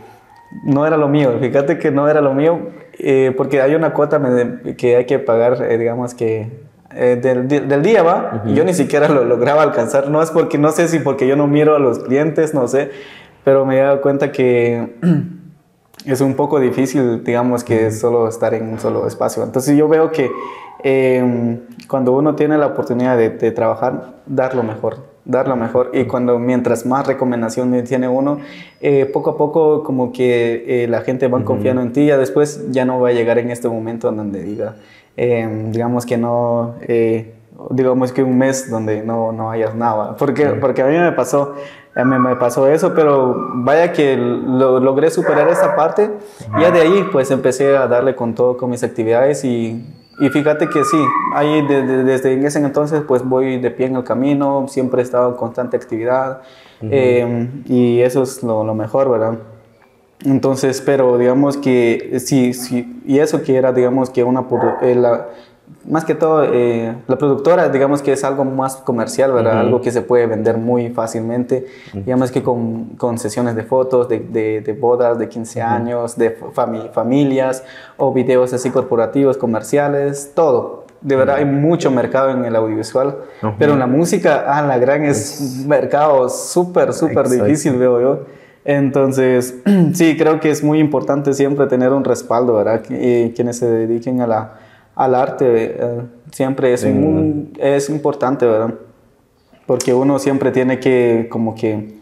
no 0.65 0.87
era 0.87 0.97
lo 0.97 1.09
mío, 1.09 1.33
fíjate 1.41 1.79
que 1.79 1.91
no 1.91 2.09
era 2.09 2.21
lo 2.21 2.33
mío, 2.35 2.59
porque 3.37 3.61
hay 3.61 3.75
una 3.75 3.93
cuota 3.93 4.21
que 4.77 4.97
hay 4.97 5.05
que 5.05 5.19
pagar, 5.19 5.79
digamos 5.79 6.15
que 6.15 6.69
eh, 6.95 7.17
del, 7.17 7.83
día, 7.83 8.03
¿va? 8.03 8.43
Y 8.47 8.55
yo 8.55 8.65
ni 8.65 8.73
siquiera 8.73 9.09
lo 9.09 9.23
lograba 9.23 9.63
alcanzar, 9.63 10.09
no 10.09 10.23
es 10.23 10.31
porque, 10.31 10.57
no 10.57 10.71
sé 10.71 10.89
si 10.89 11.01
porque 11.01 11.27
yo 11.27 11.37
no 11.37 11.47
miro 11.47 11.77
a 11.77 11.79
los 11.79 11.99
clientes, 11.99 12.55
no 12.55 12.67
sé, 12.67 12.91
pero 13.49 13.65
me 13.65 13.79
he 13.79 13.81
dado 13.81 14.03
cuenta 14.03 14.31
que 14.31 14.97
es 16.05 16.21
un 16.21 16.35
poco 16.35 16.61
difícil, 16.61 17.25
digamos, 17.25 17.65
que 17.65 17.91
solo 17.91 18.29
estar 18.29 18.53
en 18.53 18.69
un 18.69 18.79
solo 18.79 19.07
espacio. 19.07 19.43
Entonces 19.43 19.75
yo 19.75 19.89
veo 19.89 20.11
que 20.11 20.31
eh, 20.85 21.59
cuando 21.89 22.13
uno 22.13 22.35
tiene 22.35 22.59
la 22.59 22.67
oportunidad 22.67 23.17
de, 23.17 23.31
de 23.31 23.51
trabajar, 23.51 24.17
dar 24.27 24.55
lo 24.55 24.63
mejor, 24.63 24.99
dar 25.25 25.49
lo 25.49 25.57
mejor. 25.57 25.93
Y 25.95 26.05
cuando 26.05 26.39
mientras 26.39 26.85
más 26.85 27.07
recomendaciones 27.07 27.89
tiene 27.89 28.07
uno, 28.07 28.39
eh, 28.83 29.07
poco 29.11 29.31
a 29.31 29.39
poco 29.39 29.83
como 29.83 30.13
que 30.13 30.85
eh, 30.85 30.87
la 30.87 31.01
gente 31.01 31.27
va 31.29 31.43
confiando 31.43 31.81
en 31.81 31.95
ti. 31.95 32.05
Ya 32.05 32.19
después 32.19 32.71
ya 32.71 32.85
no 32.85 33.01
va 33.01 33.09
a 33.09 33.13
llegar 33.13 33.39
en 33.39 33.51
este 33.51 33.71
momento 33.71 34.11
en 34.11 34.19
donde 34.19 34.43
diga, 34.43 34.77
eh, 35.17 35.49
digamos 35.71 36.05
que 36.05 36.19
no... 36.19 36.75
eh, 36.83 37.33
digamos 37.71 38.13
que 38.13 38.23
un 38.23 38.39
mes 38.39 38.71
donde 38.71 39.03
no, 39.03 39.33
no 39.33 39.51
hayas 39.51 39.75
nada, 39.75 40.17
porque, 40.17 40.47
porque 40.61 40.83
a 40.83 40.87
mí 40.87 40.97
me 40.97 41.13
pasó, 41.13 41.57
me, 42.05 42.19
me, 42.19 42.37
pasó 42.37 42.69
eso, 42.69 42.95
pero 42.95 43.51
vaya 43.55 43.93
que 43.93 44.17
lo, 44.17 44.81
logré 44.81 45.11
superar 45.11 45.49
esta 45.49 45.75
parte. 45.77 46.11
Y 46.57 46.61
ya 46.61 46.71
de 46.71 46.81
ahí 46.81 47.09
pues 47.11 47.31
empecé 47.31 47.77
a 47.77 47.87
darle 47.87 48.15
con 48.15 48.35
todo 48.35 48.57
con 48.57 48.71
mis 48.71 48.83
actividades 48.85 49.45
y, 49.45 49.85
y 50.21 50.29
fíjate 50.31 50.69
que 50.69 50.85
sí, 50.85 50.99
ahí 51.35 51.67
desde 51.67 52.47
ese 52.47 52.59
entonces 52.59 53.03
pues 53.07 53.23
voy 53.23 53.59
de 53.59 53.71
pie 53.71 53.87
en 53.87 53.97
el 53.97 54.05
camino, 54.05 54.67
siempre 54.69 55.01
he 55.01 55.05
estado 55.05 55.31
en 55.31 55.37
constante 55.37 55.77
actividad 55.77 56.43
eh, 56.83 57.49
y 57.67 58.01
eso 58.01 58.23
es 58.23 58.43
lo, 58.43 58.65
lo, 58.65 58.75
mejor, 58.75 59.11
¿verdad? 59.11 59.39
Entonces, 60.25 60.81
pero 60.81 61.19
digamos 61.19 61.57
que 61.57 62.19
sí, 62.21 62.53
sí, 62.53 63.01
y 63.07 63.21
eso 63.21 63.43
que 63.43 63.57
era, 63.57 63.73
digamos 63.73 64.11
que 64.11 64.25
una, 64.25 64.45
eh, 64.83 64.95
la, 64.95 65.29
más 65.89 66.05
que 66.05 66.15
todo, 66.15 66.45
eh, 66.45 66.95
la 67.07 67.17
productora, 67.17 67.69
digamos 67.69 68.03
que 68.03 68.13
es 68.13 68.23
algo 68.23 68.45
más 68.45 68.77
comercial, 68.77 69.33
¿verdad? 69.33 69.61
Algo 69.61 69.81
que 69.81 69.91
se 69.91 70.03
puede 70.03 70.27
vender 70.27 70.59
muy 70.59 70.91
fácilmente. 70.91 71.67
Digamos 71.93 72.31
que 72.31 72.43
con, 72.43 72.97
con, 72.97 73.19
sesiones 73.19 73.57
de 73.57 73.63
fotos, 73.63 74.09
de, 74.09 74.21
de, 74.21 74.73
bodas, 74.75 75.19
de 75.19 75.29
15 75.29 75.63
años, 75.63 76.17
de 76.17 76.37
familias, 76.93 77.65
o 77.97 78.13
videos 78.13 78.53
así 78.53 78.71
corporativos, 78.71 79.39
comerciales, 79.39 80.33
todo. 80.35 80.85
De 81.01 81.17
verdad, 81.17 81.37
hay 81.37 81.45
mucho 81.45 81.91
mercado 81.91 82.31
en 82.31 82.45
el 82.45 82.57
audiovisual, 82.57 83.17
pero 83.59 83.73
en 83.73 83.79
la 83.79 83.87
música, 83.87 84.45
ah, 84.47 84.63
la 84.63 84.79
gran 84.79 85.05
es, 85.05 85.41
es... 85.41 85.67
mercado 85.67 86.29
súper, 86.29 86.93
súper 86.93 87.29
difícil, 87.29 87.77
veo 87.77 88.01
yo. 88.01 88.21
Entonces, 88.65 89.55
sí, 89.95 90.17
creo 90.19 90.41
que 90.41 90.51
es 90.51 90.63
muy 90.63 90.81
importante 90.81 91.33
siempre 91.33 91.67
tener 91.67 91.93
un 91.93 92.05
respaldo, 92.05 92.55
¿verdad? 92.55 92.83
Y 92.91 93.31
quienes 93.31 93.59
se 93.59 93.67
dediquen 93.67 94.21
a 94.21 94.27
la 94.27 94.68
al 94.99 95.15
arte 95.15 95.77
eh, 95.79 96.03
siempre 96.33 96.73
es, 96.73 96.85
es 96.85 97.89
importante, 97.89 98.45
¿verdad? 98.45 98.75
Porque 99.65 99.95
uno 99.95 100.19
siempre 100.19 100.51
tiene 100.51 100.81
que 100.81 101.29
como 101.31 101.55
que 101.55 101.95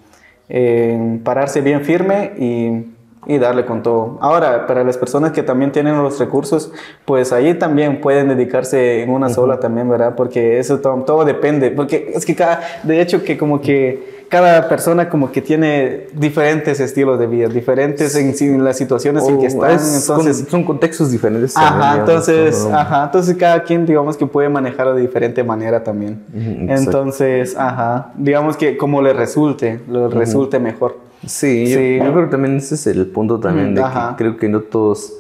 eh, 0.49 1.21
pararse 1.23 1.61
bien 1.61 1.83
firme 1.83 2.33
y, 2.39 2.87
y, 3.27 3.39
darle 3.39 3.67
con 3.67 3.83
todo. 3.83 4.17
Ahora, 4.23 4.67
para 4.67 4.83
las 4.83 4.97
personas 4.97 5.33
que 5.33 5.43
también 5.43 5.73
tienen 5.73 6.03
los 6.03 6.19
recursos, 6.19 6.73
pues 7.05 7.35
ahí 7.35 7.53
también 7.53 8.01
pueden 8.01 8.29
dedicarse 8.29 9.03
en 9.03 9.11
una 9.11 9.29
sola 9.29 9.61
también, 9.61 9.91
¿verdad? 9.91 10.15
Porque 10.17 10.59
eso 10.59 10.81
todo, 10.81 10.97
todo 11.05 11.27
depende, 11.27 11.71
porque 11.73 12.13
es 12.15 12.25
que 12.25 12.35
cada, 12.35 12.63
de 12.83 13.03
hecho 13.03 13.23
que 13.23 13.37
como 13.37 13.61
que 13.61 14.16
cada 14.29 14.69
persona 14.69 15.09
como 15.09 15.31
que 15.31 15.41
tiene 15.41 16.09
diferentes 16.15 16.81
estilos 16.81 17.19
de 17.19 17.27
vida, 17.27 17.49
diferentes 17.49 18.15
en, 18.17 18.65
las 18.65 18.77
situaciones 18.77 19.27
en 19.29 19.39
que 19.39 19.47
están. 19.47 19.71
entonces, 19.73 20.47
son 20.49 20.65
contextos 20.65 21.11
diferentes. 21.11 21.57
Ajá, 21.57 21.99
entonces, 22.01 22.67
ajá, 22.73 23.05
entonces 23.05 23.37
cada 23.37 23.63
quien 23.63 23.87
digamos 23.87 24.17
que 24.17 24.27
puede 24.27 24.49
manejarlo 24.49 24.95
de 24.95 25.03
diferente 25.03 25.43
manera 25.45 25.83
también. 25.85 26.25
entonces, 26.35 27.57
ajá, 27.57 28.13
digamos 28.17 28.57
que 28.57 28.77
como 28.77 29.03
le 29.03 29.13
resulte, 29.13 29.81
le 29.89 30.09
resulte 30.09 30.59
mejor. 30.59 30.99
Sí, 31.25 31.67
sí. 31.67 31.99
Yo, 31.99 32.13
creo 32.13 32.25
que 32.27 32.31
también 32.31 32.57
ese 32.57 32.75
es 32.75 32.87
el 32.87 33.07
punto 33.07 33.41
también 33.41 33.75
de 33.75 33.83
que 33.83 34.17
creo 34.17 34.37
que 34.37 34.49
no 34.49 34.61
todos 34.61 35.13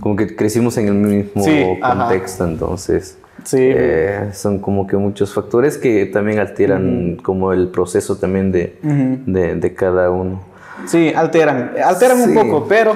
como 0.00 0.16
que 0.16 0.34
crecimos 0.34 0.76
en 0.78 0.88
el 0.88 0.94
mismo 0.94 1.44
contexto, 1.80 2.44
entonces 2.44 3.18
Sí. 3.44 3.58
Eh, 3.60 4.30
son 4.32 4.58
como 4.58 4.86
que 4.86 4.96
muchos 4.96 5.32
factores 5.32 5.78
que 5.78 6.06
también 6.06 6.38
alteran 6.38 7.16
como 7.22 7.52
el 7.52 7.68
proceso 7.68 8.16
también 8.16 8.52
de, 8.52 8.76
de, 8.82 9.54
de, 9.56 9.74
cada 9.74 10.10
uno. 10.10 10.40
Sí, 10.86 11.12
alteran, 11.14 11.72
alteran 11.84 12.20
un 12.20 12.34
poco, 12.34 12.66
pero 12.68 12.94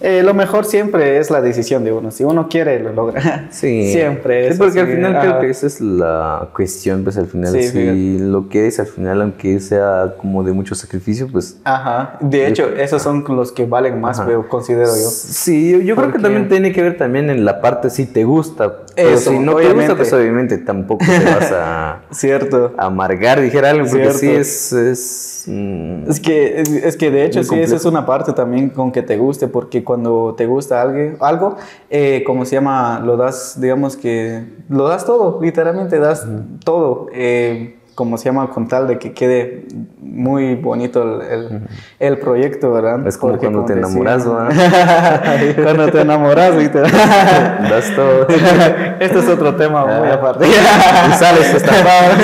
eh, 0.00 0.22
lo 0.22 0.34
mejor 0.34 0.66
siempre 0.66 1.18
es 1.18 1.30
la 1.30 1.40
decisión 1.40 1.82
de 1.82 1.90
uno. 1.90 2.10
Si 2.10 2.24
uno 2.24 2.46
quiere, 2.48 2.78
lo 2.78 2.92
logra. 2.92 3.48
Sí. 3.50 3.90
siempre. 3.90 4.48
Es 4.48 4.58
porque 4.58 4.80
al 4.80 4.88
final 4.88 5.18
creo 5.20 5.40
que 5.40 5.48
esa 5.48 5.66
es 5.66 5.80
la 5.80 6.48
cuestión, 6.54 7.04
pues 7.04 7.16
al 7.16 7.26
final, 7.26 7.58
si 7.62 8.18
lo 8.18 8.48
quieres, 8.48 8.80
al 8.80 8.86
final, 8.86 9.22
aunque 9.22 9.60
sea 9.60 10.14
como 10.18 10.42
de 10.42 10.52
mucho 10.52 10.74
sacrificio, 10.74 11.28
pues... 11.30 11.58
Ajá. 11.64 12.18
De 12.20 12.46
hecho, 12.46 12.68
esos 12.68 13.00
son 13.00 13.24
los 13.28 13.52
que 13.52 13.64
valen 13.64 14.00
más, 14.00 14.20
considero 14.48 14.88
yo. 14.88 15.08
Sí, 15.08 15.82
yo, 15.84 15.96
creo 15.96 16.12
que 16.12 16.18
también 16.18 16.48
tiene 16.48 16.72
que 16.72 16.82
ver 16.82 16.98
también 16.98 17.30
en 17.30 17.44
la 17.44 17.60
parte 17.62 17.88
si 17.88 18.04
te 18.04 18.24
gusta. 18.24 18.83
Pero 18.94 19.16
si 19.18 19.38
no 19.38 19.56
te 19.56 19.72
gusta, 19.72 19.96
pues 19.96 20.12
obviamente 20.12 20.58
tampoco 20.58 21.04
te 21.04 21.24
vas 21.24 21.52
a... 21.52 22.02
Cierto. 22.10 22.72
amargar, 22.78 23.40
dijera 23.40 23.70
algo, 23.70 23.86
porque 23.88 24.12
sí 24.12 24.30
es... 24.30 24.72
es 24.72 25.34
Mm. 25.46 26.08
Es 26.08 26.20
que, 26.20 26.60
es, 26.60 26.96
que 26.96 27.10
de 27.10 27.24
hecho 27.24 27.42
sí, 27.44 27.58
esa 27.58 27.76
es 27.76 27.84
una 27.84 28.06
parte 28.06 28.32
también 28.32 28.70
con 28.70 28.92
que 28.92 29.02
te 29.02 29.16
guste, 29.16 29.48
porque 29.48 29.84
cuando 29.84 30.34
te 30.36 30.46
gusta 30.46 30.80
algo, 30.80 31.16
algo 31.20 31.56
eh, 31.90 32.22
como 32.24 32.44
se 32.44 32.56
llama, 32.56 33.00
lo 33.00 33.16
das, 33.16 33.60
digamos 33.60 33.96
que, 33.96 34.44
lo 34.68 34.88
das 34.88 35.04
todo, 35.04 35.40
literalmente 35.42 35.98
das 35.98 36.26
todo. 36.64 37.08
Eh, 37.12 37.76
como 37.94 38.18
se 38.18 38.24
llama, 38.24 38.50
con 38.50 38.66
tal 38.66 38.88
de 38.88 38.98
que 38.98 39.12
quede 39.12 39.66
muy 40.00 40.54
bonito 40.56 41.20
el, 41.20 41.62
el, 41.98 42.18
proyecto, 42.18 42.72
¿verdad? 42.72 43.06
Es 43.06 43.16
como 43.16 43.38
cuando 43.38 43.64
te 43.64 43.74
enamoras, 43.74 44.26
¿verdad? 44.26 45.62
cuando 45.62 45.90
te 45.90 46.00
enamoras, 46.00 46.54
literal. 46.58 46.90
Das 46.90 47.94
todo. 47.94 48.26
este 49.00 49.18
es 49.18 49.28
otro 49.28 49.54
tema 49.54 49.86
muy 49.86 50.08
ah. 50.08 50.14
aparte. 50.14 50.46
y 50.48 51.12
sales 51.12 51.54
estafado. 51.54 52.14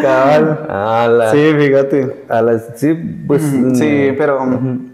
Cabal. 0.00 1.28
Sí, 1.32 1.52
fíjate. 1.58 2.24
sí, 2.76 2.94
pues. 3.26 3.42
Sí, 3.42 4.10
mm. 4.12 4.16
pero, 4.16 4.48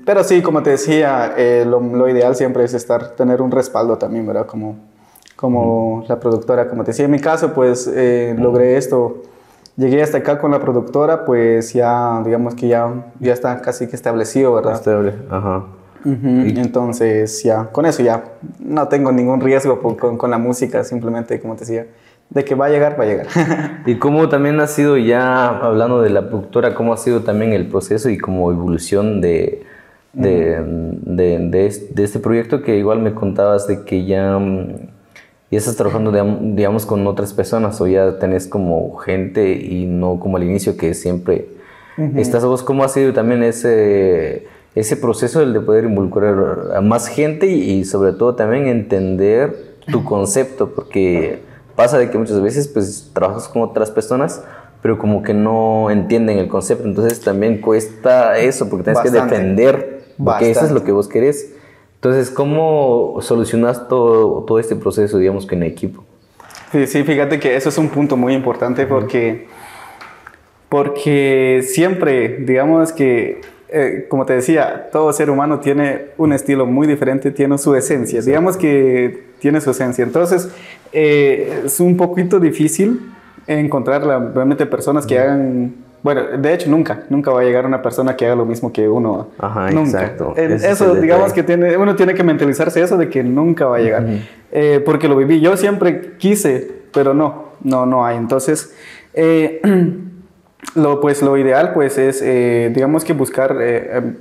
pero 0.04 0.24
sí, 0.24 0.42
como 0.42 0.62
te 0.62 0.70
decía, 0.70 1.34
eh, 1.36 1.64
lo, 1.66 1.80
lo, 1.80 2.08
ideal 2.08 2.34
siempre 2.34 2.64
es 2.64 2.74
estar, 2.74 3.10
tener 3.10 3.40
un 3.40 3.50
respaldo 3.50 3.96
también, 3.98 4.26
¿verdad? 4.26 4.46
Como, 4.46 4.76
como 5.36 6.04
la 6.08 6.18
productora, 6.18 6.68
como 6.68 6.82
te 6.82 6.90
decía, 6.90 7.04
en 7.04 7.10
mi 7.12 7.20
caso, 7.20 7.52
pues 7.52 7.90
eh, 7.92 8.34
logré 8.36 8.76
esto 8.76 9.22
llegué 9.88 10.02
hasta 10.02 10.18
acá 10.18 10.38
con 10.38 10.50
la 10.50 10.60
productora, 10.60 11.24
pues 11.24 11.72
ya, 11.72 12.22
digamos 12.24 12.54
que 12.54 12.68
ya, 12.68 13.12
ya 13.18 13.32
está 13.32 13.60
casi 13.62 13.88
que 13.88 13.96
establecido, 13.96 14.54
¿verdad? 14.54 14.74
Estable, 14.74 15.14
ajá. 15.30 15.64
Entonces, 16.04 17.42
ya, 17.42 17.64
con 17.72 17.84
eso 17.84 18.02
ya 18.02 18.24
no 18.58 18.88
tengo 18.88 19.12
ningún 19.12 19.40
riesgo 19.40 19.80
con, 19.80 20.16
con, 20.16 20.30
la 20.30 20.38
música, 20.38 20.82
simplemente, 20.82 21.40
como 21.40 21.54
te 21.54 21.60
decía, 21.60 21.86
de 22.30 22.44
que 22.44 22.54
va 22.54 22.66
a 22.66 22.68
llegar, 22.70 22.98
va 22.98 23.04
a 23.04 23.06
llegar. 23.06 23.26
y 23.86 23.96
cómo 23.96 24.28
también 24.28 24.60
ha 24.60 24.66
sido 24.66 24.96
ya, 24.96 25.48
hablando 25.48 26.00
de 26.00 26.10
la 26.10 26.28
productora, 26.28 26.74
cómo 26.74 26.94
ha 26.94 26.96
sido 26.96 27.20
también 27.20 27.52
el 27.52 27.66
proceso 27.66 28.08
y 28.08 28.16
como 28.16 28.50
evolución 28.50 29.20
de, 29.20 29.62
de, 30.12 30.62
de, 31.02 31.38
de, 31.92 32.04
este 32.04 32.18
proyecto 32.18 32.62
que 32.62 32.76
igual 32.76 33.00
me 33.00 33.12
contabas 33.12 33.66
de 33.66 33.84
que 33.84 34.06
ya 34.06 34.38
mm, 34.38 34.99
y 35.50 35.56
estás 35.56 35.76
trabajando, 35.76 36.12
digamos, 36.54 36.86
con 36.86 37.06
otras 37.06 37.32
personas 37.32 37.80
o 37.80 37.86
ya 37.86 38.18
tenés 38.18 38.46
como 38.46 38.96
gente 38.96 39.52
y 39.52 39.86
no 39.86 40.20
como 40.20 40.36
al 40.36 40.44
inicio 40.44 40.76
que 40.76 40.94
siempre 40.94 41.48
estás 42.16 42.44
vos. 42.44 42.62
¿Cómo 42.62 42.84
ha 42.84 42.88
sido 42.88 43.12
también 43.12 43.42
ese, 43.42 44.46
ese 44.76 44.96
proceso 44.96 45.44
de 45.44 45.60
poder 45.60 45.84
involucrar 45.84 46.72
a 46.74 46.80
más 46.80 47.08
gente 47.08 47.48
y, 47.48 47.84
sobre 47.84 48.12
todo 48.12 48.36
también 48.36 48.68
entender 48.68 49.74
tu 49.90 50.04
concepto? 50.04 50.70
Porque 50.70 51.40
pasa 51.74 51.98
de 51.98 52.10
que 52.10 52.18
muchas 52.18 52.40
veces 52.40 52.68
pues 52.68 53.10
trabajas 53.12 53.48
con 53.48 53.62
otras 53.62 53.90
personas 53.90 54.44
pero 54.82 54.98
como 54.98 55.22
que 55.22 55.34
no 55.34 55.90
entienden 55.90 56.38
el 56.38 56.48
concepto, 56.48 56.84
entonces 56.84 57.20
también 57.20 57.60
cuesta 57.60 58.38
eso 58.38 58.68
porque 58.68 58.84
tienes 58.84 59.02
que 59.02 59.10
defender, 59.10 60.04
porque 60.22 60.50
eso 60.50 60.64
es 60.64 60.70
lo 60.70 60.84
que 60.84 60.92
vos 60.92 61.06
querés. 61.06 61.52
Entonces, 62.00 62.30
¿cómo 62.30 63.18
solucionas 63.20 63.86
todo, 63.86 64.42
todo 64.44 64.58
este 64.58 64.74
proceso, 64.74 65.18
digamos, 65.18 65.44
que 65.44 65.54
en 65.54 65.64
equipo? 65.64 66.02
Sí, 66.72 66.86
sí, 66.86 67.02
fíjate 67.02 67.38
que 67.38 67.54
eso 67.54 67.68
es 67.68 67.76
un 67.76 67.90
punto 67.90 68.16
muy 68.16 68.32
importante 68.32 68.86
porque, 68.86 69.48
porque 70.70 71.60
siempre, 71.62 72.38
digamos 72.38 72.94
que, 72.94 73.42
eh, 73.68 74.06
como 74.08 74.24
te 74.24 74.32
decía, 74.32 74.88
todo 74.90 75.12
ser 75.12 75.28
humano 75.28 75.60
tiene 75.60 76.06
un 76.16 76.32
estilo 76.32 76.64
muy 76.64 76.86
diferente, 76.86 77.32
tiene 77.32 77.58
su 77.58 77.74
esencia, 77.74 78.22
digamos 78.22 78.56
que 78.56 79.24
tiene 79.38 79.60
su 79.60 79.72
esencia. 79.72 80.02
Entonces, 80.02 80.48
eh, 80.94 81.64
es 81.66 81.80
un 81.80 81.98
poquito 81.98 82.40
difícil 82.40 83.12
encontrar 83.46 84.06
realmente 84.06 84.64
personas 84.64 85.04
que 85.04 85.18
hagan 85.18 85.74
bueno, 86.02 86.22
de 86.38 86.54
hecho, 86.54 86.70
nunca, 86.70 87.02
nunca 87.10 87.30
va 87.30 87.40
a 87.40 87.44
llegar 87.44 87.66
una 87.66 87.82
persona 87.82 88.16
que 88.16 88.24
haga 88.24 88.34
lo 88.34 88.46
mismo 88.46 88.72
que 88.72 88.88
uno. 88.88 89.28
Ajá, 89.38 89.70
nunca. 89.70 90.02
exacto. 90.02 90.34
eso, 90.36 90.94
digamos 90.94 91.32
que 91.34 91.42
tiene, 91.42 91.76
uno 91.76 91.94
tiene 91.94 92.14
que 92.14 92.24
mentalizarse 92.24 92.82
eso 92.82 92.96
de 92.96 93.10
que 93.10 93.22
nunca 93.22 93.66
va 93.66 93.76
a 93.76 93.80
llegar. 93.80 94.06
Eh, 94.50 94.80
porque 94.84 95.08
lo 95.08 95.16
viví. 95.16 95.40
Yo 95.40 95.56
siempre 95.58 96.16
quise, 96.16 96.70
pero 96.92 97.12
no, 97.12 97.50
no, 97.62 97.84
no 97.84 98.06
hay. 98.06 98.16
Entonces, 98.16 98.74
eh, 99.12 99.60
lo, 100.74 101.00
pues, 101.02 101.20
lo 101.20 101.36
ideal, 101.36 101.74
pues, 101.74 101.98
es, 101.98 102.22
eh, 102.22 102.70
digamos 102.74 103.04
que 103.04 103.12
buscar, 103.12 103.58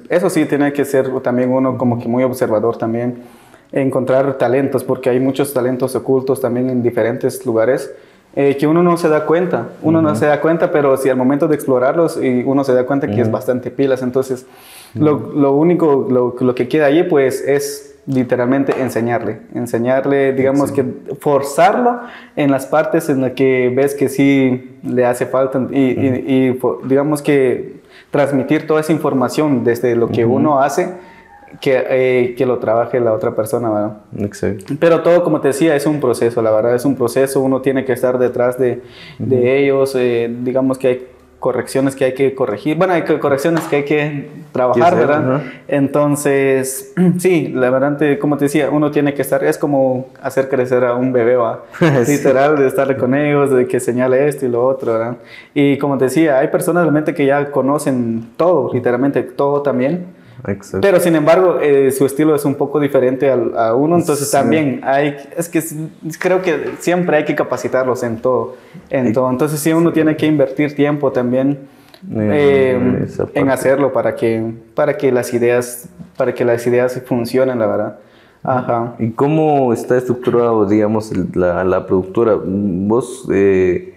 eso 0.10 0.30
sí, 0.30 0.46
tiene 0.46 0.74
que 0.74 0.84
ser 0.84 1.10
también 1.22 1.50
uno 1.50 1.78
como 1.78 1.98
que 1.98 2.10
muy 2.10 2.24
observador 2.24 2.78
también, 2.78 3.24
encontrar 3.72 4.38
talentos, 4.38 4.84
porque 4.84 5.10
hay 5.10 5.22
muchos 5.22 5.54
talentos 5.54 5.96
ocultos 5.96 6.42
también 6.42 6.70
en 6.70 6.84
diferentes 6.84 7.46
lugares. 7.46 7.89
Eh, 8.36 8.58
que 8.58 8.68
uno 8.68 8.84
no 8.84 8.96
se 8.96 9.10
da 9.10 9.26
cuenta, 9.26 9.70
uno 9.82 10.04
no 10.04 10.15
se 10.15 10.28
da 10.28 10.39
cuenta, 10.39 10.72
pero 10.72 10.98
si 10.98 11.10
al 11.10 11.18
momento 11.18 11.48
de 11.48 11.56
explorarlos 11.56 12.22
y 12.22 12.44
uno 12.46 12.63
se 12.63 12.74
da 12.74 12.86
cuenta 12.86 13.08
que 13.08 13.22
es 13.22 13.32
bastante 13.32 13.72
pilas, 13.72 14.04
entonces 14.04 14.46
lo, 14.94 15.34
lo, 15.34 15.54
único, 15.54 16.08
lo, 16.10 16.36
lo, 16.39 16.56
que 16.56 16.68
queda 16.68 16.86
allí 16.86 17.04
pues 17.04 17.42
es 17.42 17.96
literalmente 18.06 18.82
enseñarle, 18.82 19.42
enseñarle, 19.54 20.34
digamos 20.34 20.72
que 20.72 20.86
forzarlo 21.20 22.02
en 22.36 22.52
las 22.52 22.65
partes 22.68 23.10
en 23.10 23.22
las 23.22 23.32
que 23.34 23.74
ves 23.76 23.96
que 23.96 24.10
sí 24.10 24.78
le 24.84 25.06
hace 25.06 25.26
falta 25.26 25.68
y, 25.72 25.80
y, 25.80 26.60
digamos 26.86 27.22
que 27.22 27.80
transmitir 28.12 28.65
toda 28.68 28.82
esa 28.82 28.92
información 28.92 29.63
desde 29.63 29.96
lo 29.96 30.10
que 30.10 30.26
uno 30.26 30.60
hace, 30.60 30.94
que, 31.62 31.84
eh, 31.90 32.36
que, 32.38 32.46
lo 32.46 32.60
trabaje 32.60 33.00
la 33.00 33.14
otra 33.14 33.36
persona, 33.36 33.70
¿verdad? 33.70 33.98
Exacto. 34.18 34.74
Pero 34.80 35.02
todo, 35.02 35.24
como 35.24 35.42
te 35.42 35.50
decía, 35.50 35.76
es 35.76 35.86
un 35.86 36.00
proceso, 36.00 36.42
la 36.42 36.52
verdad, 36.52 36.76
es 36.76 36.86
un 36.86 36.96
proceso, 36.96 37.42
uno 37.42 37.62
tiene 37.62 37.86
que 37.86 37.94
estar 37.94 38.18
detrás 38.18 38.58
de, 38.58 38.82
de 39.18 39.64
ellos, 39.64 39.96
eh, 39.96 40.34
digamos 40.44 40.78
que 40.78 40.88
hay 40.88 41.08
correcciones 41.40 41.96
que 41.96 42.04
hay 42.04 42.14
que 42.14 42.36
corregir, 42.36 42.76
bueno, 42.76 42.94
hay 42.94 43.04
correcciones 43.04 43.64
que 43.66 43.78
hay 43.78 43.86
que 43.86 44.30
trabajar, 44.52 44.96
¿verdad? 44.96 45.42
Entonces, 45.70 46.94
sí, 47.18 47.48
la 47.48 47.70
verdad, 47.70 48.20
como 48.20 48.38
te 48.38 48.46
decía, 48.46 48.70
uno 48.70 48.92
tiene 48.92 49.14
que 49.14 49.22
estar, 49.22 49.44
es 49.44 49.58
como 49.58 50.08
hacer 50.22 50.50
crecer 50.50 50.84
a 50.84 50.96
un 50.96 51.14
bebé, 51.14 51.38
¿va? 51.38 51.64
literal, 52.08 52.58
de 52.58 52.68
estar 52.68 52.96
con 52.98 53.16
ellos, 53.16 53.52
de 53.52 53.68
que 53.68 53.80
señale 53.80 54.28
esto 54.28 54.46
y 54.46 54.50
lo 54.50 54.66
otro, 54.66 54.94
¿verdad? 54.94 55.18
Y 55.54 55.78
como 55.78 55.98
te 55.98 56.06
decía, 56.06 56.40
hay 56.40 56.50
personas 56.50 56.84
realmente 56.84 57.14
que 57.14 57.26
ya 57.26 57.52
conocen 57.52 58.32
todo, 58.36 58.72
literalmente 58.74 59.24
todo 59.24 59.62
también, 59.62 60.18
pero 60.82 60.99
sin 60.99 61.15
embargo, 61.15 61.60
eh, 61.62 61.91
su 61.91 62.06
estilo 62.06 62.36
es 62.36 62.45
un 62.45 62.56
poco 62.56 62.80
diferente 62.80 63.30
a, 63.30 63.73
uno, 63.73 63.97
entonces 63.97 64.30
también 64.32 64.82
hay, 64.84 65.15
es 65.36 65.49
que 65.49 65.62
creo 66.17 66.41
que 66.41 66.71
siempre 66.80 67.17
hay 67.17 67.25
que 67.25 67.36
capacitarlos 67.36 68.04
en 68.04 68.17
todo, 68.17 68.56
en 68.89 69.13
todo. 69.13 69.30
Entonces 69.30 69.60
sí 69.60 69.73
uno 69.73 69.91
tiene 69.91 70.15
que 70.15 70.25
invertir 70.25 70.75
tiempo 70.75 71.12
también 71.12 71.60
eh, 72.15 73.08
en 73.34 73.49
hacerlo 73.49 73.91
para 73.91 74.15
que, 74.15 74.54
para 74.73 74.97
que 74.97 75.12
las 75.12 75.34
ideas, 75.34 75.89
para 76.15 76.34
que 76.34 76.45
las 76.45 76.65
ideas 76.65 77.02
funcionen, 77.06 77.60
la 77.60 77.67
verdad. 77.67 77.99
Ajá. 78.41 78.95
¿Y 78.99 79.10
cómo 79.12 79.73
está 79.73 79.97
estructurado, 79.97 80.65
digamos, 80.65 81.12
la, 81.36 81.65
la 81.65 81.86
productora? 81.86 82.38
¿Vos 82.41 83.28
eh, 83.34 83.95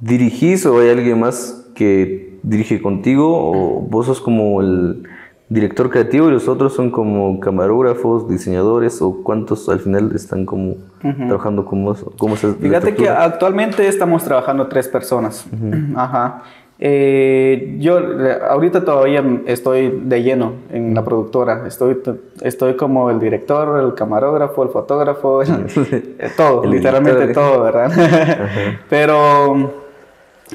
dirigís 0.00 0.66
o 0.66 0.78
hay 0.80 0.90
alguien 0.90 1.18
más 1.18 1.66
que 1.74 2.38
dirige 2.42 2.82
contigo 2.82 3.50
o 3.50 3.80
vos 3.80 4.06
sos 4.06 4.20
como 4.20 4.60
el 4.60 5.04
director 5.48 5.88
creativo 5.90 6.28
y 6.28 6.32
los 6.32 6.48
otros 6.48 6.74
son 6.74 6.90
como 6.90 7.40
camarógrafos, 7.40 8.28
diseñadores 8.28 9.00
o 9.00 9.22
cuántos 9.22 9.68
al 9.68 9.80
final 9.80 10.12
están 10.14 10.44
como 10.44 10.76
trabajando 11.00 11.64
como 11.64 11.94
cómo 12.18 12.36
Fíjate 12.36 12.94
que 12.94 13.08
actualmente 13.08 13.86
estamos 13.86 14.24
trabajando 14.24 14.66
tres 14.66 14.88
personas. 14.88 15.46
Ajá. 15.94 16.42
Eh, 16.80 17.76
yo 17.80 17.98
ahorita 18.48 18.84
todavía 18.84 19.24
estoy 19.46 20.00
de 20.04 20.22
lleno 20.22 20.52
en 20.70 20.94
la 20.94 21.04
productora. 21.04 21.66
Estoy, 21.66 22.00
estoy 22.40 22.76
como 22.76 23.10
el 23.10 23.18
director, 23.18 23.82
el 23.82 23.94
camarógrafo, 23.94 24.62
el 24.62 24.68
fotógrafo, 24.68 25.42
todo, 26.36 26.64
literalmente 26.66 27.28
todo, 27.34 27.64
¿verdad? 27.64 27.90
Pero 28.90 29.87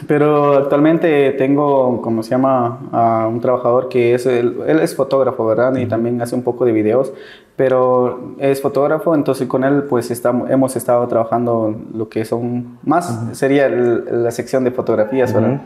pero 0.07 0.55
actualmente 0.55 1.31
tengo, 1.31 2.01
como 2.01 2.23
se 2.23 2.31
llama, 2.31 2.79
a 2.91 3.27
un 3.27 3.39
trabajador 3.39 3.89
que 3.89 4.15
es, 4.15 4.25
él 4.25 4.79
es 4.81 4.95
fotógrafo, 4.95 5.45
¿verdad? 5.45 5.75
Y 5.75 5.85
también 5.85 6.21
hace 6.21 6.35
un 6.35 6.43
poco 6.43 6.65
de 6.65 6.71
videos, 6.71 7.13
pero 7.55 8.35
es 8.39 8.61
fotógrafo, 8.61 9.13
entonces 9.13 9.47
con 9.47 9.63
él 9.63 9.83
pues 9.83 10.09
estamos, 10.09 10.49
hemos 10.49 10.75
estado 10.75 11.07
trabajando 11.07 11.75
lo 11.93 12.09
que 12.09 12.25
son 12.25 12.79
más, 12.83 13.21
sería 13.33 13.69
la 13.69 14.31
sección 14.31 14.63
de 14.63 14.71
fotografías, 14.71 15.33
¿verdad? 15.33 15.61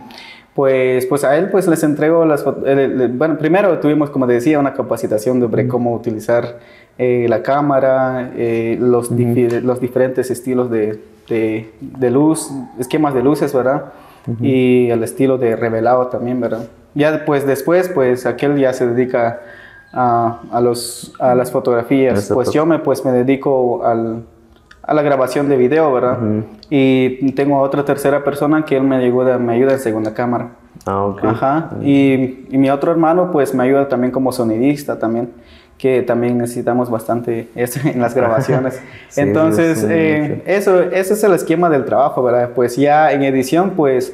Pues, 0.54 1.06
pues 1.06 1.24
a 1.24 1.38
él 1.38 1.50
pues 1.52 1.68
les 1.68 1.84
entrego 1.84 2.26
las 2.26 2.44
bueno 2.44 3.38
primero 3.38 3.78
tuvimos 3.78 4.10
como 4.10 4.26
decía 4.26 4.58
una 4.58 4.74
capacitación 4.74 5.40
sobre 5.40 5.68
cómo 5.68 5.94
utilizar 5.94 6.58
eh, 6.98 7.28
la 7.30 7.44
cámara 7.44 8.32
eh, 8.36 8.76
los, 8.82 9.12
los 9.12 9.80
diferentes 9.80 10.32
estilos 10.32 10.72
de, 10.72 11.00
de, 11.30 11.72
de, 11.80 12.10
luz 12.10 12.50
esquemas 12.80 13.13
de 13.13 13.22
luces 13.22 13.54
verdad 13.54 13.94
y 14.42 14.90
el 14.90 15.04
estilo 15.04 15.38
de 15.38 15.56
revelado 15.56 16.08
también, 16.08 16.42
¿verdad? 16.42 16.68
Ya 16.94 17.12
después, 17.12 17.46
después, 17.46 17.90
pues 17.90 18.26
aquel 18.26 18.58
ya 18.58 18.74
se 18.74 18.88
dedica 18.88 19.40
a, 19.94 20.42
a 20.52 20.62
los, 20.62 21.13
a 21.20 21.36
las 21.36 21.52
fotografías, 21.52 22.30
pues 22.34 22.52
yo 22.52 22.66
me, 22.66 22.80
pues, 22.80 23.06
me 23.06 23.12
dedico 23.12 23.86
al, 23.86 24.24
a 24.84 24.94
la 24.94 25.02
grabación 25.02 25.50
de 25.50 25.58
video, 25.58 25.94
¿verdad? 25.94 26.18
Y 26.70 27.32
tengo 27.34 27.60
otra 27.60 27.86
tercera 27.86 28.24
persona 28.24 28.66
que 28.66 28.78
él 28.78 28.84
me 28.84 28.96
ayuda, 28.96 29.38
me 29.38 29.54
ayuda 29.54 29.74
en 29.74 29.80
segunda 29.80 30.13
cámara. 30.13 30.50
Ah, 30.86 31.04
ok. 31.04 31.24
Ajá. 31.26 31.72
Y, 31.82 32.46
y, 32.50 32.58
mi 32.58 32.70
otro 32.70 32.92
hermano, 32.92 33.32
pues 33.32 33.54
me 33.54 33.63
ayuda 33.63 33.90
también 33.90 34.12
como 34.12 34.32
sonidista 34.32 34.98
también 34.98 35.32
que 35.78 36.02
también 36.02 36.38
necesitamos 36.38 36.90
bastante 36.90 37.50
eso 37.56 37.80
en 37.88 38.02
las 38.02 38.13
grabaciones. 38.16 38.82
Entonces, 39.16 39.86
eh, 39.88 40.42
eso, 40.46 40.82
ese 40.82 41.13
es 41.13 41.24
el 41.24 41.34
esquema 41.34 41.70
del 41.70 41.86
trabajo, 41.86 42.24
¿verdad? 42.24 42.52
Pues 42.56 42.76
ya 42.76 43.12
en 43.12 43.24
edición, 43.24 43.72
pues 43.72 44.13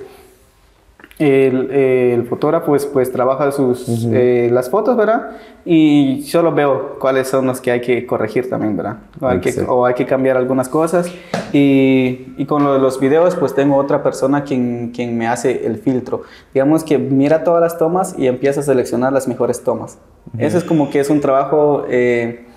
el, 1.24 1.72
el 1.72 2.26
fotógrafo 2.26 2.68
pues, 2.68 2.86
pues 2.86 3.12
trabaja 3.12 3.52
sus, 3.52 4.06
eh, 4.12 4.50
las 4.52 4.70
fotos, 4.70 4.98
¿verdad? 4.98 5.32
Y 5.66 6.24
solo 6.28 6.52
veo 6.54 6.98
cuáles 7.00 7.28
son 7.28 7.46
los 7.46 7.62
que 7.62 7.72
hay 7.72 7.82
que 7.82 8.06
corregir 8.06 8.50
también, 8.50 8.76
¿verdad? 8.76 8.98
O 9.20 9.28
hay, 9.28 9.40
que, 9.40 9.54
o 9.68 9.86
hay 9.86 9.94
que 9.94 10.06
cambiar 10.06 10.38
algunas 10.38 10.70
cosas. 10.70 11.12
Y, 11.54 12.34
y, 12.38 12.46
con 12.46 12.64
lo 12.64 12.74
de 12.74 12.80
los 12.80 13.00
videos, 13.00 13.36
pues 13.36 13.54
tengo 13.54 13.78
otra 13.78 14.04
persona 14.04 14.44
quien, 14.44 14.92
quien 14.94 15.18
me 15.18 15.28
hace 15.28 15.66
el 15.66 15.78
filtro. 15.78 16.24
Digamos 16.54 16.84
que 16.84 16.98
mira 16.98 17.44
todas 17.44 17.62
las 17.62 17.78
tomas 17.78 18.16
y 18.18 18.28
empieza 18.28 18.62
a 18.62 18.64
seleccionar 18.64 19.14
las 19.14 19.28
mejores 19.28 19.64
tomas. 19.64 20.00
Eso 20.38 20.58
es 20.58 20.64
como 20.64 20.90
que 20.90 21.00
es 21.00 21.10
un 21.10 21.22
trabajo... 21.22 21.86
Eh, 21.90 22.48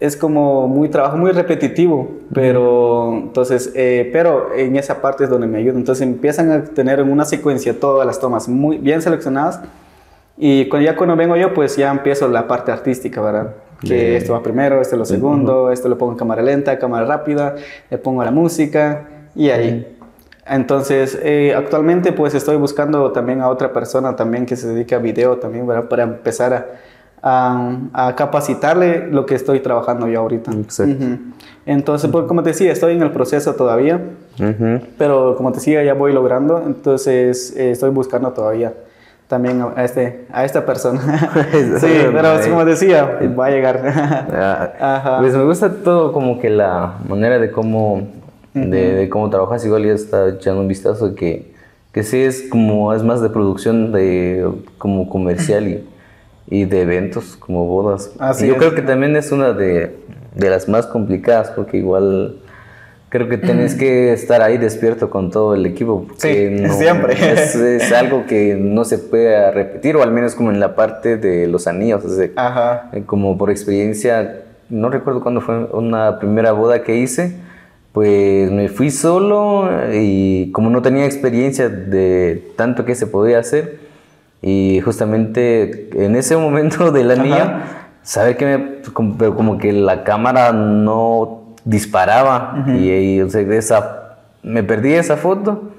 es 0.00 0.16
como 0.16 0.66
muy 0.66 0.88
trabajo 0.88 1.16
muy 1.16 1.32
repetitivo, 1.32 2.10
pero 2.32 3.12
entonces, 3.14 3.72
eh, 3.74 4.10
pero 4.12 4.54
en 4.54 4.76
esa 4.76 5.00
parte 5.00 5.24
es 5.24 5.30
donde 5.30 5.46
me 5.46 5.58
ayuda. 5.58 5.78
Entonces 5.78 6.02
empiezan 6.02 6.50
a 6.50 6.64
tener 6.64 7.00
en 7.00 7.10
una 7.10 7.24
secuencia 7.24 7.78
todas 7.78 8.06
las 8.06 8.18
tomas 8.18 8.48
muy 8.48 8.78
bien 8.78 9.02
seleccionadas 9.02 9.60
y 10.36 10.68
cuando, 10.68 10.90
ya 10.90 10.96
cuando 10.96 11.16
vengo 11.16 11.36
yo, 11.36 11.54
pues 11.54 11.76
ya 11.76 11.90
empiezo 11.90 12.28
la 12.28 12.48
parte 12.48 12.72
artística, 12.72 13.20
¿verdad? 13.20 13.54
Que 13.80 14.16
esto 14.16 14.32
va 14.32 14.42
primero, 14.42 14.80
esto 14.80 14.96
lo 14.96 15.04
segundo, 15.04 15.70
esto 15.70 15.88
lo 15.88 15.98
pongo 15.98 16.12
en 16.12 16.18
cámara 16.18 16.40
lenta, 16.42 16.78
cámara 16.78 17.04
rápida, 17.04 17.54
le 17.90 17.98
pongo 17.98 18.24
la 18.24 18.30
música 18.30 19.08
y 19.34 19.50
ahí. 19.50 19.96
Entonces, 20.46 21.18
eh, 21.22 21.54
actualmente 21.56 22.12
pues 22.12 22.34
estoy 22.34 22.56
buscando 22.56 23.12
también 23.12 23.40
a 23.40 23.48
otra 23.48 23.72
persona 23.72 24.16
también 24.16 24.46
que 24.46 24.56
se 24.56 24.68
dedica 24.68 24.96
a 24.96 24.98
video 24.98 25.36
también, 25.36 25.66
¿verdad? 25.66 25.88
Para 25.88 26.02
empezar 26.02 26.52
a 26.54 26.66
a, 27.26 28.14
capacitarle 28.16 29.08
lo 29.10 29.24
que 29.24 29.34
estoy 29.34 29.60
trabajando 29.60 30.06
yo 30.08 30.20
ahorita. 30.20 30.52
Entonces, 31.66 32.10
pues, 32.10 32.24
como 32.26 32.42
te 32.42 32.50
decía, 32.50 32.70
estoy 32.70 32.94
en 32.94 33.02
el 33.02 33.12
proceso 33.12 33.54
todavía, 33.54 34.00
pero 34.98 35.34
como 35.36 35.50
te 35.50 35.58
decía, 35.58 35.82
ya 35.82 35.94
voy 35.94 36.12
logrando, 36.12 36.62
entonces 36.66 37.54
eh, 37.56 37.70
estoy 37.70 37.90
buscando 37.90 38.32
todavía 38.32 38.74
también 39.26 39.64
a, 39.74 39.84
este, 39.84 40.26
a 40.30 40.44
esta 40.44 40.66
persona. 40.66 41.00
sí, 41.78 41.88
pero 42.12 42.28
como 42.50 42.64
decía, 42.66 43.18
va 43.38 43.46
a 43.46 43.50
llegar. 43.50 43.80
Ah, 44.86 45.16
pues 45.20 45.34
me 45.34 45.44
gusta 45.44 45.72
todo 45.82 46.12
como 46.12 46.38
que 46.38 46.50
la 46.50 46.98
manera 47.08 47.38
de 47.38 47.50
cómo, 47.50 48.06
de, 48.52 49.08
cómo 49.10 49.30
trabajas, 49.30 49.64
igual 49.64 49.84
ya 49.84 49.92
está 49.92 50.28
echando 50.28 50.60
un 50.60 50.68
vistazo 50.68 51.14
que, 51.14 51.54
que 51.92 52.02
sí 52.02 52.20
es 52.20 52.48
como, 52.50 52.92
es 52.92 53.02
más 53.02 53.22
de 53.22 53.30
producción 53.30 53.92
de 53.92 54.46
como 54.76 55.08
comercial 55.08 55.68
y 55.68 55.88
y 56.46 56.64
de 56.64 56.82
eventos 56.82 57.36
como 57.36 57.66
bodas. 57.66 58.12
yo 58.40 58.56
creo 58.56 58.74
que 58.74 58.82
también 58.82 59.16
es 59.16 59.32
una 59.32 59.52
de, 59.52 59.96
de, 60.34 60.50
las 60.50 60.68
más 60.68 60.86
complicadas 60.86 61.50
porque 61.50 61.78
igual 61.78 62.40
creo 63.08 63.28
que 63.28 63.38
tienes 63.38 63.76
que 63.76 64.12
estar 64.12 64.42
ahí 64.42 64.58
despierto 64.58 65.08
con 65.08 65.30
todo 65.30 65.54
el 65.54 65.64
equipo. 65.66 66.06
Sí, 66.16 66.58
siempre. 66.70 67.14
Es, 67.14 67.54
es, 67.54 67.92
algo 67.92 68.26
que 68.26 68.56
no 68.58 68.84
se 68.84 68.98
puede 68.98 69.52
repetir 69.52 69.96
o 69.96 70.02
al 70.02 70.10
menos 70.10 70.34
como 70.34 70.50
en 70.50 70.58
la 70.58 70.74
parte 70.74 71.16
de 71.16 71.46
los 71.46 71.66
anillos. 71.66 72.04
Ajá. 72.34 72.90
Eh, 72.92 73.04
como 73.06 73.38
por 73.38 73.50
experiencia, 73.50 74.42
no 74.68 74.90
recuerdo 74.90 75.22
cuándo 75.22 75.40
fue 75.40 75.64
una 75.66 76.18
primera 76.18 76.50
boda 76.50 76.82
que 76.82 76.96
hice. 76.96 77.36
Pues 77.92 78.50
me 78.50 78.68
fui 78.68 78.90
solo 78.90 79.70
y 79.92 80.50
como 80.50 80.68
no 80.68 80.82
tenía 80.82 81.04
experiencia 81.04 81.68
de 81.68 82.50
tanto 82.56 82.84
que 82.84 82.96
se 82.96 83.06
podía 83.06 83.38
hacer, 83.38 83.78
y 84.46 84.82
justamente 84.82 85.88
en 85.94 86.16
ese 86.16 86.36
momento 86.36 86.92
de 86.92 87.02
la 87.02 87.16
niña, 87.16 87.88
saber 88.02 88.36
que 88.36 88.44
me, 88.44 88.92
como, 88.92 89.16
como, 89.34 89.56
que 89.56 89.72
la 89.72 90.04
cámara 90.04 90.52
no 90.52 91.54
disparaba 91.64 92.62
y, 92.68 93.22
o 93.22 93.30
sea, 93.30 93.40
esa, 93.40 94.18
me 94.42 94.62
perdí 94.62 94.92
esa 94.92 95.16
foto. 95.16 95.70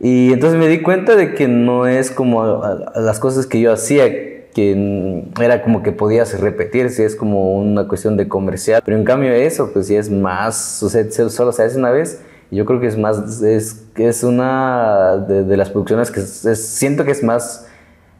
Y 0.00 0.32
entonces 0.32 0.58
me 0.58 0.68
di 0.68 0.80
cuenta 0.80 1.16
de 1.16 1.34
que 1.34 1.48
no 1.48 1.86
es 1.86 2.10
como 2.10 2.62
las 2.94 3.20
cosas 3.20 3.46
que 3.46 3.60
yo 3.60 3.70
hacía, 3.70 4.08
que 4.54 5.24
era 5.38 5.62
como 5.62 5.82
que 5.82 5.92
podías 5.92 6.40
repetir, 6.40 6.88
si 6.88 7.02
es 7.02 7.14
como 7.14 7.58
una 7.58 7.86
cuestión 7.86 8.16
de 8.16 8.26
comercial. 8.26 8.80
Pero 8.86 8.96
en 8.96 9.04
cambio 9.04 9.30
eso, 9.32 9.70
pues 9.70 9.88
si 9.88 9.96
es 9.96 10.08
más, 10.08 10.82
o 10.82 10.88
sea, 10.88 11.04
solo 11.28 11.52
se 11.52 11.62
hace 11.62 11.76
una 11.76 11.90
vez. 11.90 12.22
Yo 12.50 12.64
creo 12.64 12.80
que 12.80 12.86
es 12.86 12.96
más, 12.96 13.42
es, 13.42 13.84
es 13.96 14.24
una 14.24 15.18
de, 15.18 15.56
las 15.58 15.68
producciones 15.68 16.10
que 16.10 16.22
siento 16.22 17.04
que 17.04 17.10
es 17.10 17.22
más 17.22 17.66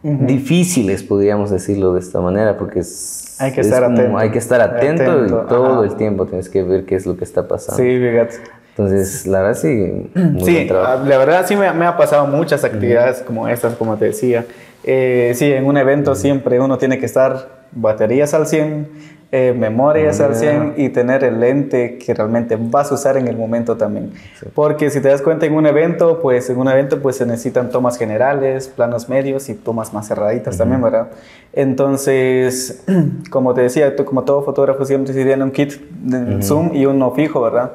difíciles, 0.03 1.03
podríamos 1.03 1.51
decirlo 1.51 1.95
de 1.95 2.01
esta 2.01 2.21
manera, 2.21 2.59
porque 2.59 2.81
es, 2.81 3.37
hay 3.39 3.53
que 3.53 3.61
estar 3.61 3.85
atento. 3.85 4.19
Hay 4.19 4.31
que 4.31 4.39
estar 4.39 4.61
atento, 4.61 5.27
y 5.27 5.29
todo 5.49 5.85
el 5.85 5.95
tiempo 5.97 6.27
tienes 6.27 6.49
que 6.49 6.63
ver 6.63 6.85
qué 6.85 6.97
es 6.97 7.07
lo 7.07 7.17
que 7.17 7.25
está 7.25 7.47
pasando. 7.47 7.83
Sí, 7.83 7.99
fíjate. 7.99 8.35
Entonces, 8.71 9.27
la 9.27 9.43
verdad 9.43 9.61
sí. 9.61 10.11
sí, 10.45 10.65
la 10.69 10.97
verdad 11.19 11.45
sí 11.47 11.57
me, 11.57 11.71
me, 11.73 11.87
ha 11.87 11.97
pasado 11.97 12.27
muchas 12.27 12.65
actividades 12.65 13.23
como 13.23 13.49
estas, 13.49 13.75
como 13.75 13.97
te 13.97 14.07
decía. 14.07 14.47
Eh, 14.85 15.33
sí, 15.37 15.53
en 15.53 15.67
un 15.67 15.77
evento 15.77 16.15
siempre 16.15 16.59
uno 16.59 16.79
tiene 16.79 16.99
que 16.99 17.07
estar 17.07 17.63
baterías 17.73 18.35
al 18.35 18.47
100, 18.47 18.89
eh, 19.35 19.55
memorias 19.57 20.21
al 20.21 20.35
100 20.35 20.75
y 20.77 20.91
tener 20.91 21.25
el 21.25 21.41
lente 21.41 21.97
que 21.97 22.13
realmente 22.13 22.59
vas 22.61 22.91
a 22.93 22.97
usar 22.97 23.17
en 23.17 23.29
el 23.29 23.37
momento 23.39 23.79
también. 23.79 24.13
Porque 24.55 24.91
si 24.91 25.01
te 25.01 25.09
das 25.09 25.23
cuenta 25.23 25.47
en 25.47 25.55
un 25.55 25.65
evento, 25.65 26.21
pues 26.21 26.51
en 26.51 26.59
un 26.59 26.69
evento 26.69 27.01
pues 27.01 27.17
se 27.17 27.25
necesitan 27.25 27.71
tomas 27.71 27.97
generales, 27.97 28.69
planos 28.69 29.09
medios 29.09 29.49
y 29.49 29.55
tomas 29.55 29.95
más 29.95 30.07
cerraditas 30.07 30.59
también, 30.59 30.83
¿verdad? 30.83 31.09
Entonces, 31.55 32.85
como 33.31 33.55
te 33.55 33.63
decía, 33.63 33.97
tú, 33.97 34.05
como 34.05 34.23
todo 34.25 34.43
fotógrafo 34.43 34.85
siempre 34.85 35.15
se 35.15 35.25
tiene 35.25 35.43
un 35.43 35.51
kit 35.51 35.81
de 35.81 36.43
zoom 36.43 36.75
y 36.75 36.85
uno 36.85 37.11
fijo, 37.13 37.41
¿verdad? 37.41 37.73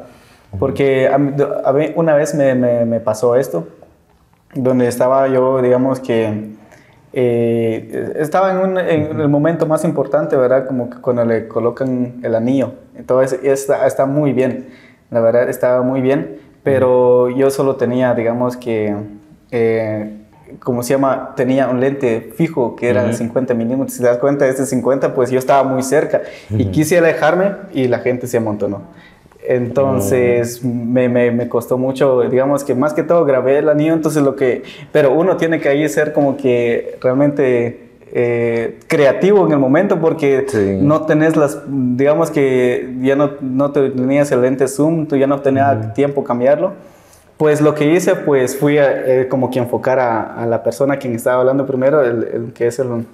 Porque 0.60 1.08
a 1.08 1.18
mí, 1.18 1.92
una 1.96 2.14
vez 2.14 2.36
me, 2.36 2.54
me, 2.54 2.86
me 2.86 3.00
pasó 3.00 3.36
esto, 3.36 3.68
donde 4.54 4.88
estaba 4.88 5.28
yo, 5.28 5.60
digamos 5.64 6.00
que 6.02 6.56
eh, 7.20 8.14
estaba 8.18 8.52
en, 8.52 8.58
un, 8.58 8.78
en, 8.78 9.20
el 9.20 9.28
momento 9.28 9.66
más 9.66 9.84
importante, 9.84 10.36
¿verdad? 10.36 10.68
Como 10.68 10.88
que 10.88 10.98
cuando 10.98 11.26
le 11.26 11.48
colocan 11.48 12.18
el 12.22 12.36
anillo. 12.36 12.74
Entonces, 12.96 13.40
está, 13.42 13.88
está 13.88 14.06
muy 14.06 14.34
bien, 14.34 14.68
la 15.10 15.20
verdad, 15.20 15.50
estaba 15.50 15.82
muy 15.82 16.02
bien, 16.02 16.38
pero 16.62 17.32
yo 17.32 17.50
solo 17.50 17.76
tenía, 17.76 18.14
digamos 18.14 18.56
que, 18.56 18.96
eh, 19.50 20.16
¿cómo 20.60 20.84
se 20.84 20.94
llama? 20.94 21.34
Tenía 21.36 21.70
un 21.70 21.80
lente 21.80 22.34
fijo 22.36 22.76
que 22.76 22.90
era 22.90 23.04
de 23.04 23.14
50 23.14 23.56
milímetros. 23.56 23.94
Si 23.94 24.04
te 24.04 24.06
das 24.06 24.20
cuenta, 24.20 24.48
este 24.48 24.68
50, 24.68 25.16
pues 25.16 25.32
yo 25.32 25.40
estaba 25.40 25.64
muy 25.64 25.82
cerca 25.82 26.22
y 26.52 26.66
quise 26.68 27.00
alejarme 27.00 27.56
y 27.74 27.88
la 27.88 27.98
gente 27.98 28.28
se 28.28 28.38
amontonó. 28.38 28.84
Entonces 29.50 30.62
me, 30.62 31.08
me, 31.08 31.32
me, 31.32 31.48
costó 31.48 31.78
mucho, 31.78 32.22
digamos 32.24 32.66
que 32.66 32.76
más 32.76 32.94
que 32.94 33.04
todo 33.04 33.24
grabé 33.24 33.60
el 33.60 33.70
anillo, 33.70 33.94
entonces 33.94 34.22
lo 34.22 34.36
que, 34.36 34.64
pero 34.92 35.14
uno 35.14 35.38
tiene 35.38 35.62
que 35.62 35.70
ahí 35.70 35.88
ser 35.88 36.12
como 36.12 36.36
que 36.36 36.98
realmente 37.02 37.88
eh, 38.12 38.80
creativo 38.88 39.46
en 39.46 39.54
el 39.54 39.60
momento 39.60 40.02
porque 40.02 40.46
no 40.82 41.06
tenés 41.06 41.38
las, 41.38 41.60
digamos 41.66 42.30
que 42.30 42.94
ya 43.02 43.16
no, 43.16 43.32
no 43.40 43.72
tenías 43.72 44.32
el 44.34 44.42
lente 44.42 44.68
zoom, 44.68 45.08
tú 45.08 45.16
ya 45.16 45.28
no 45.28 45.40
tenías 45.40 45.94
tiempo 45.94 46.26
cambiarlo. 46.26 46.74
Pues 47.38 47.62
lo 47.62 47.74
que 47.74 47.94
hice, 47.94 48.16
pues 48.16 48.58
fui 48.58 48.78
eh, 48.78 49.28
como 49.30 49.50
que 49.50 49.60
enfocar 49.60 50.00
a, 50.00 50.42
a, 50.42 50.46
la 50.46 50.64
persona 50.64 50.98
quien 50.98 51.16
estaba 51.16 51.40
hablando 51.40 51.66
primero, 51.66 52.04
el, 52.04 52.52
que 52.54 52.68
es 52.68 52.80
el, 52.80 53.06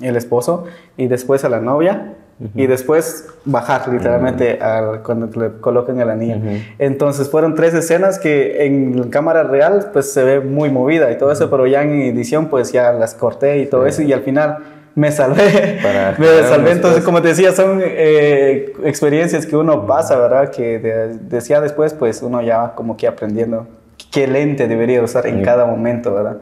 el 0.00 0.16
esposo, 0.16 0.64
y 0.96 1.06
después 1.06 1.44
a 1.44 1.48
la 1.48 1.60
novia 1.60 2.14
y 2.54 2.66
después 2.66 3.28
bajar 3.44 3.88
literalmente 3.88 4.58
cuando 5.04 5.28
le 5.40 5.52
coloquen 5.60 6.00
el 6.00 6.10
anillo. 6.10 6.36
Entonces 6.78 7.30
fueron 7.30 7.54
tres 7.54 7.74
escenas 7.74 8.18
que 8.18 8.66
en 8.66 9.10
cámara 9.10 9.44
real 9.44 9.90
pues 9.92 10.12
se 10.12 10.24
ve 10.24 10.40
muy 10.40 10.70
movida 10.70 11.10
y 11.10 11.18
todo 11.18 11.32
eso, 11.32 11.50
pero 11.50 11.66
ya 11.66 11.82
en 11.82 12.02
edición 12.02 12.46
pues 12.46 12.72
ya 12.72 12.92
las 12.92 13.14
corté 13.14 13.58
y 13.58 13.66
todo 13.66 13.86
eso 13.86 14.02
y 14.02 14.12
al 14.12 14.22
final 14.22 14.58
me 14.94 15.10
salvé. 15.10 15.80
me 16.18 16.42
salvé. 16.42 16.72
Entonces, 16.72 17.02
como 17.04 17.20
te 17.20 17.28
decía, 17.28 17.52
son 17.52 17.80
eh, 17.82 18.72
experiencias 18.84 19.46
que 19.46 19.56
uno 19.56 19.86
pasa, 19.86 20.16
¿verdad? 20.16 20.50
Que 20.50 20.78
decía 21.20 21.60
después, 21.60 21.94
pues 21.94 22.22
uno 22.22 22.42
ya 22.42 22.74
como 22.74 22.96
que 22.96 23.06
aprendiendo 23.06 23.66
qué 24.12 24.26
lente 24.26 24.68
debería 24.68 25.02
usar 25.02 25.26
en 25.26 25.42
cada 25.42 25.66
momento, 25.66 26.14
¿verdad? 26.14 26.38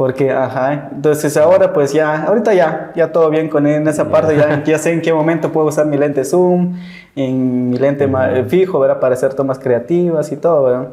Porque, 0.00 0.30
ajá, 0.30 0.88
entonces 0.94 1.36
ahora 1.36 1.74
pues 1.74 1.92
ya, 1.92 2.22
ahorita 2.22 2.54
ya, 2.54 2.90
ya 2.96 3.12
todo 3.12 3.28
bien 3.28 3.50
con 3.50 3.66
en 3.66 3.86
esa 3.86 4.08
parte, 4.08 4.34
ya, 4.34 4.64
ya 4.64 4.78
sé 4.78 4.92
en 4.92 5.02
qué 5.02 5.12
momento 5.12 5.52
puedo 5.52 5.66
usar 5.66 5.84
mi 5.84 5.98
lente 5.98 6.24
zoom, 6.24 6.74
en 7.14 7.68
mi 7.68 7.76
lente 7.76 8.08
eh, 8.10 8.44
fijo, 8.48 8.80
¿verdad? 8.80 8.98
Para 8.98 9.12
hacer 9.12 9.34
tomas 9.34 9.58
creativas 9.58 10.32
y 10.32 10.38
todo, 10.38 10.62
¿verdad? 10.62 10.88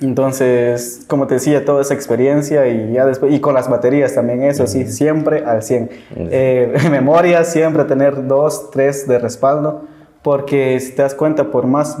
Entonces, 0.00 1.04
como 1.06 1.28
te 1.28 1.34
decía, 1.34 1.64
toda 1.64 1.82
esa 1.82 1.94
experiencia 1.94 2.66
y 2.66 2.94
ya 2.94 3.06
después, 3.06 3.32
y 3.32 3.38
con 3.38 3.54
las 3.54 3.70
baterías 3.70 4.12
también, 4.12 4.42
eso 4.42 4.66
sí, 4.66 4.88
siempre 4.88 5.44
al 5.44 5.62
100. 5.62 5.90
Eh, 6.16 6.74
memoria, 6.90 7.44
siempre 7.44 7.84
tener 7.84 8.26
dos, 8.26 8.72
tres 8.72 9.06
de 9.06 9.20
respaldo, 9.20 9.82
porque 10.22 10.80
si 10.80 10.96
te 10.96 11.02
das 11.02 11.14
cuenta, 11.14 11.52
por 11.52 11.68
más, 11.68 11.96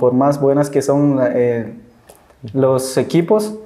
por 0.00 0.14
más 0.14 0.40
buenas 0.40 0.70
que 0.70 0.80
son 0.80 1.20
eh, 1.22 1.74
los 2.54 2.96
equipos, 2.96 3.58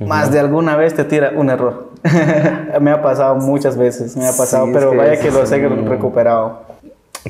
más 0.00 0.30
de 0.30 0.38
alguna 0.40 0.76
vez 0.76 0.94
te 0.94 1.04
tira 1.04 1.32
un 1.34 1.50
error. 1.50 1.90
me 2.80 2.90
ha 2.90 3.02
pasado 3.02 3.36
muchas 3.36 3.76
veces, 3.76 4.16
me 4.16 4.26
ha 4.26 4.32
pasado, 4.32 4.68
pero 4.72 4.94
vaya 4.94 5.18
que 5.18 5.30
lo 5.30 5.42
he 5.42 5.88
recuperado. 5.88 6.60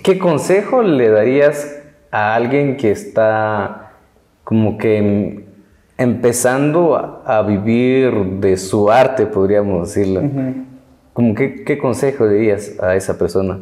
¿Qué 0.02 0.18
consejo 0.18 0.82
le 0.82 1.08
darías 1.08 1.78
a 2.10 2.34
alguien 2.34 2.76
que 2.76 2.90
está 2.90 3.92
como 4.44 4.78
que 4.78 5.44
empezando 5.98 7.22
a, 7.24 7.42
vivir 7.42 8.12
de 8.40 8.56
su 8.56 8.90
arte, 8.90 9.26
podríamos 9.26 9.88
decirlo? 9.88 10.22
como 11.12 11.34
que, 11.34 11.64
¿Qué 11.64 11.78
consejo 11.78 12.28
dirías 12.28 12.72
a 12.80 12.94
esa 12.94 13.16
persona? 13.18 13.58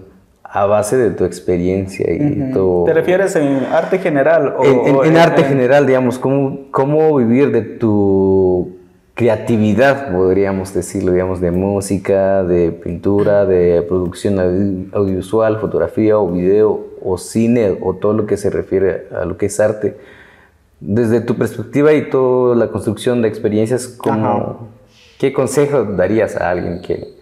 a 0.54 0.66
base 0.66 0.96
de 0.96 1.10
tu 1.10 1.24
experiencia 1.24 2.06
y 2.12 2.52
¿Te 2.86 2.94
refieres 2.94 3.34
en 3.34 3.66
arte 3.72 3.98
general? 3.98 4.54
O, 4.56 4.64
en, 5.04 5.10
en, 5.10 5.16
arte 5.16 5.42
general, 5.42 5.84
digamos, 5.84 6.16
¿cómo, 6.20 6.70
cómo 6.70 7.16
vivir 7.16 7.50
de 7.50 7.62
tu 7.62 8.23
creatividad, 9.14 10.12
podríamos 10.12 10.74
decirlo, 10.74 11.12
digamos, 11.12 11.40
de 11.40 11.52
música, 11.52 12.42
de 12.42 12.72
pintura, 12.72 13.46
de 13.46 13.82
producción 13.82 14.38
audiovisual, 14.92 15.60
fotografía 15.60 16.18
o 16.18 16.30
video 16.30 16.86
o 17.00 17.16
cine 17.16 17.78
o 17.80 17.94
todo 17.94 18.12
lo 18.12 18.26
que 18.26 18.36
se 18.36 18.50
refiere 18.50 19.06
a 19.12 19.24
lo 19.24 19.36
que 19.36 19.46
es 19.46 19.60
arte. 19.60 19.96
Desde 20.80 21.20
tu 21.20 21.36
perspectiva 21.36 21.92
y 21.92 22.10
toda 22.10 22.56
la 22.56 22.68
construcción 22.68 23.22
de 23.22 23.28
experiencias, 23.28 23.98
¿qué 25.18 25.32
consejo 25.32 25.84
darías 25.84 26.36
a 26.36 26.50
alguien 26.50 26.82
que, 26.82 27.14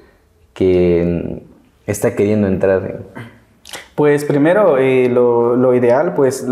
que 0.55 1.43
está 1.87 2.17
queriendo 2.17 2.49
entrar 2.49 3.05
en, 3.15 3.32
pues 3.95 4.25
primero, 4.25 4.79
eh, 4.79 5.09
lo, 5.11 5.57
lo, 5.57 5.75
ideal, 5.75 6.15
pues 6.15 6.47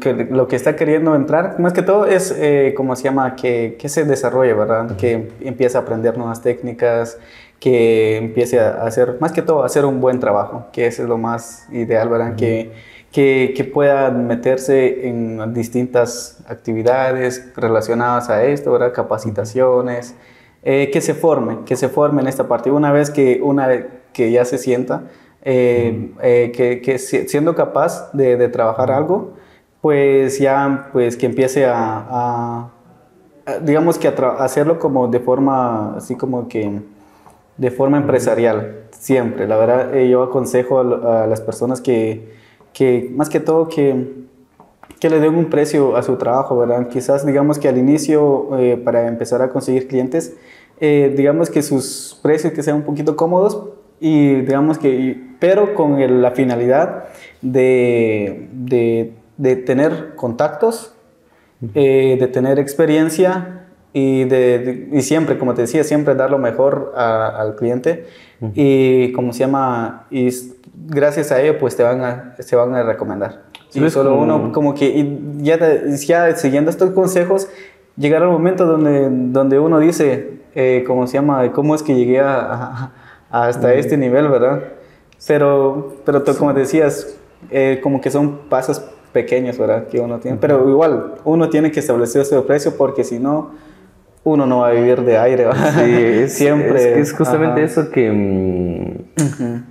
que, 0.00 0.26
lo 0.30 0.48
que 0.48 0.56
está 0.56 0.74
queriendo 0.74 1.14
entrar, 1.14 1.60
más 1.60 1.72
que 1.72 1.82
todo 1.82 2.06
es, 2.06 2.34
eh, 2.36 2.74
como 2.76 2.96
se 2.96 3.04
llama, 3.04 3.36
que, 3.36 3.76
que, 3.78 3.88
se 3.88 4.04
desarrolle, 4.04 4.54
¿verdad? 4.54 4.96
Que 4.96 5.28
empiece 5.40 5.76
a 5.76 5.82
aprender 5.82 6.18
nuevas 6.18 6.42
técnicas, 6.42 7.18
que 7.60 8.16
empiece 8.16 8.58
a 8.58 8.82
hacer, 8.84 9.18
más 9.20 9.32
que 9.32 9.42
todo, 9.42 9.62
a 9.62 9.66
hacer 9.66 9.84
un 9.84 10.00
buen 10.00 10.18
trabajo, 10.18 10.66
que 10.72 10.86
eso 10.86 11.02
es 11.02 11.08
lo 11.08 11.18
más 11.18 11.68
ideal, 11.70 12.08
¿verdad? 12.08 12.34
que, 12.34 12.72
que, 13.12 13.52
que, 13.56 13.64
pueda 13.64 14.10
meterse 14.10 15.08
en 15.08 15.54
distintas 15.54 16.42
actividades 16.48 17.52
relacionadas 17.54 18.30
a 18.30 18.44
esto, 18.44 18.72
¿verdad? 18.72 18.92
Capacitaciones, 18.92 20.14
eh, 20.62 20.90
que 20.92 21.00
se 21.00 21.14
forme, 21.14 21.58
que 21.64 21.76
se 21.76 21.88
forme 21.88 22.20
en 22.20 22.28
esta 22.28 22.46
parte. 22.46 22.70
Una 22.70 22.92
vez 22.92 23.10
que, 23.10 23.40
una 23.42 23.66
vez 23.66 23.86
que 24.12 24.30
ya 24.30 24.44
se 24.44 24.58
sienta, 24.58 25.04
eh, 25.42 26.12
eh, 26.22 26.52
que, 26.54 26.82
que, 26.82 26.98
siendo 26.98 27.54
capaz 27.54 28.12
de, 28.12 28.36
de, 28.36 28.48
trabajar 28.48 28.90
algo, 28.90 29.32
pues 29.80 30.38
ya 30.38 30.90
pues 30.92 31.16
que 31.16 31.24
empiece 31.24 31.64
a, 31.66 32.68
digamos 33.62 33.98
que 33.98 34.08
a 34.08 34.12
hacerlo 34.40 34.78
como 34.78 35.08
de 35.08 35.18
forma, 35.18 35.96
así 35.96 36.14
como 36.14 36.46
que 36.46 36.80
de 37.56 37.70
forma 37.70 37.96
empresarial, 37.96 38.84
siempre. 38.90 39.48
La 39.48 39.56
verdad, 39.56 39.94
eh, 39.94 40.10
yo 40.10 40.22
aconsejo 40.22 40.80
a, 40.80 41.26
las 41.26 41.40
personas 41.40 41.80
que, 41.80 42.34
que, 42.74 43.10
más 43.14 43.30
que 43.30 43.40
todo, 43.40 43.68
que, 43.68 44.26
que 44.98 45.08
le 45.08 45.20
den 45.20 45.34
un 45.34 45.46
precio 45.46 45.96
a 45.96 46.02
su 46.02 46.16
trabajo, 46.16 46.58
¿verdad? 46.58 46.88
Quizás, 46.88 47.24
digamos 47.24 47.58
que 47.58 47.68
al 47.68 47.78
inicio, 47.78 48.50
para 48.84 49.08
empezar 49.08 49.40
a 49.40 49.48
conseguir 49.48 49.88
clientes, 49.88 50.36
digamos 50.78 51.48
que 51.48 51.62
sus 51.62 52.18
precios 52.22 52.52
que 52.52 52.62
sean 52.62 52.76
un 52.76 52.82
poquito 52.82 53.16
cómodos, 53.16 53.79
y 54.00 54.36
digamos 54.36 54.78
que, 54.78 55.20
pero 55.38 55.74
con 55.74 56.22
la 56.22 56.30
finalidad 56.30 57.04
de, 57.42 58.48
de, 58.52 59.12
de 59.36 59.56
tener 59.56 60.14
contactos, 60.16 60.94
eh, 61.74 62.16
de 62.18 62.26
tener 62.26 62.58
experiencia 62.58 63.66
y, 63.92 64.24
de, 64.24 64.88
y, 64.90 65.02
siempre, 65.02 65.38
como 65.38 65.52
te 65.52 65.62
decía, 65.62 65.84
siempre 65.84 66.14
dar 66.14 66.30
lo 66.30 66.38
mejor 66.38 66.94
al 66.96 67.56
cliente 67.56 68.06
y 68.54 69.12
como 69.12 69.34
se 69.34 69.40
llama, 69.40 70.06
y 70.10 70.30
gracias 70.86 71.30
a 71.30 71.40
ello 71.42 71.58
pues 71.58 71.76
te 71.76 71.82
van 71.82 72.00
a, 72.02 72.34
se 72.38 72.56
van 72.56 72.74
a 72.74 72.82
recomendar. 72.82 73.42
y 73.74 73.90
solo 73.90 74.16
uno 74.16 74.50
como 74.52 74.74
que 74.74 74.86
y 74.86 75.42
ya, 75.42 75.58
ya 75.88 76.34
siguiendo 76.36 76.70
estos 76.70 76.90
consejos, 76.92 77.48
llegar 77.98 78.22
al 78.22 78.30
momento 78.30 78.64
donde, 78.64 79.08
donde 79.10 79.58
uno 79.58 79.78
dice, 79.78 80.40
eh, 80.54 80.84
¿cómo 80.86 81.06
se 81.06 81.14
llama? 81.14 81.52
¿Cómo 81.52 81.74
es 81.74 81.82
que 81.82 81.94
llegué 81.94 82.20
a 82.20 82.92
hasta 83.30 83.74
este 83.74 83.96
nivel, 83.96 84.28
¿verdad? 84.28 84.62
Pero, 85.26 85.96
pero 86.04 86.24
como 86.24 86.52
decías, 86.52 87.16
eh, 87.50 87.80
como 87.82 88.00
que 88.00 88.10
son 88.10 88.48
pasos 88.48 88.82
pequeños, 89.12 89.58
¿verdad? 89.58 89.88
Que 89.88 90.00
uno 90.00 90.18
tiene. 90.18 90.38
Pero 90.40 90.68
igual, 90.68 91.14
uno 91.24 91.48
tiene 91.48 91.70
que 91.70 91.80
establecer 91.80 92.22
ese 92.22 92.40
precio 92.42 92.76
porque 92.76 93.04
si 93.04 93.18
no, 93.18 93.50
uno 94.24 94.46
no 94.46 94.60
va 94.60 94.68
a 94.68 94.72
vivir 94.72 95.02
de 95.02 95.18
aire, 95.18 95.44
¿verdad? 95.44 95.84
Sí, 95.84 96.28
siempre. 96.28 97.00
Es, 97.00 97.12
justamente 97.12 97.62
eso 97.62 97.90
que, 97.90 98.10
mm, 98.10 99.62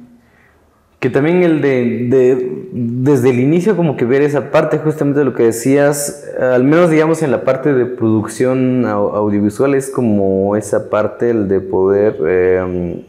que 0.99 1.09
también 1.09 1.43
el 1.43 1.61
de, 1.61 2.07
de, 2.09 2.67
desde 2.71 3.29
el 3.29 3.39
inicio 3.39 3.75
como 3.75 3.95
que 3.95 4.05
ver 4.05 4.21
esa 4.21 4.51
parte 4.51 4.77
justamente 4.79 5.19
de 5.19 5.25
lo 5.25 5.33
que 5.33 5.43
decías, 5.43 6.27
al 6.39 6.63
menos 6.63 6.89
digamos 6.89 7.23
en 7.23 7.31
la 7.31 7.43
parte 7.43 7.73
de 7.73 7.85
producción 7.85 8.85
audiovisual 8.85 9.75
es 9.75 9.89
como 9.89 10.55
esa 10.55 10.89
parte 10.89 11.29
el 11.29 11.47
de 11.47 11.61
poder 11.61 12.17
eh, 12.27 13.05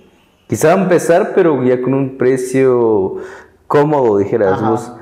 quizá 0.50 0.74
empezar 0.74 1.30
pero 1.34 1.62
ya 1.62 1.80
con 1.80 1.94
un 1.94 2.18
precio 2.18 3.18
cómodo 3.68 4.18
dijeras 4.18 4.60
vos, 4.60 4.92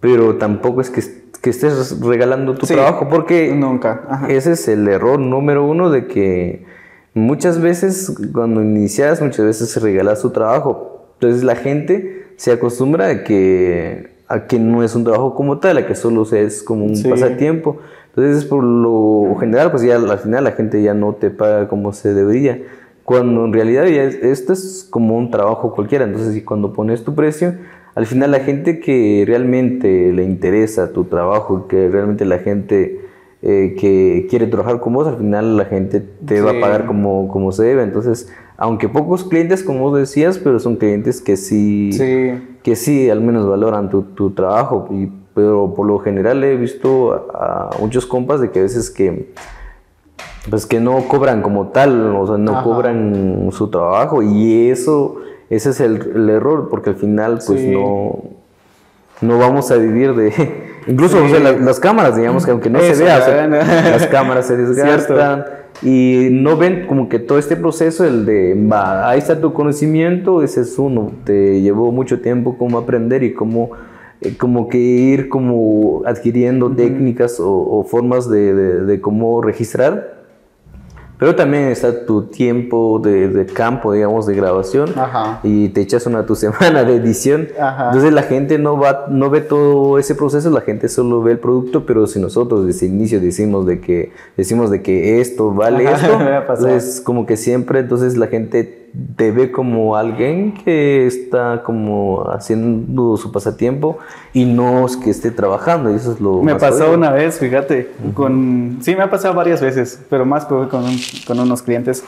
pero 0.00 0.36
tampoco 0.36 0.80
es 0.80 0.88
que, 0.88 1.02
que 1.42 1.50
estés 1.50 2.00
regalando 2.00 2.54
tu 2.54 2.66
trabajo 2.66 3.06
porque 3.08 3.54
nunca. 3.54 4.26
ese 4.30 4.52
es 4.52 4.66
el 4.68 4.88
error 4.88 5.20
número 5.20 5.66
uno 5.66 5.90
de 5.90 6.06
que 6.06 6.64
muchas 7.12 7.60
veces 7.60 8.16
cuando 8.32 8.62
inicias 8.62 9.20
muchas 9.20 9.44
veces 9.44 9.70
se 9.70 9.80
regala 9.80 10.16
su 10.16 10.30
trabajo, 10.30 11.10
entonces 11.14 11.44
la 11.44 11.56
gente 11.56 12.28
se 12.36 12.52
acostumbra 12.52 13.08
a 13.08 13.24
que, 13.24 14.14
a 14.28 14.46
que 14.46 14.58
no 14.58 14.82
es 14.82 14.94
un 14.94 15.04
trabajo 15.04 15.34
como 15.34 15.58
tal, 15.58 15.76
a 15.76 15.86
que 15.86 15.94
solo 15.94 16.22
es 16.32 16.62
como 16.62 16.86
un 16.86 17.02
pasatiempo. 17.02 17.78
Entonces, 18.14 18.46
por 18.46 18.64
lo 18.64 19.36
general, 19.38 19.70
pues 19.70 19.82
ya 19.82 19.96
al 19.96 20.18
final 20.18 20.44
la 20.44 20.52
gente 20.52 20.82
ya 20.82 20.94
no 20.94 21.14
te 21.14 21.28
paga 21.28 21.68
como 21.68 21.92
se 21.92 22.14
debería. 22.14 22.62
Cuando 23.06 23.44
en 23.44 23.52
realidad 23.52 23.86
ya 23.86 24.02
esto 24.02 24.52
es 24.52 24.86
como 24.90 25.16
un 25.16 25.30
trabajo 25.30 25.72
cualquiera. 25.72 26.04
Entonces, 26.04 26.42
cuando 26.44 26.72
pones 26.72 27.04
tu 27.04 27.14
precio, 27.14 27.54
al 27.94 28.04
final 28.04 28.32
la 28.32 28.40
gente 28.40 28.80
que 28.80 29.22
realmente 29.26 30.12
le 30.12 30.24
interesa 30.24 30.92
tu 30.92 31.04
trabajo, 31.04 31.68
que 31.68 31.88
realmente 31.88 32.24
la 32.24 32.40
gente 32.40 33.00
eh, 33.42 33.76
que 33.78 34.26
quiere 34.28 34.48
trabajar 34.48 34.80
con 34.80 34.92
vos, 34.92 35.06
al 35.06 35.18
final 35.18 35.56
la 35.56 35.66
gente 35.66 36.00
te 36.00 36.40
va 36.40 36.50
a 36.50 36.60
pagar 36.60 36.86
como, 36.86 37.28
como 37.28 37.52
se 37.52 37.62
debe. 37.62 37.84
Entonces, 37.84 38.28
aunque 38.56 38.88
pocos 38.88 39.22
clientes, 39.22 39.62
como 39.62 39.88
vos 39.88 39.98
decías, 39.98 40.38
pero 40.38 40.58
son 40.58 40.74
clientes 40.74 41.20
que 41.20 41.36
sí, 41.36 41.90
que 42.64 42.74
sí 42.74 43.08
al 43.08 43.20
menos 43.20 43.48
valoran 43.48 43.88
tu, 43.88 44.02
tu, 44.02 44.30
trabajo. 44.30 44.88
Y, 44.90 45.12
pero 45.32 45.74
por 45.76 45.86
lo 45.86 46.00
general 46.00 46.42
he 46.42 46.56
visto 46.56 47.30
a, 47.34 47.70
muchos 47.78 48.04
compas 48.04 48.40
de 48.40 48.50
que 48.50 48.58
a 48.58 48.62
veces 48.62 48.90
que 48.90 49.32
pues 50.50 50.66
que 50.66 50.80
no 50.80 51.08
cobran 51.08 51.42
como 51.42 51.68
tal, 51.68 52.14
o 52.16 52.26
sea, 52.26 52.38
no 52.38 52.62
cobran 52.62 53.48
su 53.52 53.68
trabajo 53.68 54.22
y 54.22 54.70
eso, 54.70 55.16
ese 55.50 55.70
es 55.70 55.80
el, 55.80 56.12
el 56.14 56.30
error, 56.30 56.68
porque 56.70 56.90
al 56.90 56.96
final 56.96 57.40
pues 57.46 57.60
no, 57.62 58.22
no 59.20 59.38
vamos 59.38 59.70
a 59.70 59.76
vivir 59.76 60.14
de... 60.14 60.32
Incluso 60.88 61.20
las, 61.26 61.80
cámaras, 61.80 62.16
digamos 62.16 62.44
que 62.44 62.52
aunque 62.52 62.70
no 62.70 62.78
se 62.78 62.94
vea, 63.02 63.18
las 63.90 64.06
cámaras 64.06 64.46
se 64.46 64.56
desgastan 64.56 65.44
y 65.82 66.28
no 66.30 66.56
ven 66.56 66.86
como 66.86 67.08
que 67.08 67.18
todo 67.18 67.38
este 67.38 67.56
proceso, 67.56 68.04
el 68.04 68.24
de, 68.24 68.54
va, 68.54 69.10
ahí 69.10 69.18
está 69.18 69.40
tu 69.40 69.52
conocimiento, 69.52 70.42
ese 70.42 70.60
es 70.60 70.78
uno, 70.78 71.10
te 71.24 71.60
llevó 71.60 71.90
mucho 71.90 72.20
tiempo 72.20 72.56
como 72.56 72.78
aprender 72.78 73.24
y 73.24 73.34
como, 73.34 73.70
eh, 74.20 74.36
como 74.38 74.68
que 74.68 74.78
ir 74.78 75.28
como 75.28 76.02
adquiriendo 76.06 76.70
técnicas 76.70 77.38
o, 77.40 77.84
formas 77.84 78.30
de, 78.30 78.54
de, 78.54 79.00
cómo 79.00 79.42
registrar 79.42 80.15
pero 81.18 81.34
también 81.34 81.64
está 81.64 82.04
tu 82.04 82.22
tiempo 82.24 83.00
de, 83.02 83.46
campo, 83.46 83.92
digamos, 83.92 84.26
de 84.26 84.34
grabación. 84.34 84.92
Y 85.42 85.70
te 85.70 85.80
echas 85.80 86.06
una 86.06 86.26
tu 86.26 86.34
semana 86.36 86.84
de 86.84 86.96
edición. 86.96 87.48
Entonces 87.56 88.12
la 88.12 88.22
gente 88.22 88.58
no 88.58 88.78
va, 88.78 89.06
no 89.08 89.30
ve 89.30 89.40
todo 89.40 89.98
ese 89.98 90.14
proceso, 90.14 90.50
la 90.50 90.60
gente 90.60 90.88
solo 90.88 91.22
ve 91.22 91.32
el 91.32 91.38
producto, 91.38 91.86
pero 91.86 92.06
si 92.06 92.20
nosotros 92.20 92.66
desde 92.66 92.86
el 92.86 92.92
inicio 92.92 93.20
decimos 93.20 93.66
de 93.66 93.80
que, 93.80 94.12
decimos 94.36 94.70
de 94.70 94.82
que 94.82 95.20
esto 95.20 95.52
vale 95.52 95.84
esto, 95.92 96.18
entonces 96.20 97.00
como 97.00 97.26
que 97.26 97.36
siempre, 97.36 97.80
entonces 97.80 98.16
la 98.16 98.26
gente 98.26 98.85
te 99.16 99.30
ve 99.30 99.50
como 99.50 99.96
alguien 99.96 100.52
que 100.52 101.06
está 101.06 101.62
como 101.62 102.24
haciendo 102.30 103.16
su 103.16 103.32
pasatiempo 103.32 103.98
y 104.32 104.44
no 104.44 104.86
es 104.86 104.96
que 104.96 105.10
esté 105.10 105.30
trabajando. 105.30 105.90
Y 105.90 105.96
eso 105.96 106.12
es 106.12 106.20
lo 106.20 106.42
Me 106.42 106.54
pasó 106.54 106.92
una 106.92 107.10
vez, 107.10 107.38
fíjate, 107.38 107.90
con... 108.14 108.78
Sí, 108.80 108.94
me 108.96 109.02
ha 109.02 109.10
pasado 109.10 109.34
varias 109.34 109.60
veces, 109.60 110.00
pero 110.08 110.24
más 110.24 110.44
con, 110.44 110.66
con 111.26 111.40
unos 111.40 111.62
clientes. 111.62 112.04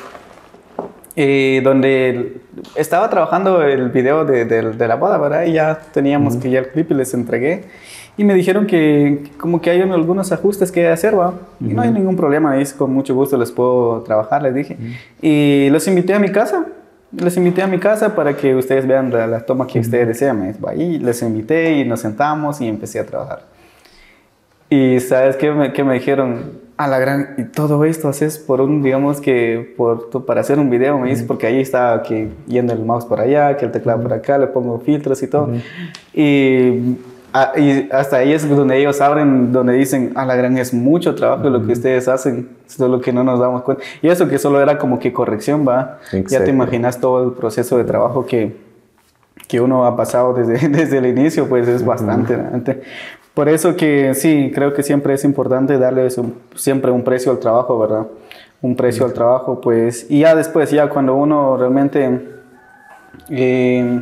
Eh, 1.21 1.63
donde 1.65 2.37
estaba 2.77 3.11
trabajando 3.11 3.63
el 3.63 3.89
video 3.89 4.25
de, 4.25 4.45
de, 4.45 4.89
la 4.89 4.95
boda, 4.95 5.19
¿verdad? 5.19 5.47
Y 5.47 5.55
ya 5.55 5.81
teníamos 5.93 6.37
que 6.37 6.49
ya 6.49 6.61
el 6.61 6.69
clip 6.69 6.93
y 6.93 6.95
les 6.95 7.13
entregué. 7.13 7.65
Y 8.19 8.25
me 8.25 8.35
dijeron 8.35 8.67
que 8.67 9.31
como 9.39 9.63
que 9.63 9.71
hay 9.71 9.81
algunos 9.81 10.31
ajustes 10.33 10.71
que 10.71 10.89
hacer, 10.89 11.19
¿va? 11.19 11.33
Y 11.61 11.73
no 11.73 11.81
hay 11.81 11.91
ningún 11.91 12.17
problema, 12.17 12.53
ahí 12.53 12.65
con 12.77 12.93
mucho 12.93 13.15
gusto 13.15 13.39
les 13.39 13.51
puedo 13.51 14.03
trabajar, 14.03 14.43
les 14.43 14.55
dije. 14.55 14.77
Y 15.23 15.71
los 15.71 15.89
invité 15.89 16.13
a 16.13 16.19
mi 16.19 16.31
casa 16.31 16.67
les 17.11 17.37
invité 17.37 17.63
a 17.63 17.67
mi 17.67 17.79
casa 17.79 18.15
para 18.15 18.37
que 18.37 18.55
ustedes 18.55 18.87
vean 18.87 19.11
la, 19.11 19.41
toma 19.41 19.67
que 19.67 19.81
ustedes 19.81 20.09
desean. 20.09 20.55
Ahí 20.67 20.99
les 20.99 21.23
invité 21.23 21.73
y 21.73 21.85
nos 21.85 22.01
sentamos 22.01 22.61
y 22.61 22.69
empecé 22.69 23.01
a 23.01 23.07
trabajar. 23.07 23.45
Y 24.71 25.01
sabes 25.01 25.37
qué 25.37 25.51
me, 25.51 25.73
qué 25.73 25.83
me 25.85 25.95
dijeron, 25.95 26.69
a 26.77 26.87
la 26.87 26.99
gran, 26.99 27.35
y 27.39 27.45
todo 27.45 27.85
esto 27.85 28.09
haces 28.09 28.39
por 28.39 28.61
un, 28.61 28.83
digamos 28.83 29.21
que, 29.21 29.75
por, 29.77 30.27
para 30.27 30.43
hacer 30.43 30.59
un 30.59 30.69
video, 30.69 30.99
me 30.99 31.09
dice, 31.09 31.25
porque 31.25 31.47
ahí 31.47 31.61
está 31.61 32.03
que 32.07 32.29
yendo 32.47 32.75
el 32.75 32.85
mouse 32.85 33.07
por 33.07 33.21
allá, 33.21 33.57
que 33.57 33.65
el 33.65 33.73
teclado 33.73 34.03
por 34.03 34.13
acá, 34.13 34.37
le 34.37 34.47
pongo 34.47 34.79
filtros 34.79 35.23
y 35.23 35.27
todo. 35.27 35.51
Y 36.13 36.99
Ah, 37.33 37.53
y 37.57 37.89
hasta 37.93 38.17
ahí 38.17 38.33
es 38.33 38.49
donde 38.49 38.79
ellos 38.79 39.01
abren, 39.03 39.53
donde 39.53 39.75
dicen, 39.75 40.13
a 40.15 40.25
la 40.25 40.35
gran 40.35 40.57
es 40.57 40.73
mucho 40.73 41.15
trabajo 41.15 41.51
lo 41.51 41.67
que 41.67 41.73
ustedes 41.73 42.09
hacen, 42.09 42.49
lo 42.79 43.01
que 43.01 43.13
no 43.13 43.23
nos 43.23 43.39
damos 43.39 43.63
cuenta. 43.63 43.83
Y 44.01 44.09
eso 44.09 44.29
que 44.29 44.39
solo 44.39 44.63
era 44.63 44.79
como 44.79 44.99
que 44.99 45.13
corrección, 45.13 45.67
va. 45.69 45.99
Ya 46.29 46.43
te 46.43 46.51
imaginas 46.51 47.01
todo 47.01 47.25
el 47.25 47.33
proceso 47.33 47.77
de 47.77 47.85
trabajo 47.85 48.25
que, 48.25 48.57
que 49.47 49.61
uno 49.61 49.85
ha 49.85 49.95
pasado 49.95 50.33
desde, 50.33 50.69
desde 50.71 50.99
el 50.99 51.07
inicio, 51.07 51.49
pues 51.49 51.69
es 51.69 51.85
bastante. 51.85 52.39
Por 53.35 53.49
eso 53.49 53.77
que 53.77 54.15
sí, 54.15 54.51
creo 54.55 54.73
que 54.73 54.83
siempre 54.83 55.13
es 55.13 55.25
importante 55.25 55.79
darle 55.79 56.09
siempre 56.55 56.91
un 56.91 57.05
precio 57.05 57.31
al 57.31 57.39
trabajo, 57.39 57.79
¿verdad? 57.79 58.07
Un 58.63 58.75
precio 58.75 59.05
al 59.05 59.13
trabajo, 59.13 59.61
pues, 59.61 60.07
y 60.09 60.21
ya 60.21 60.35
después, 60.35 60.71
ya 60.71 60.89
cuando 60.89 61.15
uno 61.15 61.57
realmente... 61.57 62.39
Eh, 63.31 64.01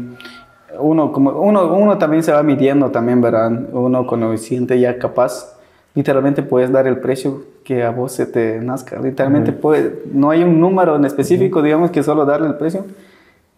uno, 0.80 1.12
como, 1.12 1.30
uno, 1.30 1.72
uno 1.74 1.98
también 1.98 2.22
se 2.22 2.32
va 2.32 2.42
midiendo 2.42 2.90
también, 2.90 3.20
¿verdad? 3.20 3.50
Uno 3.72 4.06
cuando 4.06 4.36
se 4.36 4.44
siente 4.44 4.78
ya 4.78 4.98
capaz, 4.98 5.56
literalmente 5.94 6.42
puedes 6.42 6.70
dar 6.70 6.86
el 6.86 6.98
precio 6.98 7.42
que 7.64 7.82
a 7.82 7.90
vos 7.90 8.12
se 8.12 8.26
te 8.26 8.60
nazca. 8.60 8.98
Literalmente 9.00 9.52
puede, 9.52 10.02
no 10.12 10.30
hay 10.30 10.42
un 10.42 10.60
número 10.60 10.96
en 10.96 11.04
específico, 11.04 11.62
digamos, 11.62 11.90
que 11.90 12.02
solo 12.02 12.24
darle 12.24 12.48
el 12.48 12.54
precio. 12.54 12.84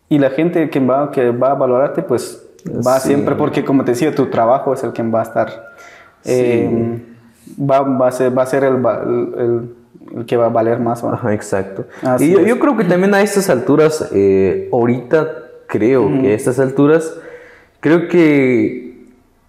Y 0.08 0.18
la 0.18 0.30
gente 0.30 0.70
que 0.70 0.80
va, 0.80 1.10
que 1.10 1.30
va 1.30 1.50
a 1.50 1.54
valorarte, 1.54 2.02
pues 2.02 2.42
va 2.66 2.98
siempre, 3.00 3.34
porque 3.34 3.64
como 3.64 3.84
te 3.84 3.92
decía, 3.92 4.14
tu 4.14 4.26
trabajo 4.26 4.72
es 4.72 4.82
el 4.82 4.92
que 4.92 5.02
va 5.02 5.20
a 5.20 5.22
estar. 5.24 5.68
Eh, 6.24 7.00
va, 7.60 7.80
va, 7.80 8.08
a 8.08 8.12
ser, 8.12 8.36
va 8.36 8.42
a 8.42 8.46
ser 8.46 8.64
el, 8.64 8.76
el, 8.76 9.74
el 10.16 10.26
que 10.26 10.36
va 10.36 10.46
a 10.46 10.48
valer 10.48 10.78
más. 10.78 11.04
exacto. 11.30 11.84
y 12.18 12.30
yo, 12.30 12.40
yo, 12.40 12.58
creo 12.58 12.76
que 12.76 12.84
también 12.84 13.14
a 13.14 13.20
estas 13.20 13.50
alturas, 13.50 14.08
eh, 14.12 14.68
ahorita 14.72 15.47
creo 15.68 16.20
que 16.20 16.32
a 16.32 16.34
estas 16.34 16.58
alturas, 16.58 17.14
creo 17.78 18.08
que 18.08 18.88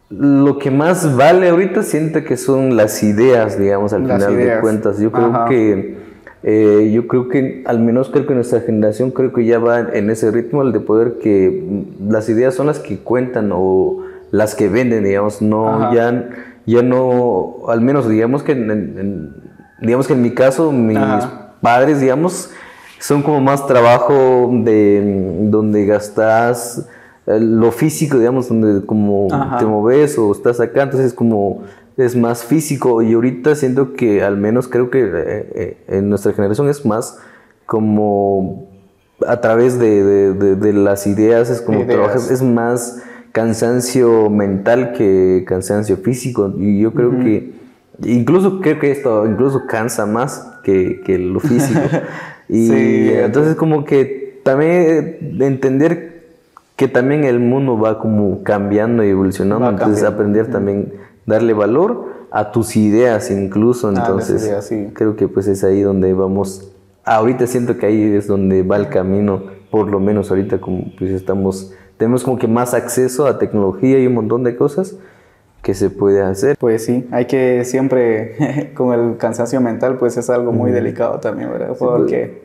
lo 0.09 0.57
que 0.59 0.70
más 0.70 1.15
vale 1.15 1.49
ahorita 1.49 1.82
siento 1.82 2.24
que 2.24 2.38
son 2.38 2.76
las 2.76 3.01
ideas, 3.03 3.57
digamos, 3.57 3.93
al 3.93 4.03
final 4.03 4.38
de 4.38 4.59
cuentas. 4.59 4.99
Yo 4.99 5.11
creo 5.11 5.45
que, 5.47 5.97
eh, 6.43 6.91
yo 6.93 7.07
creo 7.07 7.30
que, 7.30 7.63
al 7.65 7.80
menos 7.80 8.09
creo 8.09 8.28
que 8.28 8.34
nuestra 8.34 8.61
generación 8.61 9.11
creo 9.11 9.34
que 9.34 9.45
ya 9.45 9.59
va 9.59 9.80
en 9.80 10.09
ese 10.09 10.30
ritmo, 10.30 10.61
el 10.61 10.72
de 10.72 10.80
poder 10.80 11.20
que 11.22 11.63
las 12.07 12.28
ideas 12.30 12.53
son 12.53 12.67
las 12.67 12.80
que 12.80 12.97
cuentan 12.99 13.51
o 13.53 14.03
las 14.32 14.55
que 14.55 14.67
venden, 14.67 15.03
digamos, 15.03 15.41
no, 15.41 15.93
ya, 15.93 16.30
ya 16.65 16.82
no, 16.84 17.67
al 17.67 17.82
menos 17.82 18.07
digamos 18.09 18.43
que 18.43 18.51
en, 18.51 19.34
digamos 19.82 20.07
que 20.07 20.13
en 20.13 20.22
mi 20.22 20.32
caso, 20.32 20.72
mis 20.72 20.99
padres, 21.61 22.01
digamos, 22.01 22.51
son 23.00 23.24
como 23.24 23.41
más 23.41 23.66
trabajo 23.66 24.50
de 24.52 25.47
donde 25.50 25.86
gastas 25.86 26.88
eh, 27.26 27.39
lo 27.39 27.72
físico, 27.72 28.18
digamos, 28.18 28.50
donde 28.50 28.86
como 28.86 29.28
te 29.58 29.66
moves 29.66 30.18
o 30.18 30.32
estás 30.32 30.60
acá, 30.60 30.84
entonces 30.84 31.08
es 31.08 31.14
como 31.14 31.64
es 31.97 32.16
más 32.16 32.43
físico. 32.43 33.02
Y 33.02 33.14
ahorita 33.14 33.56
siento 33.56 33.93
que 33.93 34.24
al 34.24 34.38
menos 34.38 34.68
creo 34.68 34.89
que 34.89 35.02
eh, 35.02 35.10
eh, 35.14 35.78
en 35.88 36.10
nuestra 36.10 36.34
generación 36.34 36.70
es 36.70 36.86
más 36.86 37.20
como 37.66 38.68
a 39.28 39.41
través 39.41 39.78
de, 39.78 40.34
de, 40.34 40.74
las 40.74 41.06
ideas, 41.06 41.50
es 41.50 41.62
como 41.62 41.86
trabajas, 41.86 42.32
es 42.32 42.41
más 42.41 43.04
cansancio 43.34 44.30
mental 44.30 44.93
que 44.93 45.43
cansancio 45.45 45.97
físico. 45.97 46.54
Y 46.58 46.80
yo 46.80 46.93
creo 46.93 47.12
que 47.20 47.54
incluso 48.04 48.62
creo 48.62 48.80
que 48.80 48.91
esto 48.91 49.28
incluso 49.28 49.68
cansa 49.68 50.06
más 50.06 50.52
que, 50.64 51.02
que 51.06 51.18
lo 51.18 51.39
físico. 51.39 51.80
Y 52.50 53.10
entonces 53.10 53.56
como 53.56 53.86
que 53.86 54.41
también 54.43 55.38
entender 55.39 56.24
que 56.76 56.88
también 56.88 57.24
el 57.24 57.39
mundo 57.39 57.78
va 57.78 58.00
como 58.00 58.41
cambiando 58.43 59.04
y 59.04 59.10
evolucionando, 59.10 59.70
entonces 59.70 60.04
aprender 60.04 60.47
también 60.47 60.93
darle 61.26 61.54
valor 61.54 62.08
a 62.32 62.52
tus 62.52 62.76
ideas 62.76 63.30
incluso, 63.32 63.89
entonces 63.89 64.50
creo 64.93 65.16
que 65.16 65.28
pues 65.28 65.47
es 65.47 65.64
ahí 65.64 65.82
donde 65.82 66.14
vamos, 66.14 66.72
ahorita 67.04 67.47
siento 67.47 67.78
que 67.78 67.86
ahí 67.86 68.02
es 68.16 68.28
donde 68.28 68.64
va 68.64 68.78
el 68.78 68.89
camino, 68.89 69.43
por 69.70 69.89
lo 69.89 70.00
menos 70.00 70.30
ahorita 70.32 70.60
como 70.60 70.86
pues 70.97 71.12
estamos 71.12 71.74
tenemos 71.97 72.24
como 72.24 72.39
que 72.39 72.47
más 72.47 72.74
acceso 72.74 73.28
a 73.28 73.38
tecnología 73.38 74.00
y 74.00 74.08
un 74.08 74.14
montón 74.14 74.45
de 74.45 74.56
cosas 74.56 74.95
que 75.62 75.74
se 75.74 75.89
puede 75.89 76.22
hacer. 76.22 76.57
Pues 76.57 76.86
sí, 76.86 77.07
hay 77.12 77.26
que 77.26 77.66
siempre 77.66 78.72
con 78.76 78.93
el 78.93 79.18
cansancio 79.18 79.62
mental, 79.62 79.97
pues 79.97 80.18
es 80.18 80.30
algo 80.30 80.51
muy 80.51 80.72
delicado 80.72 81.20
también, 81.20 81.51
¿verdad? 81.51 81.76
Porque 81.78 82.43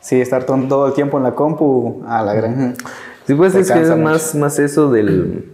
sí, 0.00 0.20
estar 0.20 0.44
todo 0.44 0.86
el 0.86 0.94
tiempo 0.94 1.16
en 1.18 1.24
la 1.24 1.34
compu, 1.34 2.02
a 2.06 2.22
la 2.22 2.34
gran... 2.34 2.74
Sí, 3.26 3.34
pues 3.34 3.54
es 3.54 3.70
que 3.70 3.80
es 3.80 3.96
más, 3.96 4.34
más 4.34 4.58
eso 4.58 4.90
del, 4.90 5.50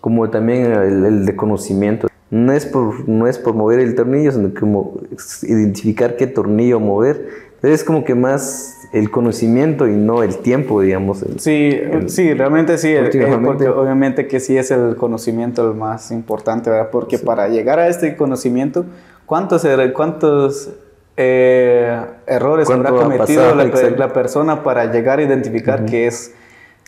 como 0.00 0.30
también 0.30 0.70
el, 0.70 1.26
de 1.26 1.34
conocimiento. 1.34 2.08
No 2.30 2.52
es, 2.52 2.66
por, 2.66 3.08
no 3.08 3.26
es 3.26 3.38
por 3.38 3.54
mover 3.54 3.80
el 3.80 3.94
tornillo, 3.94 4.32
sino 4.32 4.52
como 4.58 5.00
identificar 5.42 6.16
qué 6.16 6.26
tornillo 6.26 6.78
mover. 6.78 7.28
Entonces 7.54 7.80
es 7.80 7.84
como 7.84 8.04
que 8.04 8.14
más 8.14 8.73
el 8.94 9.10
conocimiento 9.10 9.88
y 9.88 9.96
no 9.96 10.22
el 10.22 10.38
tiempo, 10.38 10.80
digamos. 10.80 11.24
sí, 11.38 11.80
sí, 12.06 12.32
realmente 12.32 12.78
sí, 12.78 12.94
eh, 12.94 13.10
porque 13.44 13.68
obviamente 13.68 14.28
que 14.28 14.38
sí 14.38 14.56
es 14.56 14.70
el 14.70 14.94
conocimiento 14.94 15.68
el 15.68 15.76
más 15.76 16.12
importante, 16.12 16.70
¿verdad? 16.70 16.90
Porque 16.92 17.18
para 17.18 17.48
llegar 17.48 17.80
a 17.80 17.88
este 17.88 18.14
conocimiento, 18.14 18.86
¿cuántos, 19.26 19.64
er, 19.64 19.92
cuántos 19.92 20.70
eh, 21.16 22.00
errores 22.28 22.70
habrá 22.70 22.90
cometido 22.90 23.52
la, 23.56 24.12
persona 24.12 24.62
para 24.62 24.92
llegar 24.92 25.18
a 25.18 25.22
identificar 25.22 25.84
qué 25.84 26.06
es 26.06 26.32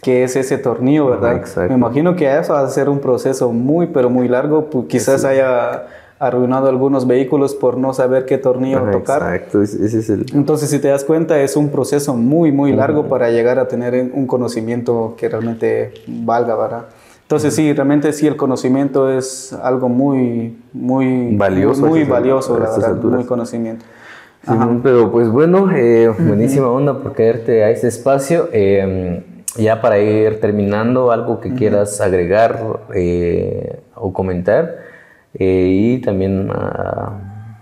que 0.01 0.23
es 0.23 0.37
ese 0.37 0.59
tornillo, 0.59 1.09
¿verdad? 1.09 1.43
Me 1.69 1.75
imagino 1.75 2.15
que 2.15 2.39
eso 2.39 2.53
va 2.53 2.61
a 2.61 2.69
ser 2.69 2.89
un 2.89 3.01
proceso 3.01 3.51
muy, 3.51 3.89
pero 3.89 4.11
muy 4.11 4.29
largo, 4.29 4.71
pues, 4.71 4.87
quizás 4.87 5.25
haya 5.25 5.87
arruinado 6.19 6.69
algunos 6.69 7.07
vehículos 7.07 7.55
por 7.55 7.77
no 7.77 7.93
saber 7.93 8.25
qué 8.25 8.39
tornillo 8.39 8.81
tocar. 8.91 9.35
Exacto, 9.35 9.63
ese 9.63 9.99
es 9.99 10.11
el... 10.11 10.27
Entonces, 10.35 10.71
si 10.71 10.79
te 10.79 10.89
das 10.89 11.05
cuenta, 11.05 11.41
es 11.41 11.57
un 11.57 11.69
proceso 11.69 12.15
muy, 12.15 12.53
muy 12.53 12.73
largo 12.73 13.07
para 13.07 13.31
llegar 13.31 13.59
a 13.59 13.69
tener 13.69 14.11
un 14.13 14.27
conocimiento 14.27 15.15
que 15.19 15.29
realmente 15.29 15.93
valga, 16.07 16.57
¿verdad? 16.57 16.87
Entonces, 17.23 17.55
sí, 17.55 17.73
realmente 17.73 18.13
sí, 18.13 18.27
el 18.27 18.37
conocimiento 18.37 19.11
es 19.11 19.53
algo 19.53 19.89
muy, 19.89 20.57
muy 20.73 21.37
valioso, 21.37 21.85
muy, 21.85 22.05
valioso, 22.05 22.59
la 22.59 22.71
verdad, 22.71 22.95
muy 23.03 23.25
conocimiento. 23.25 23.85
pero 24.83 25.11
pues 25.11 25.29
bueno, 25.29 25.69
eh, 25.75 26.09
buenísima 26.09 26.69
onda 26.69 27.03
por 27.03 27.15
quedarte 27.15 27.65
a 27.65 27.71
ese 27.71 27.89
espacio. 27.89 28.49
Eh, 28.53 29.25
ya 29.57 29.81
para 29.81 29.99
ir 29.99 30.41
terminando, 30.41 31.11
algo 31.11 31.41
que 31.41 31.55
quieras 31.55 32.01
agregar 32.01 32.61
eh, 32.95 33.81
o 33.95 34.13
comentar. 34.13 34.77
Eh, 35.39 35.69
y 35.71 35.99
también 35.99 36.49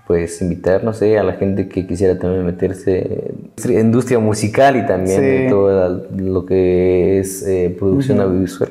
pues 0.07 0.41
invitar, 0.43 0.85
no 0.85 0.93
sé, 0.93 1.19
a 1.19 1.23
la 1.23 1.33
gente 1.33 1.69
que 1.69 1.87
quisiera 1.87 2.19
también 2.19 2.45
meterse 2.45 3.33
en 3.65 3.73
industria 3.81 4.19
musical 4.19 4.77
y 4.77 4.87
también 4.87 5.49
todo 5.49 6.07
lo 6.17 6.47
que 6.47 7.19
es 7.19 7.43
eh, 7.47 7.75
producción 7.77 8.21
audiovisual. 8.21 8.71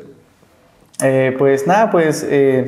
Eh, 1.02 1.36
pues 1.38 1.68
nada, 1.68 1.92
pues 1.92 2.26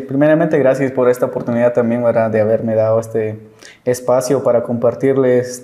primeramente 0.07 0.57
gracias 0.57 0.91
por 0.91 1.09
esta 1.09 1.27
oportunidad 1.27 1.73
también 1.73 2.03
¿verdad? 2.03 2.29
de 2.29 2.41
haberme 2.41 2.75
dado 2.75 2.99
este 2.99 3.37
espacio 3.85 4.43
para 4.43 4.63
compartirles 4.63 5.63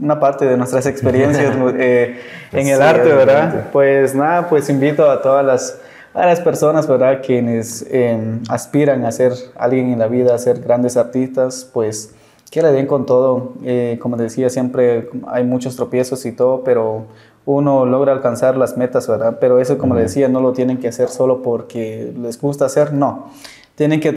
una 0.00 0.18
parte 0.18 0.46
de 0.46 0.56
nuestras 0.56 0.86
experiencias 0.86 1.54
en 1.78 2.66
el 2.66 2.82
arte, 2.82 3.12
¿verdad? 3.12 3.66
Pues 3.72 4.14
nada, 4.14 4.48
pues 4.48 4.68
invito 4.70 5.08
a 5.08 5.20
todas 5.20 5.44
las 5.44 5.80
a 6.18 6.26
las 6.26 6.40
personas, 6.40 6.88
¿verdad? 6.88 7.20
Quienes 7.24 7.86
em, 7.90 8.42
aspiran 8.48 9.04
a 9.04 9.12
ser 9.12 9.32
alguien 9.56 9.92
en 9.92 10.00
la 10.00 10.08
vida, 10.08 10.34
a 10.34 10.38
ser 10.38 10.60
grandes 10.60 10.96
artistas, 10.96 11.68
pues 11.72 12.12
que 12.50 12.60
le 12.60 12.72
den 12.72 12.86
con 12.86 13.06
todo. 13.06 13.52
Eh, 13.64 13.98
como 14.02 14.16
decía, 14.16 14.50
siempre 14.50 15.10
hay 15.28 15.44
muchos 15.44 15.76
tropiezos 15.76 16.26
y 16.26 16.32
todo, 16.32 16.64
pero 16.64 17.06
uno 17.46 17.86
logra 17.86 18.12
alcanzar 18.12 18.56
las 18.56 18.76
metas, 18.76 19.06
¿verdad? 19.06 19.38
Pero 19.40 19.60
eso, 19.60 19.78
como 19.78 19.94
le 19.94 20.02
decía, 20.02 20.28
no 20.28 20.40
lo 20.40 20.52
tienen 20.52 20.78
que 20.78 20.88
hacer 20.88 21.08
solo 21.08 21.40
porque 21.40 22.12
les 22.20 22.40
gusta 22.40 22.64
hacer, 22.64 22.92
no. 22.92 23.28
Tienen 23.76 24.00
que, 24.00 24.12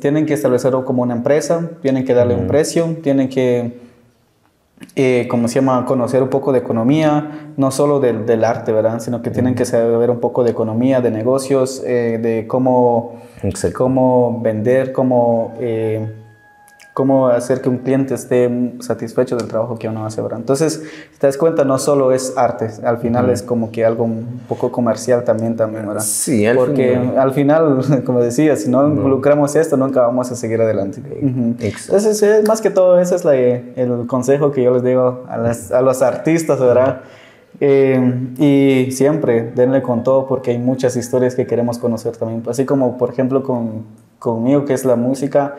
tienen 0.00 0.26
que 0.26 0.34
establecerlo 0.34 0.84
como 0.84 1.02
una 1.02 1.14
empresa, 1.14 1.68
tienen 1.82 2.04
que 2.04 2.14
darle 2.14 2.36
un 2.36 2.46
precio, 2.46 2.96
tienen 3.02 3.28
que 3.28 3.89
eh, 4.96 5.26
como 5.28 5.46
se 5.48 5.56
llama, 5.56 5.84
conocer 5.84 6.22
un 6.22 6.30
poco 6.30 6.52
de 6.52 6.58
economía, 6.58 7.52
no 7.56 7.70
solo 7.70 8.00
del, 8.00 8.26
del 8.26 8.44
arte, 8.44 8.72
¿verdad? 8.72 9.00
Sino 9.00 9.22
que 9.22 9.30
tienen 9.30 9.54
que 9.54 9.64
saber 9.64 10.10
un 10.10 10.20
poco 10.20 10.42
de 10.42 10.50
economía, 10.50 11.00
de 11.00 11.10
negocios, 11.10 11.82
eh, 11.86 12.18
de 12.20 12.46
cómo, 12.46 13.20
cómo 13.74 14.40
vender, 14.42 14.92
cómo 14.92 15.54
eh, 15.60 16.19
cómo 16.92 17.28
hacer 17.28 17.60
que 17.60 17.68
un 17.68 17.78
cliente 17.78 18.14
esté 18.14 18.74
satisfecho 18.80 19.36
del 19.36 19.46
trabajo 19.46 19.78
que 19.78 19.88
uno 19.88 20.04
hace, 20.04 20.20
¿verdad? 20.20 20.40
Entonces, 20.40 20.82
si 21.12 21.18
te 21.18 21.26
das 21.26 21.36
cuenta, 21.36 21.64
no 21.64 21.78
solo 21.78 22.12
es 22.12 22.36
arte, 22.36 22.68
al 22.84 22.98
final 22.98 23.30
es 23.30 23.42
como 23.42 23.70
que 23.70 23.84
algo 23.84 24.04
un 24.04 24.40
poco 24.48 24.72
comercial 24.72 25.24
también, 25.24 25.56
también 25.56 25.86
¿verdad? 25.86 26.02
Sí, 26.02 26.46
al 26.46 26.56
Porque 26.56 26.96
al 26.96 27.32
final, 27.32 28.02
como 28.04 28.20
decía, 28.20 28.56
si 28.56 28.68
no, 28.68 28.86
involucramos 28.86 29.54
esto, 29.56 29.76
nunca 29.76 30.02
vamos 30.02 30.30
a 30.32 30.36
seguir 30.36 30.60
adelante. 30.60 31.00
Entonces, 31.20 32.22
es, 32.22 32.48
más 32.48 32.60
que 32.60 32.70
todo, 32.70 33.00
ese 33.00 33.14
es 33.14 33.24
la, 33.24 33.34
el 33.34 34.06
consejo 34.06 34.50
que 34.50 34.62
yo 34.62 34.72
les 34.74 34.82
digo 34.82 35.24
a, 35.28 35.36
las, 35.36 35.70
a 35.70 35.80
los 35.82 36.02
artistas, 36.02 36.58
¿verdad? 36.58 37.02
Eh, 37.62 38.28
y 38.38 38.90
siempre 38.92 39.52
denle 39.54 39.82
con 39.82 40.02
todo 40.02 40.26
porque 40.26 40.52
hay 40.52 40.58
muchas 40.58 40.96
historias 40.96 41.34
que 41.34 41.46
queremos 41.46 41.78
conocer 41.78 42.16
también. 42.16 42.42
Así 42.48 42.64
como, 42.64 42.96
por 42.96 43.10
ejemplo, 43.10 43.42
con, 43.42 43.84
conmigo, 44.18 44.64
que 44.64 44.72
es 44.72 44.84
la 44.84 44.96
música, 44.96 45.56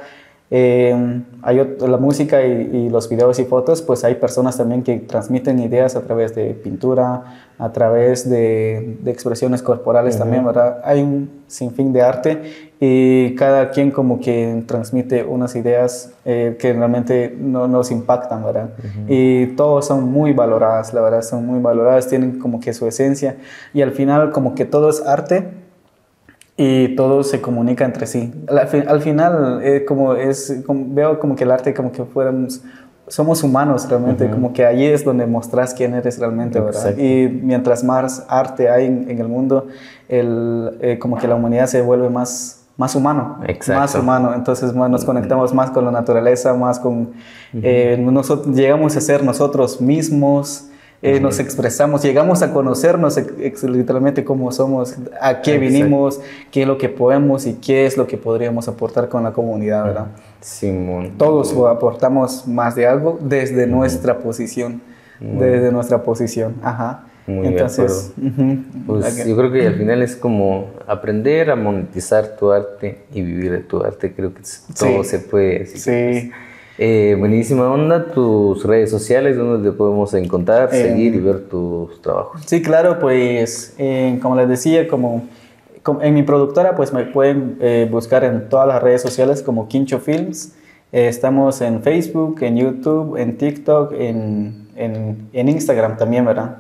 eh, 0.54 1.24
hay 1.44 1.78
la 1.80 1.96
música 1.96 2.44
y, 2.44 2.90
los 2.90 3.08
videos 3.08 3.40
y 3.40 3.46
fotos, 3.46 3.82
pues 3.82 4.04
hay 4.04 4.16
personas 4.16 4.58
también 4.58 4.84
que 4.84 4.98
transmiten 4.98 5.60
ideas 5.60 5.96
a 5.96 6.02
través 6.02 6.36
de 6.36 6.54
pintura, 6.54 7.48
a 7.58 7.72
través 7.72 8.30
de, 8.30 8.98
expresiones 9.06 9.62
corporales 9.62 10.18
también, 10.18 10.46
¿verdad? 10.46 10.82
Hay 10.84 11.02
un 11.02 11.44
sinfín 11.48 11.94
de 11.94 12.02
arte 12.02 12.42
y 12.82 13.34
cada 13.36 13.72
quien 13.72 13.92
como 13.92 14.20
que 14.20 14.64
transmite 14.68 15.24
unas 15.24 15.56
ideas 15.56 16.12
eh, 16.26 16.58
que 16.60 16.74
realmente 16.74 17.34
no, 17.40 17.70
nos 17.70 17.90
impactan, 17.90 18.44
¿verdad? 18.44 18.72
Y 19.08 19.48
todos 19.56 19.88
son 19.88 20.12
muy 20.12 20.34
valoradas, 20.34 20.94
la 20.94 21.00
verdad, 21.00 21.22
son 21.22 21.46
muy 21.46 21.62
valoradas, 21.62 22.10
tienen 22.10 22.40
como 22.40 22.60
que 22.60 22.74
su 22.74 22.86
esencia 22.88 23.38
y 23.74 23.84
al 23.84 23.92
final 23.92 24.32
como 24.32 24.54
que 24.54 24.66
todo 24.66 24.90
es 24.90 25.02
arte 25.02 25.61
y 26.58 26.96
todo 26.96 27.24
se 27.24 27.42
comunica 27.42 27.86
entre 27.86 28.06
sí. 28.08 28.32
Al, 28.48 29.02
final, 29.02 29.62
eh, 29.64 29.86
como 29.86 30.14
es, 30.16 30.64
veo 30.68 31.20
como 31.20 31.36
que 31.36 31.44
el 31.44 31.52
arte 31.52 31.74
como 31.74 31.92
que 31.92 32.04
fuéramos, 32.04 32.62
somos 33.08 33.44
humanos 33.44 33.90
realmente, 33.90 34.30
como 34.30 34.54
que 34.54 34.66
allí 34.66 34.86
es 34.86 35.04
donde 35.04 35.26
mostras 35.26 35.74
quién 35.74 35.94
eres 35.94 36.20
realmente, 36.20 36.60
¿verdad? 36.60 36.98
Y 36.98 37.28
mientras 37.28 37.84
más 37.84 38.26
arte 38.30 38.70
hay 38.70 38.86
en, 38.86 39.20
el 39.20 39.28
mundo, 39.28 39.68
el, 40.08 40.78
eh, 40.82 41.00
como 41.00 41.18
que 41.18 41.28
la 41.28 41.36
humanidad 41.36 41.68
se 41.68 41.82
vuelve 41.82 42.10
más 42.10 42.62
más 42.78 42.96
humano, 42.96 43.38
más 43.68 43.94
humano, 43.94 44.34
entonces 44.34 44.74
nos 44.74 45.06
conectamos 45.06 45.54
más 45.54 45.70
con 45.70 45.86
la 45.86 45.92
naturaleza, 45.92 46.54
más 46.56 46.80
con, 46.80 47.12
eh, 47.54 47.96
nosotros, 48.00 48.56
llegamos 48.56 48.98
a 48.98 49.02
ser 49.02 49.24
nosotros 49.24 49.80
mismos, 49.80 50.71
eh, 51.04 51.20
nos 51.20 51.40
expresamos, 51.40 52.04
llegamos 52.04 52.44
a 52.44 52.54
conocernos 52.54 53.20
literalmente 53.64 54.24
cómo 54.24 54.52
somos, 54.52 54.96
a 55.20 55.42
qué 55.42 55.58
vinimos, 55.58 56.22
qué 56.52 56.62
es 56.62 56.68
lo 56.68 56.78
que 56.78 56.90
podemos 56.90 57.48
y 57.48 57.56
qué 57.56 57.88
es 57.88 57.98
lo 57.98 58.06
que 58.06 58.18
podríamos 58.18 58.68
aportar 58.68 59.10
con 59.10 59.24
la 59.24 59.34
comunidad, 59.34 59.84
¿verdad? 59.84 60.08
Simón. 60.42 61.14
Todos 61.18 61.56
aportamos 61.68 62.48
más 62.48 62.76
de 62.76 62.86
algo 62.86 63.18
desde 63.20 63.66
nuestra 63.66 64.20
posición, 64.20 64.82
desde 65.20 65.72
nuestra 65.72 66.04
posición, 66.04 66.56
ajá. 66.62 67.06
Muy 67.28 67.48
Entonces, 67.48 68.14
pues 68.86 69.26
yo 69.26 69.38
creo 69.38 69.52
que 69.52 69.68
al 69.68 69.76
final 69.76 70.02
es 70.02 70.16
como 70.16 70.72
aprender 70.88 71.52
a 71.52 71.56
monetizar 71.56 72.36
tu 72.36 72.52
arte 72.52 73.04
y 73.14 73.22
vivir 73.22 73.52
de 73.52 73.60
tu 73.60 73.84
arte. 73.84 74.12
Creo 74.14 74.34
que 74.34 74.42
todo 74.78 75.04
se 75.04 75.20
puede. 75.20 75.68
Sí. 75.68 76.32
Eh, 76.84 77.16
buenísima 77.16 77.72
onda, 77.72 78.06
tus 78.06 78.66
redes 78.66 78.90
sociales, 78.90 79.38
donde 79.38 79.70
te 79.70 79.78
podemos 79.78 80.16
encontrar, 80.16 80.72
seguir 80.72 81.14
y 81.14 81.20
ver 81.20 81.42
tus 81.42 82.02
trabajos. 82.02 82.42
Sí, 82.48 82.64
claro, 82.64 82.98
pues 82.98 83.76
eh, 83.78 84.18
como 84.20 84.36
les 84.36 84.50
decía, 84.50 84.88
como, 84.88 85.28
en 86.02 86.14
mi 86.16 86.24
productora, 86.24 86.76
pues 86.76 86.92
me 86.92 87.04
pueden 87.04 87.60
eh, 87.62 87.88
buscar 87.92 88.24
en 88.24 88.50
todas 88.50 88.68
las 88.68 88.82
redes 88.82 89.04
sociales 89.04 89.44
como 89.44 89.68
Quincho 89.68 90.00
Films. 90.00 90.56
estamos 90.92 91.62
en 91.62 91.84
Facebook, 91.84 92.42
en 92.42 92.58
YouTube, 92.58 93.16
en 93.16 93.38
TikTok, 93.38 93.94
en, 93.94 94.68
en, 94.76 95.30
en, 95.34 95.50
Instagram 95.50 95.98
también, 95.98 96.26
¿verdad? 96.26 96.58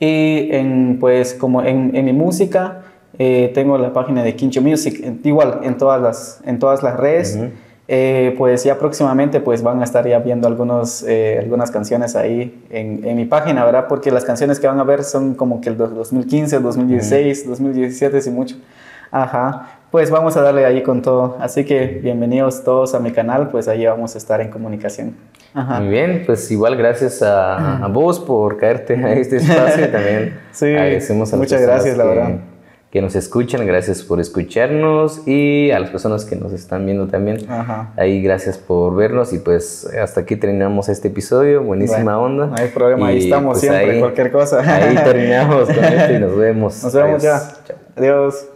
Y 0.00 0.48
en, 0.50 0.96
pues 0.98 1.34
como 1.34 1.62
en, 1.62 1.94
en 1.94 2.04
mi 2.04 2.12
música, 2.12 2.82
tengo 3.16 3.78
la 3.78 3.92
página 3.92 4.24
de 4.24 4.34
Quincho 4.34 4.60
Music, 4.60 5.00
igual 5.22 5.60
en 5.62 5.78
todas 5.78 6.02
las, 6.02 6.40
en 6.44 6.58
todas 6.58 6.82
las 6.82 6.96
redes. 6.98 7.38
Eh, 7.92 8.36
pues 8.38 8.62
ya 8.62 8.78
próximamente 8.78 9.40
pues 9.40 9.64
van 9.64 9.80
a 9.80 9.84
estar 9.84 10.06
ya 10.06 10.20
viendo 10.20 10.46
algunos, 10.46 11.02
eh, 11.02 11.40
algunas 11.40 11.72
canciones 11.72 12.14
ahí 12.14 12.64
en, 12.70 13.04
en, 13.04 13.16
mi 13.16 13.24
página, 13.24 13.64
¿verdad? 13.64 13.86
Porque 13.88 14.12
las 14.12 14.24
canciones 14.24 14.60
que 14.60 14.68
van 14.68 14.78
a 14.78 14.84
ver 14.84 15.02
son 15.02 15.34
como 15.34 15.60
que 15.60 15.70
el 15.70 15.76
2015, 15.76 16.60
2016, 16.60 17.48
2017, 17.48 18.20
si 18.20 18.30
mucho. 18.30 18.54
Ajá. 19.10 19.80
pues 19.90 20.08
vamos 20.08 20.36
a 20.36 20.42
darle 20.42 20.64
ahí 20.66 20.84
con 20.84 21.02
todo. 21.02 21.36
Así 21.40 21.64
que 21.64 21.98
bienvenidos 22.00 22.62
todos 22.62 22.94
a 22.94 23.00
mi 23.00 23.10
canal, 23.10 23.48
pues 23.48 23.66
ahí 23.66 23.84
vamos 23.84 24.14
a 24.14 24.18
estar 24.18 24.40
en 24.40 24.50
comunicación. 24.50 25.16
Muy 25.52 25.88
bien, 25.88 26.22
pues 26.26 26.48
igual 26.52 26.76
gracias 26.76 27.20
a, 27.22 27.88
vos 27.92 28.20
por 28.20 28.56
caerte 28.56 28.94
a 29.04 29.14
este 29.14 29.38
espacio 29.38 29.86
y 29.86 29.88
también 29.88 30.38
sí, 30.52 30.66
agradecemos 30.66 31.34
a 31.34 31.36
muchas 31.36 31.60
gracias, 31.60 31.96
la 31.96 32.04
verdad 32.04 32.49
que 32.90 33.00
nos 33.00 33.14
escuchan, 33.14 33.64
gracias 33.66 34.02
por 34.02 34.20
escucharnos 34.20 35.26
y 35.26 35.70
a 35.70 35.78
las 35.78 35.90
personas 35.90 36.24
que 36.24 36.34
nos 36.34 36.52
están 36.52 36.84
viendo 36.86 37.06
también. 37.06 37.38
Ahí 37.96 38.20
gracias 38.20 38.58
por 38.58 38.96
vernos 38.96 39.32
y 39.32 39.38
pues 39.38 39.86
hasta 39.86 40.22
aquí 40.22 40.34
terminamos 40.34 40.88
este 40.88 41.08
episodio, 41.08 41.62
buenísima 41.62 42.18
onda. 42.18 42.46
No 42.46 42.56
hay 42.56 42.68
problema, 42.68 43.08
ahí 43.08 43.18
estamos 43.18 43.60
pues, 43.60 43.60
siempre, 43.60 44.00
cualquier 44.00 44.32
cosa. 44.32 44.60
Ahí 44.60 44.96
terminamos 44.96 45.68
con 45.68 45.84
esto 45.84 46.12
y 46.12 46.18
nos 46.20 46.36
vemos. 46.36 46.82
Nos 46.82 46.94
vemos 46.94 47.22
ya. 47.22 47.40
Adiós. 47.96 48.46